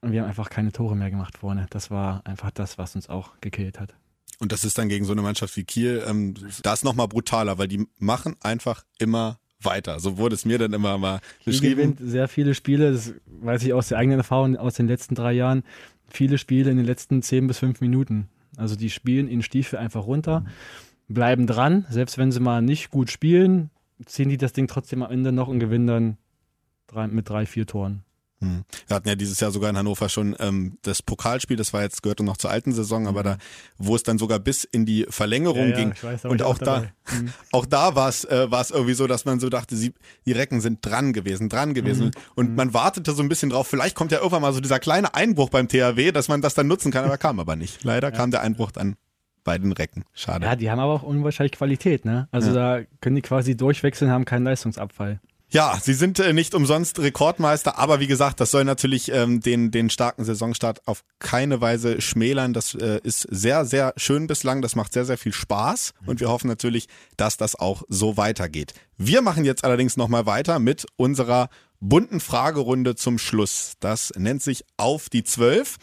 Und 0.01 0.11
wir 0.13 0.23
haben 0.23 0.29
einfach 0.29 0.51
keine 0.51 0.73
Tore 0.73 0.97
mehr 0.97 1.11
gemacht 1.11 1.39
vorne. 1.39 1.67
Das 1.71 1.91
war 1.91 2.27
einfach 2.27 2.51
das, 2.51 2.77
was 2.77 2.97
uns 2.97 3.09
auch 3.09 3.41
gekillt 3.41 3.79
hat. 3.79 3.95
Und 4.41 4.51
das 4.51 4.65
ist 4.65 4.77
dann 4.77 4.89
gegen 4.89 5.05
so 5.05 5.13
eine 5.13 5.23
Mannschaft 5.23 5.57
wie 5.57 5.63
Kiel, 5.63 6.03
ähm, 6.05 6.35
da 6.65 6.73
ist 6.73 6.83
nochmal 6.83 7.07
brutaler, 7.07 7.59
weil 7.59 7.69
die 7.69 7.87
machen 7.99 8.35
einfach 8.41 8.85
immer 8.99 9.39
weiter. 9.61 10.01
So 10.01 10.19
wurde 10.19 10.35
es 10.35 10.45
mir 10.45 10.59
dann 10.59 10.73
immer 10.73 10.99
mal 10.99 11.21
beschrieben. 11.45 11.77
gewinnt 11.77 12.01
sehr 12.03 12.27
viele 12.27 12.55
Spiele, 12.55 12.91
das 12.91 13.15
weiß 13.27 13.63
ich 13.63 13.73
aus 13.73 13.89
der 13.89 13.99
eigenen 13.99 14.19
Erfahrung 14.19 14.57
aus 14.57 14.75
den 14.75 14.89
letzten 14.89 15.15
drei 15.15 15.33
Jahren, 15.33 15.63
viele 16.09 16.39
Spiele 16.39 16.73
in 16.73 16.77
den 16.77 16.87
letzten 16.87 17.23
zehn 17.23 17.47
bis 17.47 17.59
fünf 17.59 17.81
Minuten. 17.81 18.29
Also 18.57 18.75
die 18.75 18.91
spielen 18.91 19.29
in 19.29 19.43
Stiefel 19.43 19.79
einfach 19.79 20.07
runter, 20.07 20.45
bleiben 21.09 21.47
dran, 21.47 21.87
selbst 21.91 22.19
wenn 22.19 22.33
sie 22.33 22.41
mal 22.41 22.63
nicht 22.63 22.91
gut 22.91 23.11
spielen, 23.11 23.71
ziehen 24.07 24.29
die 24.29 24.37
das 24.37 24.53
Ding 24.53 24.67
trotzdem 24.67 25.03
am 25.03 25.11
Ende 25.11 25.33
noch 25.33 25.49
und 25.49 25.61
gewinnen 25.61 25.87
dann 25.87 26.17
drei, 26.87 27.07
mit 27.07 27.29
drei, 27.29 27.47
vier 27.47 27.67
Toren. 27.67 28.05
Hm. 28.43 28.65
Wir 28.89 28.97
hatten 28.97 29.09
ja 29.09 29.15
dieses 29.15 29.39
Jahr 29.39 29.53
sogar 29.53 29.71
in 29.71 29.77
Hannover 29.77 30.09
schon 30.09 30.35
ähm, 30.41 30.77
das 30.83 31.01
Pokalspiel, 31.01 31.57
das 31.57 31.73
war 31.73 31.83
jetzt 31.83 32.03
gehörte 32.03 32.25
noch 32.25 32.37
zur 32.37 32.51
alten 32.51 32.73
Saison, 32.73 33.07
aber 33.07 33.23
da, 33.23 33.39
wo 33.79 33.95
es 33.95 34.03
dann 34.03 34.19
sogar 34.19 34.41
bis 34.41 34.65
in 34.65 34.85
die 34.85 35.07
Verlängerung 35.09 35.69
Ja, 35.69 35.71
ja, 35.71 35.77
ging. 35.77 35.95
weiß, 36.01 36.25
und 36.25 36.43
auch 36.43 36.55
auch 36.55 36.59
da. 36.59 36.81
Mhm. 37.13 37.33
auch 37.53 37.67
da 37.67 37.95
war 37.95 38.09
es 38.09 38.25
äh, 38.25 38.49
irgendwie 38.51 38.95
so, 38.95 39.07
dass 39.07 39.25
man 39.25 39.39
so 39.39 39.49
dachte, 39.49 39.77
sie, 39.77 39.95
die 40.27 40.33
Recken 40.33 40.61
sind 40.61 40.85
dran 40.85 41.13
gewesen, 41.13 41.49
dran 41.49 41.73
gewesen. 41.73 42.07
Mhm. 42.07 42.11
Und 42.35 42.57
man 42.57 42.75
wartete 42.75 43.13
so 43.13 43.23
ein 43.23 43.29
bisschen 43.29 43.51
drauf, 43.51 43.69
vielleicht 43.69 43.95
kommt 43.95 44.11
ja 44.11 44.19
irgendwann 44.19 44.43
mal 44.43 44.53
so 44.53 44.61
dieser 44.61 44.81
kleine 44.81 45.15
Einbruch 45.15 45.49
beim 45.49 45.69
THW, 45.69 46.11
dass 46.11 46.27
man 46.27 46.43
das 46.43 46.55
dann 46.55 46.67
nutzen 46.67 46.91
kann, 46.91 47.05
aber 47.05 47.19
kam 47.19 47.39
aber 47.39 47.55
nicht. 47.55 47.85
Leider 47.85 48.11
kam 48.11 48.33
der 48.33 48.41
Einbruch 48.43 48.73
dann 48.73 48.97
bei 49.45 49.59
den 49.59 49.73
Recken. 49.73 50.05
Schade. 50.15 50.47
Ja, 50.47 50.57
die 50.57 50.71
haben 50.71 50.79
aber 50.79 50.93
auch 50.93 51.03
unwahrscheinlich 51.03 51.53
Qualität, 51.53 52.05
ne? 52.05 52.29
Also 52.31 52.53
da 52.53 52.81
können 53.01 53.17
die 53.17 53.23
quasi 53.23 53.57
durchwechseln, 53.57 54.11
haben 54.11 54.25
keinen 54.25 54.45
Leistungsabfall. 54.45 55.21
Ja, 55.53 55.79
sie 55.79 55.93
sind 55.93 56.19
äh, 56.19 56.33
nicht 56.33 56.55
umsonst 56.55 56.99
Rekordmeister, 56.99 57.79
aber 57.79 58.01
wie 58.01 58.07
gesagt, 58.07 58.41
das 58.41 58.51
soll 58.51 58.65
natürlich 58.65 59.13
ähm, 59.13 59.41
den, 59.41 59.71
den 59.71 59.91
starken 59.91 60.25
Saisonstart 60.25 60.81
auf 60.89 61.05
keine 61.19 61.61
Weise 61.61 62.01
schmälern. 62.01 62.55
Das 62.55 62.75
äh, 62.75 63.01
ist 63.03 63.27
sehr, 63.31 63.67
sehr 63.67 63.93
schön 63.99 64.27
bislang. 64.27 64.63
Das 64.63 64.77
macht 64.77 64.95
sehr, 64.95 65.05
sehr 65.05 65.19
viel 65.19 65.35
Spaß 65.35 65.93
und 66.07 66.21
wir 66.21 66.31
hoffen 66.31 66.49
natürlich, 66.49 66.89
dass 67.19 67.37
das 67.37 67.55
auch 67.55 67.83
so 67.89 68.17
weitergeht. 68.17 68.73
Wir 68.97 69.21
machen 69.21 69.45
jetzt 69.45 69.63
allerdings 69.63 69.99
nochmal 69.99 70.25
weiter 70.25 70.59
mit 70.59 70.87
unserer 70.97 71.51
bunten 71.81 72.21
Fragerunde 72.21 72.95
zum 72.95 73.19
Schluss. 73.19 73.75
Das 73.79 74.11
nennt 74.17 74.43
sich 74.43 74.65
Auf 74.79 75.11
die 75.11 75.23
Zwölf. 75.23 75.77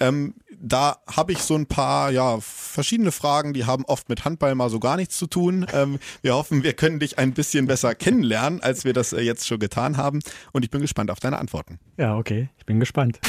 Ähm, 0.00 0.34
da 0.58 0.98
habe 1.06 1.32
ich 1.32 1.38
so 1.38 1.54
ein 1.54 1.66
paar, 1.66 2.10
ja, 2.10 2.38
verschiedene 2.40 3.12
Fragen, 3.12 3.52
die 3.52 3.64
haben 3.64 3.84
oft 3.84 4.08
mit 4.08 4.24
Handball 4.24 4.54
mal 4.54 4.70
so 4.70 4.80
gar 4.80 4.96
nichts 4.96 5.16
zu 5.16 5.26
tun. 5.26 5.66
Ähm, 5.72 5.98
wir 6.22 6.34
hoffen, 6.34 6.62
wir 6.62 6.72
können 6.72 6.98
dich 6.98 7.18
ein 7.18 7.32
bisschen 7.32 7.66
besser 7.66 7.94
kennenlernen, 7.94 8.60
als 8.62 8.84
wir 8.84 8.92
das 8.92 9.12
äh, 9.12 9.20
jetzt 9.20 9.46
schon 9.46 9.58
getan 9.58 9.96
haben. 9.96 10.20
Und 10.52 10.64
ich 10.64 10.70
bin 10.70 10.80
gespannt 10.80 11.10
auf 11.10 11.20
deine 11.20 11.38
Antworten. 11.38 11.78
Ja, 11.96 12.16
okay, 12.16 12.50
ich 12.58 12.66
bin 12.66 12.80
gespannt. 12.80 13.20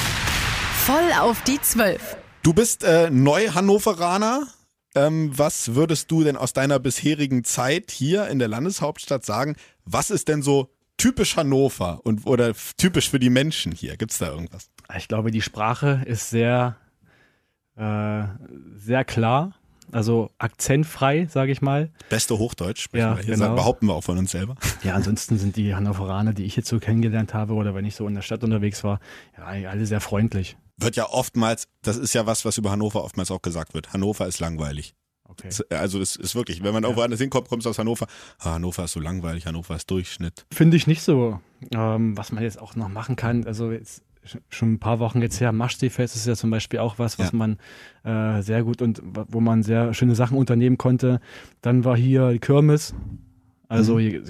Voll 0.86 1.12
auf 1.20 1.42
die 1.44 1.60
Zwölf. 1.62 2.18
Du 2.44 2.54
bist 2.54 2.84
äh, 2.84 3.10
Neu-Hannoveraner. 3.10 4.48
Ähm, 4.96 5.32
was 5.38 5.76
würdest 5.76 6.10
du 6.12 6.24
denn 6.24 6.38
aus 6.38 6.54
deiner 6.54 6.80
bisherigen 6.80 7.44
Zeit 7.44 7.92
hier 7.92 8.28
in 8.28 8.40
der 8.40 8.48
Landeshauptstadt 8.48 9.26
sagen? 9.26 9.56
Was 9.86 10.10
ist 10.10 10.28
denn 10.28 10.42
so 10.42 10.70
typisch 10.98 11.36
Hannover 11.36 12.02
und 12.04 12.26
oder 12.26 12.54
typisch 12.78 13.10
für 13.10 13.20
die 13.20 13.30
Menschen 13.30 13.72
hier? 13.72 13.98
Gibt's 13.98 14.18
da 14.18 14.32
irgendwas? 14.32 14.70
Ich 14.96 15.08
glaube, 15.08 15.32
die 15.32 15.42
Sprache 15.42 16.02
ist 16.06 16.30
sehr, 16.30 16.78
äh, 17.76 18.24
sehr 18.76 19.04
klar, 19.06 19.54
also 19.92 20.30
akzentfrei, 20.38 21.28
sage 21.30 21.52
ich 21.52 21.62
mal. 21.62 21.90
Beste 22.10 22.38
Hochdeutsch 22.38 22.82
sprechen 22.82 23.02
Ja, 23.06 23.18
wir 23.18 23.24
hier. 23.24 23.36
genau. 23.36 23.56
Behaupten 23.56 23.88
wir 23.88 23.94
auch 23.94 24.04
von 24.04 24.18
uns 24.18 24.32
selber. 24.32 24.56
Ja, 24.84 24.96
ansonsten 24.96 25.38
sind 25.38 25.56
die 25.56 25.76
Hannoveraner, 25.76 26.34
die 26.34 26.44
ich 26.44 26.56
jetzt 26.56 26.68
so 26.70 26.80
kennengelernt 26.80 27.34
habe 27.34 27.54
oder 27.54 27.74
wenn 27.76 27.86
ich 27.86 27.96
so 27.96 28.08
in 28.08 28.16
der 28.16 28.22
Stadt 28.22 28.44
unterwegs 28.44 28.84
war, 28.84 29.00
ja, 29.38 29.70
alle 29.70 29.86
sehr 29.86 30.02
freundlich. 30.02 30.58
Wird 30.78 30.96
ja 30.96 31.08
oftmals, 31.10 31.68
das 31.82 31.98
ist 31.98 32.14
ja 32.14 32.26
was, 32.26 32.46
was 32.46 32.58
über 32.58 32.72
Hannover 32.72 33.04
oftmals 33.04 33.32
auch 33.32 33.42
gesagt 33.42 33.74
wird. 33.74 33.94
Hannover 33.94 34.28
ist 34.28 34.40
langweilig. 34.40 34.94
Okay. 35.30 35.50
Also 35.72 36.00
es 36.00 36.16
ist 36.16 36.36
wirklich, 36.36 36.64
wenn 36.64 36.74
man 36.74 36.84
irgendwo 36.84 37.02
anders 37.02 37.20
hinkommt, 37.20 37.50
kommst 37.50 37.66
du 37.66 37.70
aus 37.70 37.80
Hannover. 37.80 38.08
Ah, 38.40 38.54
Hannover 38.54 38.86
ist 38.86 38.94
so 38.94 39.00
langweilig, 39.00 39.46
Hannover 39.46 39.76
ist 39.76 39.90
Durchschnitt. 39.92 40.46
Finde 40.54 40.78
ich 40.78 40.88
nicht 40.88 41.02
so. 41.02 41.40
Ähm, 41.74 42.16
was 42.18 42.32
man 42.32 42.44
jetzt 42.44 42.60
auch 42.62 42.76
noch 42.76 42.88
machen 42.90 43.16
kann, 43.18 43.46
also 43.46 43.72
jetzt 43.72 44.04
schon 44.50 44.74
ein 44.74 44.80
paar 44.80 45.00
Wochen 45.00 45.22
jetzt 45.22 45.40
her, 45.40 45.52
Maschseefest 45.52 46.16
ist 46.16 46.28
ja 46.28 46.36
zum 46.36 46.50
Beispiel 46.50 46.80
auch 46.80 47.00
was, 47.00 47.18
was 47.20 47.32
Ja. 47.32 47.38
man 47.38 47.58
äh, 48.04 48.42
sehr 48.42 48.64
gut 48.64 48.82
und 48.82 49.02
wo 49.04 49.40
man 49.40 49.64
sehr 49.64 49.94
schöne 49.94 50.16
Sachen 50.16 50.38
unternehmen 50.38 50.78
konnte. 50.78 51.20
Dann 51.62 51.84
war 51.86 51.98
hier 51.98 52.38
Kirmes. 52.40 52.94
Also, 53.68 53.98
Mhm. 54.00 54.24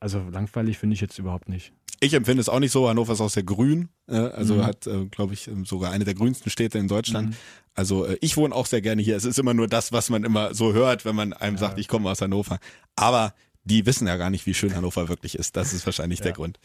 also 0.00 0.20
langweilig 0.32 0.78
finde 0.78 0.94
ich 0.94 1.00
jetzt 1.00 1.18
überhaupt 1.18 1.48
nicht. 1.48 1.72
Ich 2.02 2.14
empfinde 2.14 2.40
es 2.40 2.48
auch 2.48 2.60
nicht 2.60 2.72
so. 2.72 2.88
Hannover 2.88 3.12
ist 3.12 3.20
auch 3.20 3.28
sehr 3.30 3.42
grün. 3.42 3.90
Äh, 4.08 4.14
also 4.16 4.54
Mhm. 4.54 4.64
hat, 4.64 4.86
äh, 4.86 5.04
glaube 5.06 5.34
ich, 5.34 5.48
ähm, 5.48 5.64
sogar 5.66 5.90
eine 5.92 6.04
der 6.04 6.14
grünsten 6.14 6.50
Städte 6.50 6.78
in 6.78 6.88
Deutschland. 6.88 7.30
Mhm. 7.30 7.34
Also 7.74 8.06
äh, 8.06 8.16
ich 8.22 8.36
wohne 8.38 8.54
auch 8.54 8.66
sehr 8.66 8.80
gerne 8.80 9.02
hier. 9.02 9.16
Es 9.16 9.24
ist 9.26 9.38
immer 9.38 9.52
nur 9.54 9.66
das, 9.68 9.92
was 9.92 10.08
man 10.10 10.24
immer 10.24 10.54
so 10.54 10.72
hört, 10.72 11.04
wenn 11.04 11.14
man 11.14 11.32
einem 11.34 11.58
sagt, 11.58 11.78
ich 11.78 11.88
komme 11.88 12.10
aus 12.10 12.22
Hannover. 12.22 12.58
Aber 12.96 13.34
die 13.64 13.86
wissen 13.86 14.06
ja 14.06 14.16
gar 14.16 14.30
nicht, 14.30 14.46
wie 14.46 14.54
schön 14.54 14.74
Hannover 14.74 15.08
wirklich 15.08 15.38
ist. 15.38 15.56
Das 15.56 15.72
ist 15.72 15.86
wahrscheinlich 15.86 16.20
der 16.20 16.30
Ja. 16.30 16.36
Grund. 16.36 16.58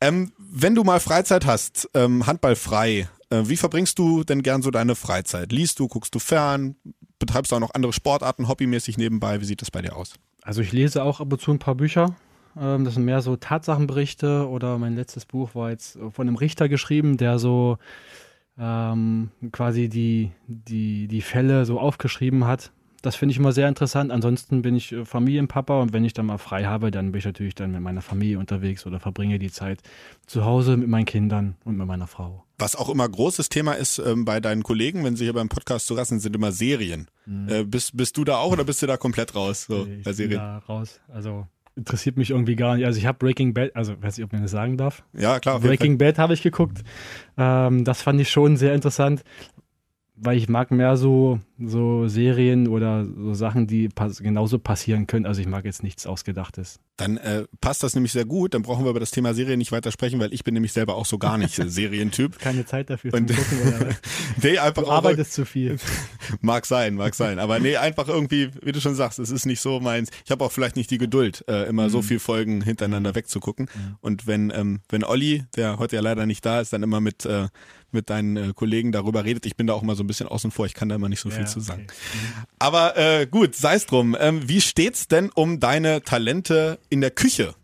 Ähm, 0.00 0.32
wenn 0.38 0.74
du 0.74 0.84
mal 0.84 1.00
Freizeit 1.00 1.44
hast, 1.46 1.88
ähm, 1.94 2.26
Handball 2.26 2.56
frei, 2.56 3.08
äh, 3.30 3.42
wie 3.44 3.56
verbringst 3.56 3.98
du 3.98 4.24
denn 4.24 4.42
gern 4.42 4.62
so 4.62 4.70
deine 4.70 4.94
Freizeit? 4.94 5.52
Liest 5.52 5.78
du, 5.78 5.88
guckst 5.88 6.14
du 6.14 6.18
fern, 6.18 6.76
betreibst 7.18 7.52
du 7.52 7.56
auch 7.56 7.60
noch 7.60 7.74
andere 7.74 7.92
Sportarten 7.92 8.48
hobbymäßig 8.48 8.96
nebenbei? 8.98 9.40
Wie 9.40 9.44
sieht 9.44 9.60
das 9.62 9.70
bei 9.70 9.82
dir 9.82 9.96
aus? 9.96 10.14
Also 10.42 10.62
ich 10.62 10.72
lese 10.72 11.02
auch 11.02 11.20
ab 11.20 11.32
und 11.32 11.40
zu 11.40 11.50
ein 11.52 11.58
paar 11.58 11.74
Bücher. 11.74 12.16
Ähm, 12.58 12.84
das 12.84 12.94
sind 12.94 13.04
mehr 13.04 13.20
so 13.20 13.36
Tatsachenberichte 13.36 14.48
oder 14.48 14.78
mein 14.78 14.96
letztes 14.96 15.26
Buch 15.26 15.54
war 15.54 15.70
jetzt 15.70 15.98
von 16.10 16.26
einem 16.26 16.36
Richter 16.36 16.68
geschrieben, 16.68 17.18
der 17.18 17.38
so 17.38 17.76
ähm, 18.58 19.30
quasi 19.52 19.88
die, 19.88 20.32
die, 20.46 21.06
die 21.06 21.22
Fälle 21.22 21.64
so 21.64 21.78
aufgeschrieben 21.78 22.46
hat. 22.46 22.72
Das 23.02 23.16
finde 23.16 23.32
ich 23.32 23.38
immer 23.38 23.52
sehr 23.52 23.66
interessant. 23.68 24.10
Ansonsten 24.12 24.62
bin 24.62 24.74
ich 24.76 24.92
äh, 24.92 25.04
Familienpapa 25.04 25.80
und 25.80 25.92
wenn 25.92 26.04
ich 26.04 26.12
dann 26.12 26.26
mal 26.26 26.38
frei 26.38 26.64
habe, 26.64 26.90
dann 26.90 27.12
bin 27.12 27.18
ich 27.20 27.24
natürlich 27.24 27.54
dann 27.54 27.72
mit 27.72 27.80
meiner 27.80 28.02
Familie 28.02 28.38
unterwegs 28.38 28.84
oder 28.86 29.00
verbringe 29.00 29.38
die 29.38 29.50
Zeit 29.50 29.80
zu 30.26 30.44
Hause 30.44 30.76
mit 30.76 30.88
meinen 30.88 31.06
Kindern 31.06 31.56
und 31.64 31.76
mit 31.76 31.86
meiner 31.86 32.06
Frau. 32.06 32.44
Was 32.58 32.76
auch 32.76 32.90
immer 32.90 33.08
großes 33.08 33.48
Thema 33.48 33.72
ist 33.72 33.98
ähm, 33.98 34.24
bei 34.26 34.38
deinen 34.40 34.62
Kollegen, 34.62 35.02
wenn 35.04 35.16
sie 35.16 35.24
hier 35.24 35.32
beim 35.32 35.48
Podcast 35.48 35.86
zu 35.86 35.94
Gast 35.94 36.10
sind, 36.10 36.20
sind 36.20 36.36
immer 36.36 36.52
Serien. 36.52 37.08
Äh, 37.48 37.64
bist, 37.64 37.96
bist 37.96 38.16
du 38.16 38.24
da 38.24 38.36
auch 38.36 38.52
oder 38.52 38.64
bist 38.64 38.82
du 38.82 38.86
da 38.86 38.96
komplett 38.96 39.34
raus 39.34 39.64
so, 39.68 39.84
Mhm. 39.86 39.92
ich 39.98 40.04
bei 40.04 40.10
bin 40.10 40.14
Serien? 40.14 40.38
da 40.38 40.58
raus. 40.58 41.00
Also 41.08 41.46
interessiert 41.76 42.18
mich 42.18 42.30
irgendwie 42.30 42.56
gar 42.56 42.76
nicht. 42.76 42.84
Also 42.84 42.98
ich 42.98 43.06
habe 43.06 43.16
Breaking 43.18 43.54
Bad, 43.54 43.74
also 43.74 43.94
weiß 44.02 44.18
nicht, 44.18 44.24
ob 44.26 44.32
man 44.32 44.42
das 44.42 44.50
sagen 44.50 44.76
darf. 44.76 45.02
Ja, 45.16 45.38
klar. 45.40 45.60
Breaking 45.60 45.96
Bad 45.96 46.18
habe 46.18 46.34
ich 46.34 46.42
geguckt. 46.42 46.82
Ähm, 47.38 47.84
das 47.84 48.02
fand 48.02 48.20
ich 48.20 48.28
schon 48.30 48.56
sehr 48.58 48.74
interessant, 48.74 49.22
weil 50.22 50.36
ich 50.36 50.48
mag 50.48 50.70
mehr 50.70 50.96
so, 50.96 51.40
so 51.58 52.06
Serien 52.08 52.68
oder 52.68 53.04
so 53.06 53.32
Sachen, 53.34 53.66
die 53.66 53.88
pass 53.88 54.18
genauso 54.18 54.58
passieren 54.58 55.06
können. 55.06 55.24
Also 55.26 55.40
ich 55.40 55.46
mag 55.46 55.64
jetzt 55.64 55.82
nichts 55.82 56.06
Ausgedachtes. 56.06 56.78
Dann 56.96 57.16
äh, 57.16 57.44
passt 57.62 57.82
das 57.82 57.94
nämlich 57.94 58.12
sehr 58.12 58.26
gut. 58.26 58.52
Dann 58.52 58.60
brauchen 58.60 58.84
wir 58.84 58.90
über 58.90 59.00
das 59.00 59.10
Thema 59.10 59.32
Serien 59.32 59.58
nicht 59.58 59.72
weiter 59.72 59.90
sprechen, 59.90 60.20
weil 60.20 60.34
ich 60.34 60.44
bin 60.44 60.52
nämlich 60.52 60.72
selber 60.74 60.96
auch 60.96 61.06
so 61.06 61.16
gar 61.16 61.38
nicht 61.38 61.58
äh, 61.58 61.68
Serientyp. 61.68 62.38
Keine 62.38 62.66
Zeit 62.66 62.90
dafür 62.90 63.14
Und- 63.14 63.28
zu 63.30 63.34
gucken. 63.34 63.58
Oder 63.76 63.88
Nee, 64.42 64.58
einfach 64.58 64.82
du 64.84 64.90
arbeitest 64.90 65.32
zu 65.32 65.46
viel. 65.46 65.78
mag 66.42 66.66
sein, 66.66 66.94
mag 66.96 67.14
sein. 67.14 67.38
Aber 67.38 67.58
nee, 67.58 67.76
einfach 67.76 68.08
irgendwie, 68.08 68.50
wie 68.62 68.72
du 68.72 68.80
schon 68.80 68.94
sagst, 68.94 69.18
es 69.18 69.30
ist 69.30 69.46
nicht 69.46 69.60
so 69.60 69.80
meins. 69.80 70.10
Ich 70.26 70.30
habe 70.30 70.44
auch 70.44 70.52
vielleicht 70.52 70.76
nicht 70.76 70.90
die 70.90 70.98
Geduld, 70.98 71.44
äh, 71.48 71.66
immer 71.68 71.84
Mhm. 71.86 71.90
so 71.90 72.02
viel 72.02 72.18
Folgen 72.18 72.60
hintereinander 72.62 73.14
wegzugucken. 73.14 73.68
Und 74.02 74.26
wenn, 74.26 74.52
ähm, 74.54 74.80
wenn 74.90 75.02
Olli, 75.04 75.44
der 75.56 75.78
heute 75.78 75.96
ja 75.96 76.02
leider 76.02 76.26
nicht 76.26 76.44
da 76.44 76.60
ist, 76.60 76.72
dann 76.74 76.82
immer 76.82 77.00
mit, 77.00 77.24
äh, 77.24 77.48
mit 77.92 78.10
deinen 78.10 78.36
äh, 78.36 78.52
Kollegen 78.54 78.92
darüber 78.92 79.24
redet, 79.24 79.46
ich 79.46 79.56
bin 79.56 79.66
da 79.66 79.74
auch 79.74 79.82
immer 79.82 79.94
so 79.94 80.02
ein 80.02 80.06
bisschen 80.06 80.26
außen 80.28 80.50
vor, 80.50 80.66
ich 80.66 80.74
kann 80.74 80.88
da 80.88 80.94
immer 80.96 81.08
nicht 81.08 81.20
so 81.20 81.30
viel 81.30 81.40
Ja, 81.40 81.46
zu 81.46 81.60
sagen. 81.60 81.86
okay. 81.88 81.96
Aber 82.58 82.96
äh, 82.96 83.26
gut, 83.26 83.54
sei 83.54 83.74
es 83.74 83.86
drum. 83.86 84.16
Ähm, 84.18 84.48
wie 84.48 84.60
steht's 84.60 85.08
denn 85.08 85.30
um 85.34 85.60
deine 85.60 86.02
Talente 86.02 86.78
in 86.88 87.00
der 87.00 87.10
Küche? 87.10 87.54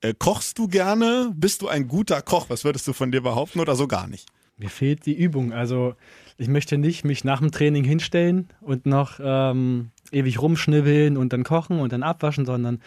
Äh, 0.00 0.14
kochst 0.18 0.58
du 0.58 0.68
gerne? 0.68 1.32
Bist 1.34 1.62
du 1.62 1.68
ein 1.68 1.86
guter 1.88 2.22
Koch? 2.22 2.46
Was 2.48 2.64
würdest 2.64 2.86
du 2.88 2.92
von 2.92 3.12
dir 3.12 3.20
behaupten 3.22 3.60
oder 3.60 3.76
so 3.76 3.86
gar 3.86 4.06
nicht? 4.06 4.26
Mir 4.56 4.70
fehlt 4.70 5.06
die 5.06 5.14
Übung. 5.18 5.52
Also 5.52 5.94
ich 6.38 6.48
möchte 6.48 6.76
nicht 6.78 7.04
mich 7.04 7.24
nach 7.24 7.40
dem 7.40 7.50
Training 7.50 7.84
hinstellen 7.84 8.48
und 8.60 8.86
noch 8.86 9.18
ähm, 9.22 9.90
ewig 10.12 10.40
rumschnibbeln 10.40 11.16
und 11.16 11.32
dann 11.32 11.44
kochen 11.44 11.80
und 11.80 11.92
dann 11.92 12.02
abwaschen, 12.02 12.44
sondern 12.46 12.80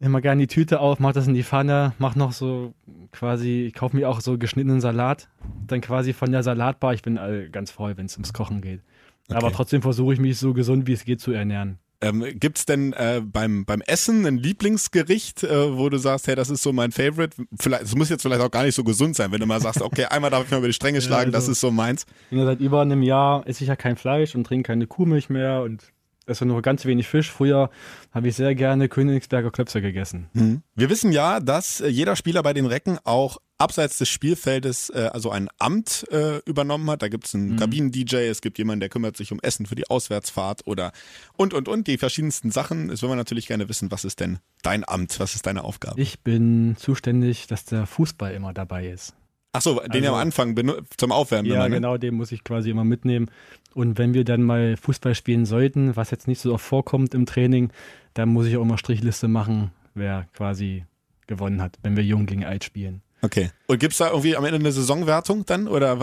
immer 0.00 0.20
gerne 0.20 0.40
die 0.42 0.46
Tüte 0.46 0.80
auf, 0.80 0.98
mach 0.98 1.12
das 1.12 1.26
in 1.26 1.34
die 1.34 1.42
Pfanne, 1.44 1.92
mach 1.98 2.16
noch 2.16 2.32
so 2.32 2.72
quasi, 3.12 3.66
ich 3.68 3.74
kaufe 3.74 3.96
mir 3.96 4.08
auch 4.08 4.20
so 4.20 4.38
geschnittenen 4.38 4.80
Salat, 4.80 5.28
dann 5.66 5.80
quasi 5.80 6.12
von 6.12 6.32
der 6.32 6.42
Salatbar. 6.42 6.94
Ich 6.94 7.02
bin 7.02 7.18
all 7.18 7.48
ganz 7.50 7.70
voll, 7.70 7.96
wenn 7.96 8.06
es 8.06 8.14
ums 8.16 8.32
Kochen 8.32 8.60
geht. 8.62 8.80
Aber 9.28 9.48
Okay. 9.48 9.56
trotzdem 9.56 9.82
versuche 9.82 10.14
ich 10.14 10.20
mich 10.20 10.38
so 10.38 10.54
gesund 10.54 10.86
wie 10.86 10.92
es 10.94 11.04
geht 11.04 11.20
zu 11.20 11.32
ernähren. 11.32 11.78
Ähm, 12.02 12.24
gibt's 12.40 12.64
denn 12.64 12.94
äh, 12.94 13.20
beim, 13.22 13.66
beim 13.66 13.82
Essen 13.82 14.24
ein 14.26 14.38
Lieblingsgericht, 14.38 15.44
äh, 15.44 15.76
wo 15.76 15.90
du 15.90 15.98
sagst, 15.98 16.28
hey, 16.28 16.34
das 16.34 16.48
ist 16.48 16.62
so 16.62 16.72
mein 16.72 16.92
Favorite? 16.92 17.36
Vielleicht, 17.58 17.82
es 17.82 17.94
muss 17.94 18.08
jetzt 18.08 18.22
vielleicht 18.22 18.40
auch 18.40 18.50
gar 18.50 18.62
nicht 18.62 18.74
so 18.74 18.84
gesund 18.84 19.16
sein, 19.16 19.30
wenn 19.32 19.40
du 19.40 19.44
mal 19.46 19.60
sagst, 19.60 19.82
okay, 19.82 20.06
einmal 20.06 20.30
darf 20.30 20.44
ich 20.46 20.50
mal 20.50 20.56
über 20.58 20.66
die 20.66 20.72
Stränge 20.72 20.98
Ja, 21.00 21.04
schlagen, 21.04 21.30
das 21.30 21.42
also- 21.44 21.52
ist 21.52 21.60
so 21.60 21.70
meins. 21.70 22.06
Ich 22.24 22.30
bin 22.30 22.38
ja 22.38 22.46
seit 22.46 22.60
über 22.60 22.80
einem 22.80 23.02
Jahr 23.02 23.46
esse 23.46 23.64
ich 23.64 23.68
ja 23.68 23.76
kein 23.76 23.96
Fleisch 23.96 24.34
und 24.34 24.44
trinke 24.46 24.68
keine 24.68 24.86
Kuhmilch 24.86 25.28
mehr 25.28 25.60
und 25.62 25.92
esse 26.26 26.46
nur 26.46 26.62
ganz 26.62 26.84
wenig 26.84 27.08
Fisch. 27.08 27.30
Früher 27.30 27.70
habe 28.12 28.28
ich 28.28 28.36
sehr 28.36 28.54
gerne 28.54 28.88
Königsberger 28.88 29.50
Klöpse 29.50 29.82
gegessen. 29.82 30.28
Mhm. 30.32 30.62
Wir 30.74 30.90
wissen 30.90 31.12
ja, 31.12 31.40
dass 31.40 31.80
äh, 31.80 31.88
jeder 31.88 32.16
Spieler 32.16 32.42
bei 32.42 32.52
den 32.52 32.66
Recken 32.66 32.98
auch 33.04 33.38
abseits 33.58 33.98
des 33.98 34.08
Spielfeldes 34.08 34.90
äh, 34.90 35.10
also 35.12 35.30
ein 35.30 35.48
Amt 35.58 36.06
äh, 36.10 36.38
übernommen 36.46 36.88
hat. 36.90 37.02
Da 37.02 37.08
gibt 37.08 37.26
es 37.26 37.34
einen 37.34 37.52
mhm. 37.52 37.56
Kabinen-DJ, 37.56 38.28
es 38.28 38.40
gibt 38.40 38.58
jemanden, 38.58 38.80
der 38.80 38.88
kümmert 38.88 39.16
sich 39.16 39.32
um 39.32 39.40
Essen 39.40 39.66
für 39.66 39.74
die 39.74 39.88
Auswärtsfahrt 39.88 40.66
oder 40.66 40.92
und 41.36 41.52
und 41.52 41.68
und 41.68 41.86
die 41.86 41.98
verschiedensten 41.98 42.50
Sachen. 42.50 42.88
Jetzt 42.88 43.02
wollen 43.02 43.12
wir 43.12 43.16
natürlich 43.16 43.46
gerne 43.46 43.68
wissen, 43.68 43.90
was 43.90 44.04
ist 44.04 44.20
denn 44.20 44.38
dein 44.62 44.88
Amt, 44.88 45.20
was 45.20 45.34
ist 45.34 45.46
deine 45.46 45.64
Aufgabe? 45.64 46.00
Ich 46.00 46.20
bin 46.20 46.76
zuständig, 46.78 47.46
dass 47.46 47.64
der 47.64 47.86
Fußball 47.86 48.32
immer 48.32 48.54
dabei 48.54 48.88
ist. 48.88 49.14
Ach 49.52 49.62
so, 49.62 49.80
den 49.80 50.04
also, 50.04 50.08
am 50.08 50.14
Anfang 50.14 50.56
zum 50.96 51.10
Aufwärmen. 51.10 51.50
Ja, 51.50 51.56
immer, 51.56 51.68
ne? 51.68 51.74
genau, 51.76 51.96
den 51.96 52.14
muss 52.14 52.30
ich 52.30 52.44
quasi 52.44 52.70
immer 52.70 52.84
mitnehmen. 52.84 53.30
Und 53.74 53.98
wenn 53.98 54.14
wir 54.14 54.24
dann 54.24 54.42
mal 54.42 54.76
Fußball 54.76 55.14
spielen 55.14 55.46
sollten, 55.46 55.96
was 55.96 56.10
jetzt 56.10 56.28
nicht 56.28 56.40
so 56.40 56.54
oft 56.54 56.64
vorkommt 56.64 57.14
im 57.14 57.26
Training, 57.26 57.70
dann 58.14 58.28
muss 58.28 58.46
ich 58.46 58.56
auch 58.56 58.62
immer 58.62 58.78
Strichliste 58.78 59.28
machen, 59.28 59.70
wer 59.94 60.26
quasi 60.34 60.84
gewonnen 61.26 61.62
hat, 61.62 61.78
wenn 61.82 61.96
wir 61.96 62.04
Jung 62.04 62.26
gegen 62.26 62.44
Alt 62.44 62.64
spielen. 62.64 63.02
Okay. 63.22 63.50
Und 63.66 63.78
gibt 63.78 63.92
es 63.92 63.98
da 63.98 64.08
irgendwie 64.08 64.36
am 64.36 64.44
Ende 64.44 64.58
eine 64.58 64.72
Saisonwertung 64.72 65.44
dann? 65.44 65.68
Oder 65.68 65.98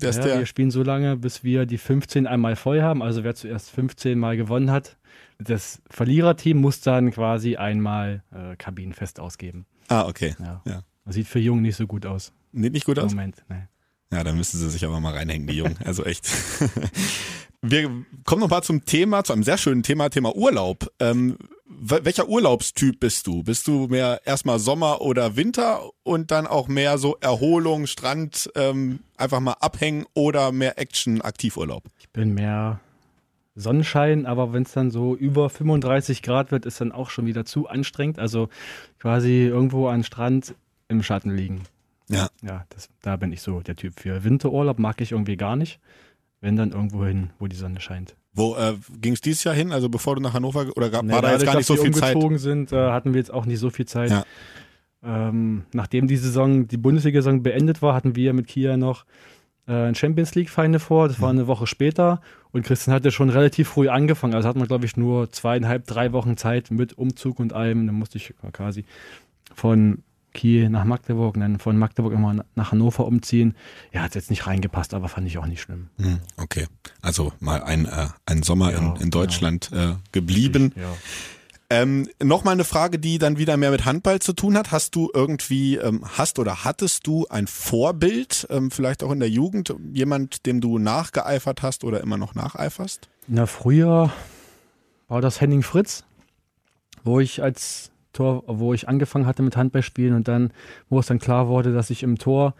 ja, 0.00 0.10
der 0.10 0.38
wir 0.40 0.46
spielen 0.46 0.70
so 0.70 0.82
lange, 0.82 1.16
bis 1.16 1.42
wir 1.42 1.66
die 1.66 1.78
15 1.78 2.26
einmal 2.26 2.54
voll 2.54 2.82
haben. 2.82 3.02
Also 3.02 3.24
wer 3.24 3.34
zuerst 3.34 3.70
15 3.70 4.18
Mal 4.18 4.36
gewonnen 4.36 4.70
hat, 4.70 4.96
das 5.38 5.80
Verliererteam 5.88 6.58
muss 6.58 6.80
dann 6.80 7.10
quasi 7.10 7.56
einmal 7.56 8.22
äh, 8.32 8.56
Kabinenfest 8.56 9.20
ausgeben. 9.20 9.64
Ah, 9.88 10.06
okay. 10.06 10.36
Ja. 10.38 10.62
ja. 10.66 10.82
Sieht 11.06 11.26
für 11.26 11.38
Jung 11.38 11.62
nicht 11.62 11.76
so 11.76 11.86
gut 11.86 12.04
aus. 12.04 12.32
Sieht 12.52 12.72
nicht 12.72 12.84
gut 12.84 12.98
aus? 12.98 13.12
Moment, 13.12 13.42
ne. 13.48 13.68
Ja, 14.12 14.24
dann 14.24 14.36
müssen 14.36 14.58
sie 14.58 14.70
sich 14.70 14.84
aber 14.84 15.00
mal 15.00 15.14
reinhängen, 15.14 15.46
die 15.46 15.56
Jungen. 15.56 15.78
Also 15.84 16.04
echt. 16.04 16.28
Wir 17.62 17.90
kommen 18.24 18.40
noch 18.40 18.48
mal 18.48 18.62
zum 18.62 18.86
Thema, 18.86 19.22
zu 19.22 19.34
einem 19.34 19.42
sehr 19.42 19.58
schönen 19.58 19.82
Thema, 19.82 20.08
Thema 20.08 20.34
Urlaub. 20.34 20.90
Ähm, 20.98 21.36
welcher 21.66 22.28
Urlaubstyp 22.28 22.98
bist 22.98 23.26
du? 23.26 23.42
Bist 23.42 23.66
du 23.66 23.86
mehr 23.86 24.22
erstmal 24.24 24.58
Sommer 24.58 25.02
oder 25.02 25.36
Winter 25.36 25.82
und 26.02 26.30
dann 26.30 26.46
auch 26.46 26.68
mehr 26.68 26.98
so 26.98 27.16
Erholung, 27.20 27.86
Strand, 27.86 28.50
ähm, 28.56 29.00
einfach 29.16 29.40
mal 29.40 29.56
abhängen 29.60 30.06
oder 30.14 30.52
mehr 30.52 30.78
Action, 30.78 31.20
Aktivurlaub? 31.20 31.84
Ich 31.98 32.08
bin 32.08 32.34
mehr 32.34 32.80
Sonnenschein, 33.54 34.26
aber 34.26 34.52
wenn 34.52 34.62
es 34.62 34.72
dann 34.72 34.90
so 34.90 35.14
über 35.14 35.50
35 35.50 36.22
Grad 36.22 36.50
wird, 36.50 36.66
ist 36.66 36.80
dann 36.80 36.92
auch 36.92 37.10
schon 37.10 37.26
wieder 37.26 37.44
zu 37.44 37.68
anstrengend. 37.68 38.18
Also 38.18 38.48
quasi 38.98 39.44
irgendwo 39.44 39.88
am 39.88 40.02
Strand 40.02 40.54
im 40.88 41.02
Schatten 41.02 41.36
liegen. 41.36 41.62
Ja. 42.10 42.28
Ja, 42.42 42.64
das, 42.70 42.88
da 43.02 43.16
bin 43.16 43.32
ich 43.32 43.40
so 43.40 43.60
der 43.60 43.76
Typ 43.76 44.00
für. 44.00 44.24
Winterurlaub 44.24 44.78
mag 44.78 45.00
ich 45.00 45.12
irgendwie 45.12 45.36
gar 45.36 45.56
nicht. 45.56 45.80
Wenn 46.40 46.56
dann 46.56 46.72
irgendwo 46.72 47.04
hin, 47.04 47.30
wo 47.38 47.46
die 47.46 47.56
Sonne 47.56 47.80
scheint. 47.80 48.16
Wo 48.32 48.56
äh, 48.56 48.74
ging 49.00 49.12
es 49.12 49.20
dieses 49.20 49.44
Jahr 49.44 49.54
hin? 49.54 49.72
Also 49.72 49.88
bevor 49.88 50.16
du 50.16 50.22
nach 50.22 50.32
Hannover 50.32 50.66
oder 50.76 50.88
gab, 50.88 51.04
nee, 51.04 51.12
war 51.12 51.22
da 51.22 51.32
jetzt 51.32 51.44
gar 51.44 51.56
nicht 51.56 51.66
so 51.66 51.76
viel 51.76 51.92
Zeit? 51.92 52.16
sind, 52.36 52.72
äh, 52.72 52.90
hatten 52.90 53.12
wir 53.12 53.18
jetzt 53.18 53.32
auch 53.32 53.44
nicht 53.44 53.58
so 53.58 53.70
viel 53.70 53.86
Zeit. 53.86 54.10
Ja. 54.10 54.24
Ähm, 55.02 55.64
nachdem 55.72 56.06
die 56.06 56.16
Saison, 56.16 56.66
die 56.66 56.76
Bundesliga-Saison 56.76 57.42
beendet 57.42 57.82
war, 57.82 57.94
hatten 57.94 58.16
wir 58.16 58.32
mit 58.32 58.46
Kia 58.46 58.76
noch 58.76 59.04
äh, 59.66 59.72
ein 59.72 59.94
Champions 59.94 60.34
League-Feinde 60.34 60.78
vor. 60.78 61.08
Das 61.08 61.20
war 61.20 61.30
eine 61.30 61.46
Woche 61.46 61.66
später. 61.66 62.20
Und 62.52 62.64
Christian 62.64 62.94
hatte 62.94 63.10
schon 63.10 63.30
relativ 63.30 63.68
früh 63.68 63.88
angefangen. 63.88 64.34
Also 64.34 64.48
hat 64.48 64.56
man, 64.56 64.66
glaube 64.66 64.84
ich, 64.84 64.96
nur 64.96 65.30
zweieinhalb, 65.30 65.86
drei 65.86 66.12
Wochen 66.12 66.36
Zeit 66.36 66.70
mit 66.70 66.96
Umzug 66.96 67.38
und 67.40 67.52
allem. 67.52 67.86
Dann 67.86 67.96
musste 67.96 68.18
ich 68.18 68.34
quasi 68.52 68.84
von 69.54 70.02
Kiel 70.32 70.70
nach 70.70 70.84
Magdeburg 70.84 71.34
und 71.34 71.40
dann 71.40 71.58
von 71.58 71.76
Magdeburg 71.76 72.12
immer 72.12 72.44
nach 72.54 72.72
Hannover 72.72 73.06
umziehen. 73.06 73.54
Ja, 73.92 74.02
hat 74.02 74.14
jetzt 74.14 74.30
nicht 74.30 74.46
reingepasst, 74.46 74.94
aber 74.94 75.08
fand 75.08 75.26
ich 75.26 75.38
auch 75.38 75.46
nicht 75.46 75.60
schlimm. 75.60 75.88
Hm, 75.98 76.20
okay, 76.36 76.66
also 77.02 77.32
mal 77.40 77.62
ein, 77.62 77.86
äh, 77.86 78.08
ein 78.26 78.42
Sommer 78.42 78.72
ja, 78.72 78.78
in, 78.78 78.96
in 78.96 79.10
Deutschland 79.10 79.70
ja. 79.72 79.92
äh, 79.92 79.94
geblieben. 80.12 80.72
Ja. 80.76 80.92
Ähm, 81.72 82.08
Nochmal 82.20 82.54
eine 82.54 82.64
Frage, 82.64 82.98
die 82.98 83.18
dann 83.18 83.38
wieder 83.38 83.56
mehr 83.56 83.70
mit 83.70 83.84
Handball 83.84 84.18
zu 84.18 84.32
tun 84.32 84.56
hat. 84.56 84.72
Hast 84.72 84.96
du 84.96 85.08
irgendwie, 85.14 85.76
ähm, 85.76 86.04
hast 86.04 86.40
oder 86.40 86.64
hattest 86.64 87.06
du 87.06 87.26
ein 87.28 87.46
Vorbild, 87.46 88.46
ähm, 88.50 88.72
vielleicht 88.72 89.04
auch 89.04 89.12
in 89.12 89.20
der 89.20 89.30
Jugend, 89.30 89.72
jemand, 89.92 90.46
dem 90.46 90.60
du 90.60 90.78
nachgeeifert 90.78 91.62
hast 91.62 91.84
oder 91.84 92.00
immer 92.00 92.16
noch 92.16 92.34
nacheiferst? 92.34 93.08
Na, 93.28 93.46
früher 93.46 94.12
war 95.06 95.20
das 95.20 95.40
Henning 95.40 95.62
Fritz, 95.62 96.04
wo 97.04 97.20
ich 97.20 97.40
als 97.40 97.89
Tor, 98.12 98.44
wo 98.46 98.74
ich 98.74 98.88
angefangen 98.88 99.26
hatte 99.26 99.42
mit 99.42 99.56
Handballspielen 99.56 100.14
und 100.14 100.28
dann, 100.28 100.52
wo 100.88 100.98
es 100.98 101.06
dann 101.06 101.18
klar 101.18 101.48
wurde, 101.48 101.72
dass 101.72 101.90
ich 101.90 102.02
im 102.02 102.18
Tor 102.18 102.54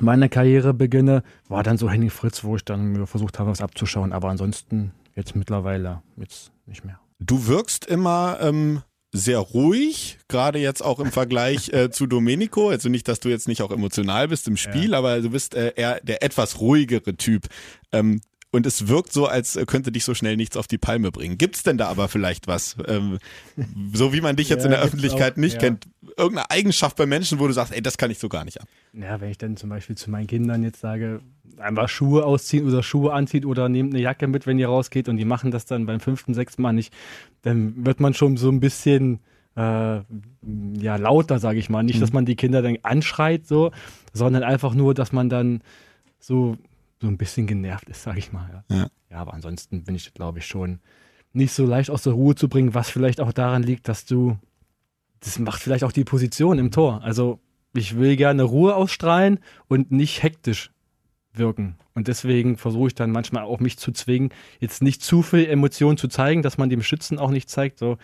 meine 0.00 0.28
Karriere 0.28 0.74
beginne, 0.74 1.22
war 1.48 1.62
dann 1.62 1.78
so 1.78 1.88
Henning 1.88 2.10
Fritz, 2.10 2.44
wo 2.44 2.56
ich 2.56 2.64
dann 2.64 3.06
versucht 3.06 3.38
habe, 3.38 3.50
was 3.50 3.60
abzuschauen. 3.60 4.12
Aber 4.12 4.28
ansonsten 4.28 4.92
jetzt 5.14 5.36
mittlerweile 5.36 6.02
jetzt 6.16 6.52
nicht 6.66 6.84
mehr. 6.84 6.98
Du 7.20 7.46
wirkst 7.46 7.86
immer 7.86 8.38
ähm, 8.40 8.82
sehr 9.12 9.38
ruhig, 9.38 10.18
gerade 10.28 10.58
jetzt 10.58 10.84
auch 10.84 10.98
im 10.98 11.12
Vergleich 11.12 11.72
äh, 11.72 11.90
zu 11.90 12.06
Domenico. 12.06 12.68
Also 12.70 12.88
nicht, 12.88 13.06
dass 13.06 13.20
du 13.20 13.28
jetzt 13.28 13.46
nicht 13.46 13.62
auch 13.62 13.70
emotional 13.70 14.28
bist 14.28 14.48
im 14.48 14.56
Spiel, 14.56 14.90
ja. 14.90 14.98
aber 14.98 15.20
du 15.20 15.30
bist 15.30 15.54
äh, 15.54 15.72
eher 15.76 16.00
der 16.00 16.22
etwas 16.22 16.60
ruhigere 16.60 17.16
Typ. 17.16 17.46
Ähm, 17.92 18.20
und 18.54 18.66
es 18.66 18.88
wirkt 18.88 19.12
so, 19.12 19.26
als 19.26 19.58
könnte 19.66 19.92
dich 19.92 20.04
so 20.04 20.14
schnell 20.14 20.36
nichts 20.36 20.56
auf 20.56 20.66
die 20.66 20.78
Palme 20.78 21.10
bringen. 21.10 21.38
Gibt 21.38 21.56
es 21.56 21.62
denn 21.62 21.76
da 21.76 21.88
aber 21.88 22.08
vielleicht 22.08 22.46
was, 22.46 22.76
ähm, 22.86 23.18
so 23.92 24.12
wie 24.12 24.20
man 24.20 24.36
dich 24.36 24.48
jetzt 24.48 24.60
ja, 24.60 24.66
in 24.66 24.70
der 24.70 24.82
Öffentlichkeit 24.82 25.32
auch, 25.34 25.38
nicht 25.38 25.54
ja. 25.54 25.60
kennt, 25.60 25.86
irgendeine 26.16 26.50
Eigenschaft 26.50 26.96
bei 26.96 27.06
Menschen, 27.06 27.40
wo 27.40 27.46
du 27.46 27.52
sagst, 27.52 27.72
ey, 27.74 27.82
das 27.82 27.98
kann 27.98 28.10
ich 28.10 28.18
so 28.18 28.28
gar 28.28 28.44
nicht 28.44 28.60
ab? 28.60 28.68
Ja, 28.92 29.20
wenn 29.20 29.30
ich 29.30 29.38
dann 29.38 29.56
zum 29.56 29.70
Beispiel 29.70 29.96
zu 29.96 30.10
meinen 30.10 30.26
Kindern 30.26 30.62
jetzt 30.62 30.80
sage, 30.80 31.20
einfach 31.58 31.88
Schuhe 31.88 32.24
ausziehen 32.24 32.66
oder 32.66 32.82
Schuhe 32.82 33.12
anzieht 33.12 33.44
oder 33.44 33.68
nehmt 33.68 33.92
eine 33.92 34.02
Jacke 34.02 34.26
mit, 34.26 34.46
wenn 34.46 34.58
ihr 34.58 34.68
rausgeht 34.68 35.08
und 35.08 35.16
die 35.16 35.24
machen 35.24 35.50
das 35.50 35.66
dann 35.66 35.86
beim 35.86 36.00
fünften, 36.00 36.34
sechsten 36.34 36.62
Mal 36.62 36.72
nicht, 36.72 36.92
dann 37.42 37.84
wird 37.84 38.00
man 38.00 38.14
schon 38.14 38.36
so 38.36 38.50
ein 38.50 38.60
bisschen 38.60 39.20
äh, 39.56 39.60
ja, 39.60 40.96
lauter, 40.96 41.38
sage 41.38 41.58
ich 41.58 41.70
mal. 41.70 41.82
Nicht, 41.82 41.96
mhm. 41.96 42.00
dass 42.00 42.12
man 42.12 42.24
die 42.24 42.36
Kinder 42.36 42.62
dann 42.62 42.78
anschreit, 42.82 43.46
so, 43.46 43.72
sondern 44.12 44.42
einfach 44.42 44.74
nur, 44.74 44.94
dass 44.94 45.12
man 45.12 45.28
dann 45.28 45.62
so 46.18 46.56
so 47.04 47.10
ein 47.10 47.18
bisschen 47.18 47.46
genervt 47.46 47.88
ist, 47.88 48.02
sage 48.02 48.18
ich 48.18 48.32
mal. 48.32 48.64
Ja. 48.68 48.76
ja. 48.76 48.86
ja, 49.10 49.18
aber 49.18 49.34
ansonsten 49.34 49.84
bin 49.84 49.94
ich, 49.94 50.12
glaube 50.14 50.38
ich, 50.38 50.46
schon 50.46 50.80
nicht 51.32 51.52
so 51.52 51.66
leicht 51.66 51.90
aus 51.90 52.02
der 52.02 52.14
Ruhe 52.14 52.34
zu 52.34 52.48
bringen, 52.48 52.74
was 52.74 52.90
vielleicht 52.90 53.20
auch 53.20 53.32
daran 53.32 53.62
liegt, 53.62 53.88
dass 53.88 54.06
du, 54.06 54.38
das 55.20 55.38
macht 55.38 55.60
vielleicht 55.60 55.84
auch 55.84 55.92
die 55.92 56.04
Position 56.04 56.58
im 56.58 56.70
Tor. 56.70 57.02
Also 57.02 57.40
ich 57.74 57.96
will 57.96 58.16
gerne 58.16 58.44
Ruhe 58.44 58.74
ausstrahlen 58.74 59.38
und 59.68 59.90
nicht 59.90 60.22
hektisch 60.22 60.70
wirken. 61.32 61.76
Und 61.94 62.08
deswegen 62.08 62.56
versuche 62.56 62.88
ich 62.88 62.94
dann 62.94 63.10
manchmal 63.10 63.42
auch 63.42 63.58
mich 63.60 63.76
zu 63.76 63.92
zwingen, 63.92 64.30
jetzt 64.60 64.82
nicht 64.82 65.02
zu 65.02 65.22
viel 65.22 65.46
Emotion 65.46 65.96
zu 65.96 66.08
zeigen, 66.08 66.42
dass 66.42 66.56
man 66.56 66.70
dem 66.70 66.82
Schützen 66.82 67.18
auch 67.18 67.30
nicht 67.30 67.50
zeigt, 67.50 67.78
so 67.78 67.98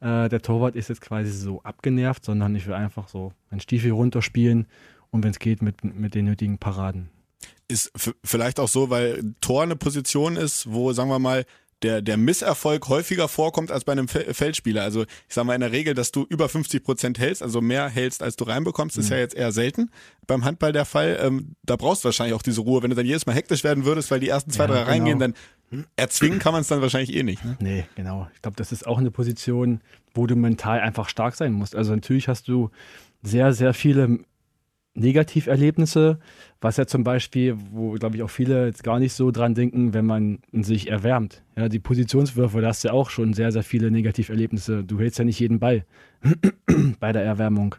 äh, 0.00 0.28
der 0.28 0.40
Torwart 0.40 0.76
ist 0.76 0.88
jetzt 0.88 1.00
quasi 1.00 1.30
so 1.30 1.62
abgenervt, 1.62 2.24
sondern 2.24 2.54
ich 2.54 2.66
will 2.66 2.74
einfach 2.74 3.08
so 3.08 3.32
mein 3.50 3.60
Stiefel 3.60 3.90
runterspielen 3.90 4.66
und 5.10 5.24
wenn 5.24 5.30
es 5.30 5.40
geht 5.40 5.62
mit, 5.62 5.82
mit 5.84 6.14
den 6.14 6.24
nötigen 6.24 6.58
Paraden 6.58 7.10
ist 7.68 7.92
vielleicht 8.24 8.60
auch 8.60 8.68
so, 8.68 8.90
weil 8.90 9.34
Tor 9.40 9.62
eine 9.62 9.76
Position 9.76 10.36
ist, 10.36 10.70
wo, 10.72 10.92
sagen 10.92 11.10
wir 11.10 11.18
mal, 11.18 11.44
der, 11.82 12.00
der 12.00 12.16
Misserfolg 12.16 12.88
häufiger 12.88 13.28
vorkommt 13.28 13.70
als 13.70 13.84
bei 13.84 13.92
einem 13.92 14.08
Feldspieler. 14.08 14.82
Also 14.82 15.02
ich 15.02 15.34
sage 15.34 15.46
mal 15.46 15.54
in 15.54 15.60
der 15.60 15.72
Regel, 15.72 15.94
dass 15.94 16.10
du 16.10 16.24
über 16.28 16.48
50 16.48 16.82
Prozent 16.82 17.18
hältst, 17.18 17.42
also 17.42 17.60
mehr 17.60 17.88
hältst, 17.88 18.22
als 18.22 18.36
du 18.36 18.44
reinbekommst, 18.44 18.96
ist 18.96 19.06
mhm. 19.06 19.12
ja 19.12 19.18
jetzt 19.18 19.34
eher 19.34 19.52
selten 19.52 19.90
beim 20.26 20.44
Handball 20.44 20.72
der 20.72 20.86
Fall. 20.86 21.18
Ähm, 21.20 21.54
da 21.62 21.76
brauchst 21.76 22.02
du 22.02 22.06
wahrscheinlich 22.06 22.34
auch 22.34 22.42
diese 22.42 22.62
Ruhe. 22.62 22.82
Wenn 22.82 22.90
du 22.90 22.96
dann 22.96 23.04
jedes 23.04 23.26
Mal 23.26 23.34
hektisch 23.34 23.62
werden 23.62 23.84
würdest, 23.84 24.10
weil 24.10 24.20
die 24.20 24.28
ersten 24.28 24.50
zwei, 24.50 24.64
ja, 24.64 24.68
drei 24.68 24.78
genau. 24.78 24.90
reingehen, 24.90 25.18
dann 25.18 25.34
erzwingen 25.96 26.38
kann 26.38 26.52
man 26.52 26.62
es 26.62 26.68
dann 26.68 26.80
wahrscheinlich 26.80 27.14
eh 27.14 27.22
nicht. 27.22 27.44
Ne? 27.44 27.56
Nee, 27.60 27.86
genau. 27.94 28.28
Ich 28.34 28.40
glaube, 28.40 28.56
das 28.56 28.72
ist 28.72 28.86
auch 28.86 28.98
eine 28.98 29.10
Position, 29.10 29.80
wo 30.14 30.26
du 30.26 30.34
mental 30.34 30.80
einfach 30.80 31.10
stark 31.10 31.34
sein 31.34 31.52
musst. 31.52 31.76
Also 31.76 31.94
natürlich 31.94 32.28
hast 32.28 32.48
du 32.48 32.70
sehr, 33.22 33.52
sehr 33.52 33.74
viele 33.74 34.20
Negativerlebnisse, 34.96 36.18
was 36.60 36.76
ja 36.78 36.86
zum 36.86 37.04
Beispiel, 37.04 37.56
wo 37.70 37.92
glaube 37.92 38.16
ich 38.16 38.22
auch 38.22 38.30
viele 38.30 38.66
jetzt 38.66 38.82
gar 38.82 38.98
nicht 38.98 39.12
so 39.12 39.30
dran 39.30 39.54
denken, 39.54 39.94
wenn 39.94 40.06
man 40.06 40.38
sich 40.52 40.88
erwärmt. 40.88 41.42
Ja, 41.56 41.68
die 41.68 41.78
Positionswürfe, 41.78 42.60
da 42.60 42.68
hast 42.68 42.82
du 42.82 42.88
ja 42.88 42.94
auch 42.94 43.10
schon 43.10 43.34
sehr, 43.34 43.52
sehr 43.52 43.62
viele 43.62 43.90
Negativerlebnisse. 43.90 44.84
Du 44.84 44.98
hältst 44.98 45.18
ja 45.18 45.24
nicht 45.24 45.38
jeden 45.38 45.60
Ball 45.60 45.84
bei 47.00 47.12
der 47.12 47.22
Erwärmung. 47.22 47.76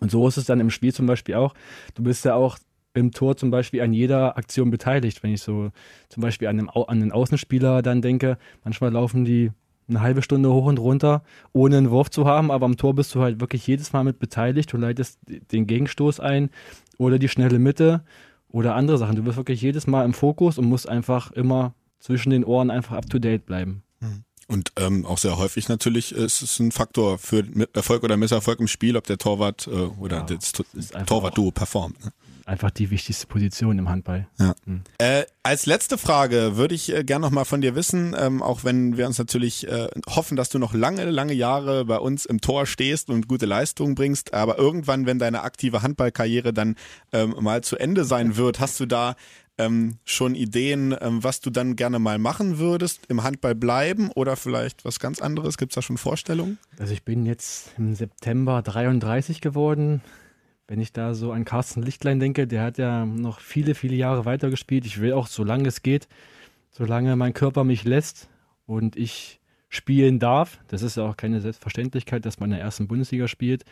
Und 0.00 0.10
so 0.10 0.26
ist 0.26 0.36
es 0.36 0.46
dann 0.46 0.60
im 0.60 0.70
Spiel 0.70 0.94
zum 0.94 1.06
Beispiel 1.06 1.34
auch. 1.34 1.54
Du 1.94 2.02
bist 2.02 2.24
ja 2.24 2.34
auch 2.34 2.58
im 2.94 3.12
Tor 3.12 3.36
zum 3.36 3.50
Beispiel 3.50 3.82
an 3.82 3.92
jeder 3.92 4.36
Aktion 4.36 4.70
beteiligt. 4.70 5.22
Wenn 5.22 5.32
ich 5.32 5.42
so 5.42 5.70
zum 6.08 6.22
Beispiel 6.22 6.48
an, 6.48 6.58
einem, 6.58 6.68
an 6.68 6.84
einen 6.88 7.12
Außenspieler 7.12 7.82
dann 7.82 8.02
denke, 8.02 8.38
manchmal 8.64 8.92
laufen 8.92 9.24
die 9.24 9.50
eine 9.90 10.00
halbe 10.00 10.22
Stunde 10.22 10.50
hoch 10.52 10.66
und 10.66 10.78
runter, 10.78 11.22
ohne 11.52 11.78
einen 11.78 11.90
Wurf 11.90 12.10
zu 12.10 12.26
haben, 12.26 12.50
aber 12.50 12.66
am 12.66 12.76
Tor 12.76 12.94
bist 12.94 13.14
du 13.14 13.20
halt 13.20 13.40
wirklich 13.40 13.66
jedes 13.66 13.92
Mal 13.92 14.04
mit 14.04 14.18
beteiligt. 14.18 14.72
Du 14.72 14.76
leitest 14.76 15.18
den 15.26 15.66
Gegenstoß 15.66 16.20
ein 16.20 16.50
oder 16.98 17.18
die 17.18 17.28
schnelle 17.28 17.58
Mitte 17.58 18.04
oder 18.48 18.74
andere 18.74 18.98
Sachen. 18.98 19.16
Du 19.16 19.22
bist 19.22 19.36
wirklich 19.36 19.60
jedes 19.60 19.86
Mal 19.86 20.04
im 20.04 20.14
Fokus 20.14 20.58
und 20.58 20.66
musst 20.66 20.88
einfach 20.88 21.30
immer 21.32 21.74
zwischen 21.98 22.30
den 22.30 22.44
Ohren 22.44 22.70
einfach 22.70 22.96
up 22.96 23.08
to 23.08 23.18
date 23.18 23.46
bleiben. 23.46 23.82
Mhm. 24.00 24.24
Und 24.48 24.72
ähm, 24.76 25.06
auch 25.06 25.18
sehr 25.18 25.38
häufig 25.38 25.68
natürlich 25.68 26.10
ist 26.10 26.42
es 26.42 26.58
ein 26.58 26.72
Faktor 26.72 27.18
für 27.18 27.44
Erfolg 27.72 28.02
oder 28.02 28.16
Misserfolg 28.16 28.58
im 28.58 28.66
Spiel, 28.66 28.96
ob 28.96 29.06
der 29.06 29.16
Torwart 29.16 29.68
äh, 29.68 29.70
oder 29.70 30.18
ja, 30.18 30.22
das 30.24 30.52
Torwart-Duo 31.06 31.52
performt. 31.52 32.04
Ne? 32.04 32.12
Einfach 32.50 32.72
die 32.72 32.90
wichtigste 32.90 33.28
Position 33.28 33.78
im 33.78 33.88
Handball. 33.88 34.26
Ja. 34.40 34.56
Mhm. 34.64 34.82
Äh, 34.98 35.22
Als 35.44 35.66
letzte 35.66 35.96
Frage 35.96 36.56
würde 36.56 36.74
ich 36.74 36.92
äh, 36.92 37.04
gerne 37.04 37.24
noch 37.24 37.30
mal 37.30 37.44
von 37.44 37.60
dir 37.60 37.76
wissen, 37.76 38.16
ähm, 38.18 38.42
auch 38.42 38.64
wenn 38.64 38.96
wir 38.96 39.06
uns 39.06 39.18
natürlich 39.18 39.68
äh, 39.68 39.86
hoffen, 40.08 40.34
dass 40.34 40.48
du 40.48 40.58
noch 40.58 40.74
lange, 40.74 41.04
lange 41.04 41.32
Jahre 41.32 41.84
bei 41.84 41.98
uns 41.98 42.26
im 42.26 42.40
Tor 42.40 42.66
stehst 42.66 43.08
und 43.08 43.28
gute 43.28 43.46
Leistungen 43.46 43.94
bringst, 43.94 44.34
aber 44.34 44.58
irgendwann, 44.58 45.06
wenn 45.06 45.20
deine 45.20 45.42
aktive 45.42 45.82
Handballkarriere 45.82 46.52
dann 46.52 46.74
ähm, 47.12 47.36
mal 47.38 47.62
zu 47.62 47.76
Ende 47.76 48.02
sein 48.04 48.36
wird, 48.36 48.58
hast 48.58 48.80
du 48.80 48.86
da 48.86 49.14
ähm, 49.56 49.98
schon 50.04 50.34
Ideen, 50.34 50.92
ähm, 51.00 51.22
was 51.22 51.40
du 51.40 51.50
dann 51.50 51.76
gerne 51.76 52.00
mal 52.00 52.18
machen 52.18 52.58
würdest? 52.58 53.06
Im 53.06 53.22
Handball 53.22 53.54
bleiben 53.54 54.10
oder 54.10 54.34
vielleicht 54.34 54.84
was 54.84 54.98
ganz 54.98 55.22
anderes? 55.22 55.56
Gibt 55.56 55.70
es 55.70 55.76
da 55.76 55.82
schon 55.82 55.98
Vorstellungen? 55.98 56.58
Also 56.80 56.94
ich 56.94 57.04
bin 57.04 57.26
jetzt 57.26 57.70
im 57.78 57.94
September 57.94 58.60
33 58.60 59.40
geworden. 59.40 60.02
Wenn 60.70 60.78
ich 60.78 60.92
da 60.92 61.14
so 61.14 61.32
an 61.32 61.44
Carsten 61.44 61.82
Lichtlein 61.82 62.20
denke, 62.20 62.46
der 62.46 62.62
hat 62.62 62.78
ja 62.78 63.04
noch 63.04 63.40
viele, 63.40 63.74
viele 63.74 63.96
Jahre 63.96 64.24
weitergespielt. 64.24 64.86
Ich 64.86 65.00
will 65.00 65.14
auch, 65.14 65.26
solange 65.26 65.66
es 65.66 65.82
geht, 65.82 66.06
solange 66.70 67.16
mein 67.16 67.32
Körper 67.32 67.64
mich 67.64 67.82
lässt 67.82 68.28
und 68.66 68.94
ich 68.94 69.40
spielen 69.68 70.20
darf, 70.20 70.60
das 70.68 70.82
ist 70.82 70.96
ja 70.96 71.02
auch 71.02 71.16
keine 71.16 71.40
Selbstverständlichkeit, 71.40 72.24
dass 72.24 72.38
man 72.38 72.52
in 72.52 72.58
der 72.58 72.64
ersten 72.64 72.86
Bundesliga 72.86 73.26
spielt, 73.26 73.64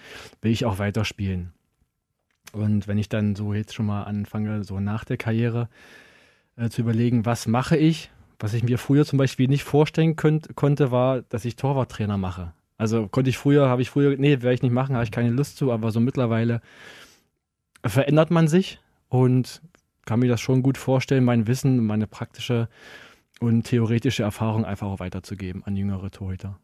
will 0.42 0.50
ich 0.50 0.64
auch 0.64 0.80
weiterspielen. 0.80 1.52
Und 2.50 2.88
wenn 2.88 2.98
ich 2.98 3.08
dann 3.08 3.36
so 3.36 3.54
jetzt 3.54 3.74
schon 3.74 3.86
mal 3.86 4.02
anfange, 4.02 4.64
so 4.64 4.80
nach 4.80 5.04
der 5.04 5.18
Karriere 5.18 5.68
äh, 6.56 6.68
zu 6.68 6.80
überlegen, 6.80 7.24
was 7.24 7.46
mache 7.46 7.76
ich, 7.76 8.10
was 8.40 8.54
ich 8.54 8.64
mir 8.64 8.76
früher 8.76 9.06
zum 9.06 9.18
Beispiel 9.18 9.46
nicht 9.46 9.62
vorstellen 9.62 10.16
könnt, 10.16 10.56
konnte, 10.56 10.90
war, 10.90 11.22
dass 11.22 11.44
ich 11.44 11.54
Torwarttrainer 11.54 12.18
mache. 12.18 12.54
Also 12.78 13.08
konnte 13.08 13.28
ich 13.28 13.38
früher, 13.38 13.68
habe 13.68 13.82
ich 13.82 13.90
früher, 13.90 14.16
nee, 14.16 14.40
werde 14.40 14.54
ich 14.54 14.62
nicht 14.62 14.72
machen, 14.72 14.94
habe 14.94 15.04
ich 15.04 15.10
keine 15.10 15.30
Lust 15.30 15.56
zu, 15.56 15.72
aber 15.72 15.90
so 15.90 16.00
mittlerweile 16.00 16.62
verändert 17.84 18.30
man 18.30 18.48
sich 18.48 18.80
und 19.08 19.60
kann 20.06 20.20
mir 20.20 20.28
das 20.28 20.40
schon 20.40 20.62
gut 20.62 20.78
vorstellen, 20.78 21.24
mein 21.24 21.46
Wissen, 21.46 21.84
meine 21.84 22.06
praktische 22.06 22.68
und 23.40 23.64
theoretische 23.64 24.22
Erfahrung 24.22 24.64
einfach 24.64 24.86
auch 24.86 25.00
weiterzugeben 25.00 25.62
an 25.64 25.76
jüngere 25.76 26.10
Torhüter 26.10 26.58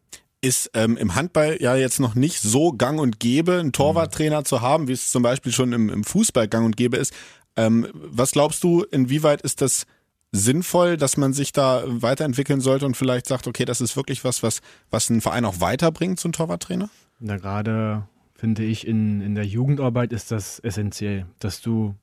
ist 0.45 0.71
ähm, 0.75 0.99
im 0.99 1.15
Handball 1.15 1.57
ja 1.61 1.75
jetzt 1.75 2.01
noch 2.01 2.15
nicht 2.15 2.41
so 2.41 2.73
gang 2.73 3.01
und 3.01 3.19
gäbe, 3.19 3.59
einen 3.61 3.73
Torwarttrainer 3.73 4.41
mhm. 4.41 4.45
zu 4.45 4.61
haben, 4.61 4.89
wie 4.89 4.93
es 4.93 5.11
zum 5.11 5.23
Beispiel 5.23 5.53
schon 5.53 5.73
im, 5.73 5.89
im 5.89 6.05
Fußball 6.05 6.49
gang 6.49 6.67
und 6.67 6.77
gäbe 6.77 6.99
ist. 6.99 7.15
Ähm, 7.57 7.89
was 7.95 8.33
glaubst 8.33 8.63
du, 8.63 8.83
inwieweit 8.83 9.41
ist 9.41 9.63
das 9.63 9.87
sinnvoll, 10.35 10.97
dass 10.97 11.17
man 11.17 11.33
sich 11.33 11.53
da 11.53 11.85
weiterentwickeln 11.87 12.61
sollte 12.61 12.87
und 12.87 12.97
vielleicht 12.97 13.27
sagt, 13.27 13.47
okay, 13.47 13.65
das 13.65 13.81
ist 13.81 13.97
wirklich 13.97 14.25
was, 14.25 14.43
was, 14.43 14.61
was 14.91 15.09
ein 15.09 15.21
Verein 15.21 15.45
auch 15.45 15.61
weiterbringt, 15.61 16.23
ein 16.25 16.33
Torwarttrainer? 16.33 16.91
Na, 17.21 17.37
gerade 17.37 18.03
finde 18.35 18.65
ich, 18.65 18.87
in, 18.87 19.21
in 19.21 19.37
der 19.37 19.47
Jugendarbeit 19.47 20.13
ist 20.13 20.33
das 20.33 20.59
essentiell, 20.59 21.27
dass 21.39 21.61
du 21.61 21.95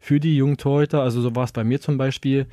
für 0.00 0.18
die 0.18 0.36
jungen 0.36 0.56
Torhüter, 0.56 1.02
also 1.02 1.20
so 1.20 1.36
war 1.36 1.44
es 1.44 1.52
bei 1.52 1.62
mir 1.62 1.80
zum 1.80 1.98
Beispiel, 1.98 2.46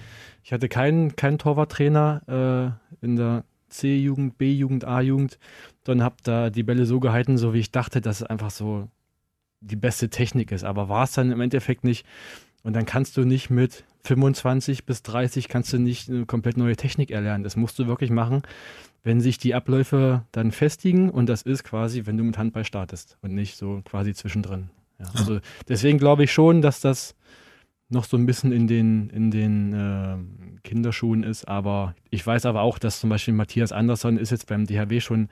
ich 0.44 0.52
hatte 0.52 0.68
keinen, 0.68 1.16
keinen 1.16 1.38
Torwarttrainer 1.38 2.78
äh, 3.02 3.06
in 3.06 3.16
der 3.16 3.46
C-Jugend, 3.70 4.38
B-Jugend, 4.38 4.84
A-Jugend, 4.84 5.40
sondern 5.86 6.06
habe 6.06 6.16
da 6.24 6.50
die 6.50 6.64
Bälle 6.64 6.86
so 6.86 7.00
gehalten, 7.00 7.38
so 7.38 7.54
wie 7.54 7.60
ich 7.60 7.72
dachte, 7.72 8.02
dass 8.02 8.22
es 8.22 8.28
einfach 8.28 8.52
so 8.52 8.90
die 9.62 9.76
beste 9.78 10.10
Technik 10.10 10.52
ist. 10.52 10.66
Aber 10.66 10.90
war 10.90 11.06
es 11.06 11.14
dann 11.14 11.32
im 11.32 11.40
Endeffekt 11.40 11.84
nicht. 11.84 12.06
Und 12.64 12.74
dann 12.74 12.86
kannst 12.86 13.18
du 13.18 13.26
nicht 13.26 13.50
mit 13.50 13.86
25 14.04 14.86
bis 14.86 15.04
30 15.04 15.48
kannst 15.48 15.72
du 15.74 15.80
nicht 15.80 16.10
eine 16.10 16.26
komplett 16.26 16.58
neue 16.58 16.76
Technik 16.76 17.12
erlernen. 17.12 17.44
Das 17.44 17.56
musst 17.56 17.78
du 17.80 17.88
wirklich 17.88 18.10
machen, 18.10 18.42
wenn 19.04 19.22
sich 19.22 19.38
die 19.38 19.54
Abläufe 19.54 20.24
dann 20.32 20.52
festigen. 20.52 21.10
Und 21.10 21.28
das 21.28 21.42
ist 21.42 21.64
quasi, 21.64 22.06
wenn 22.06 22.18
du 22.18 22.24
mit 22.24 22.38
Handball 22.38 22.66
startest 22.66 23.18
und 23.22 23.34
nicht 23.34 23.58
so 23.58 23.82
quasi 23.84 24.14
zwischendrin. 24.14 24.70
Ja, 25.00 25.08
also 25.14 25.40
deswegen 25.68 25.98
glaube 25.98 26.24
ich 26.24 26.32
schon, 26.32 26.62
dass 26.62 26.82
das 26.82 27.16
noch 27.90 28.06
so 28.06 28.18
ein 28.18 28.26
bisschen 28.26 28.52
in 28.52 28.68
den, 28.68 29.10
in 29.10 29.32
den 29.32 29.74
äh, 29.74 30.18
Kinderschuhen 30.64 31.24
ist. 31.24 31.48
Aber 31.48 31.96
ich 32.10 32.26
weiß 32.26 32.46
aber 32.46 32.62
auch, 32.62 32.80
dass 32.80 33.00
zum 33.00 33.10
Beispiel 33.10 33.34
Matthias 33.34 33.72
Andersson 33.72 34.18
ist 34.18 34.32
jetzt 34.32 34.48
beim 34.48 34.66
DHW 34.66 35.02
schon 35.02 35.30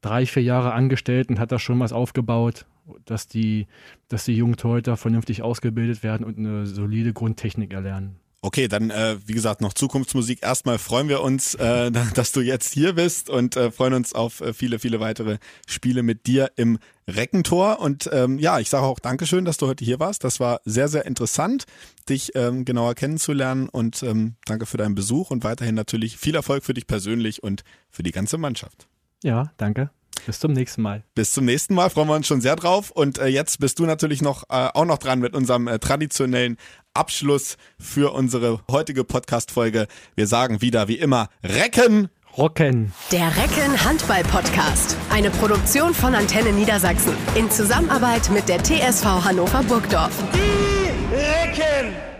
drei, 0.00 0.24
vier 0.24 0.42
Jahre 0.42 0.72
angestellt 0.72 1.28
und 1.30 1.40
hat 1.40 1.52
da 1.52 1.58
schon 1.58 1.80
was 1.80 1.92
aufgebaut 1.92 2.66
dass 3.04 3.28
die, 3.28 3.66
dass 4.08 4.24
die 4.24 4.36
jungen 4.36 4.56
Torhüter 4.56 4.96
vernünftig 4.96 5.42
ausgebildet 5.42 6.02
werden 6.02 6.24
und 6.24 6.38
eine 6.38 6.66
solide 6.66 7.12
Grundtechnik 7.12 7.72
erlernen. 7.72 8.16
Okay, 8.46 8.68
dann 8.68 8.90
äh, 8.90 9.16
wie 9.26 9.32
gesagt 9.32 9.60
noch 9.60 9.72
Zukunftsmusik. 9.72 10.40
Erstmal 10.40 10.78
freuen 10.78 11.08
wir 11.08 11.20
uns, 11.20 11.56
äh, 11.56 11.90
dass 12.14 12.30
du 12.30 12.40
jetzt 12.42 12.72
hier 12.72 12.92
bist 12.92 13.28
und 13.28 13.56
äh, 13.56 13.72
freuen 13.72 13.94
uns 13.94 14.14
auf 14.14 14.40
äh, 14.40 14.52
viele, 14.52 14.78
viele 14.78 15.00
weitere 15.00 15.38
Spiele 15.66 16.04
mit 16.04 16.28
dir 16.28 16.52
im 16.54 16.78
Reckentor. 17.08 17.80
Und 17.80 18.08
ähm, 18.12 18.38
ja, 18.38 18.60
ich 18.60 18.70
sage 18.70 18.84
auch 18.84 19.00
Dankeschön, 19.00 19.44
dass 19.44 19.56
du 19.56 19.66
heute 19.66 19.84
hier 19.84 19.98
warst. 19.98 20.22
Das 20.22 20.38
war 20.38 20.60
sehr, 20.64 20.86
sehr 20.86 21.06
interessant, 21.06 21.64
dich 22.08 22.36
ähm, 22.36 22.64
genauer 22.64 22.94
kennenzulernen 22.94 23.68
und 23.68 24.04
ähm, 24.04 24.36
danke 24.44 24.66
für 24.66 24.76
deinen 24.76 24.94
Besuch 24.94 25.32
und 25.32 25.42
weiterhin 25.42 25.74
natürlich 25.74 26.16
viel 26.16 26.36
Erfolg 26.36 26.62
für 26.62 26.74
dich 26.74 26.86
persönlich 26.86 27.42
und 27.42 27.64
für 27.90 28.04
die 28.04 28.12
ganze 28.12 28.38
Mannschaft. 28.38 28.86
Ja, 29.24 29.50
danke. 29.56 29.90
Bis 30.24 30.40
zum 30.40 30.52
nächsten 30.52 30.82
Mal. 30.82 31.02
Bis 31.14 31.32
zum 31.32 31.44
nächsten 31.44 31.74
Mal, 31.74 31.90
freuen 31.90 32.08
wir 32.08 32.14
uns 32.14 32.26
schon 32.26 32.40
sehr 32.40 32.56
drauf. 32.56 32.90
Und 32.90 33.18
äh, 33.18 33.26
jetzt 33.26 33.60
bist 33.60 33.78
du 33.78 33.86
natürlich 33.86 34.22
noch 34.22 34.44
äh, 34.44 34.68
auch 34.74 34.84
noch 34.84 34.98
dran 34.98 35.20
mit 35.20 35.34
unserem 35.34 35.68
äh, 35.68 35.78
traditionellen 35.78 36.56
Abschluss 36.94 37.56
für 37.78 38.12
unsere 38.12 38.60
heutige 38.70 39.04
Podcast-Folge. 39.04 39.86
Wir 40.14 40.26
sagen 40.26 40.62
wieder 40.62 40.88
wie 40.88 40.98
immer 40.98 41.28
Recken. 41.42 42.08
Rocken. 42.36 42.92
Der 43.12 43.28
Recken 43.28 43.82
Handball 43.82 44.22
Podcast. 44.24 44.96
Eine 45.10 45.30
Produktion 45.30 45.94
von 45.94 46.14
Antenne 46.14 46.52
Niedersachsen. 46.52 47.14
In 47.34 47.50
Zusammenarbeit 47.50 48.30
mit 48.30 48.48
der 48.48 48.62
TSV 48.62 49.04
Hannover 49.24 49.62
Burgdorf. 49.62 50.12
Die 50.34 51.14
Recken! 51.14 52.15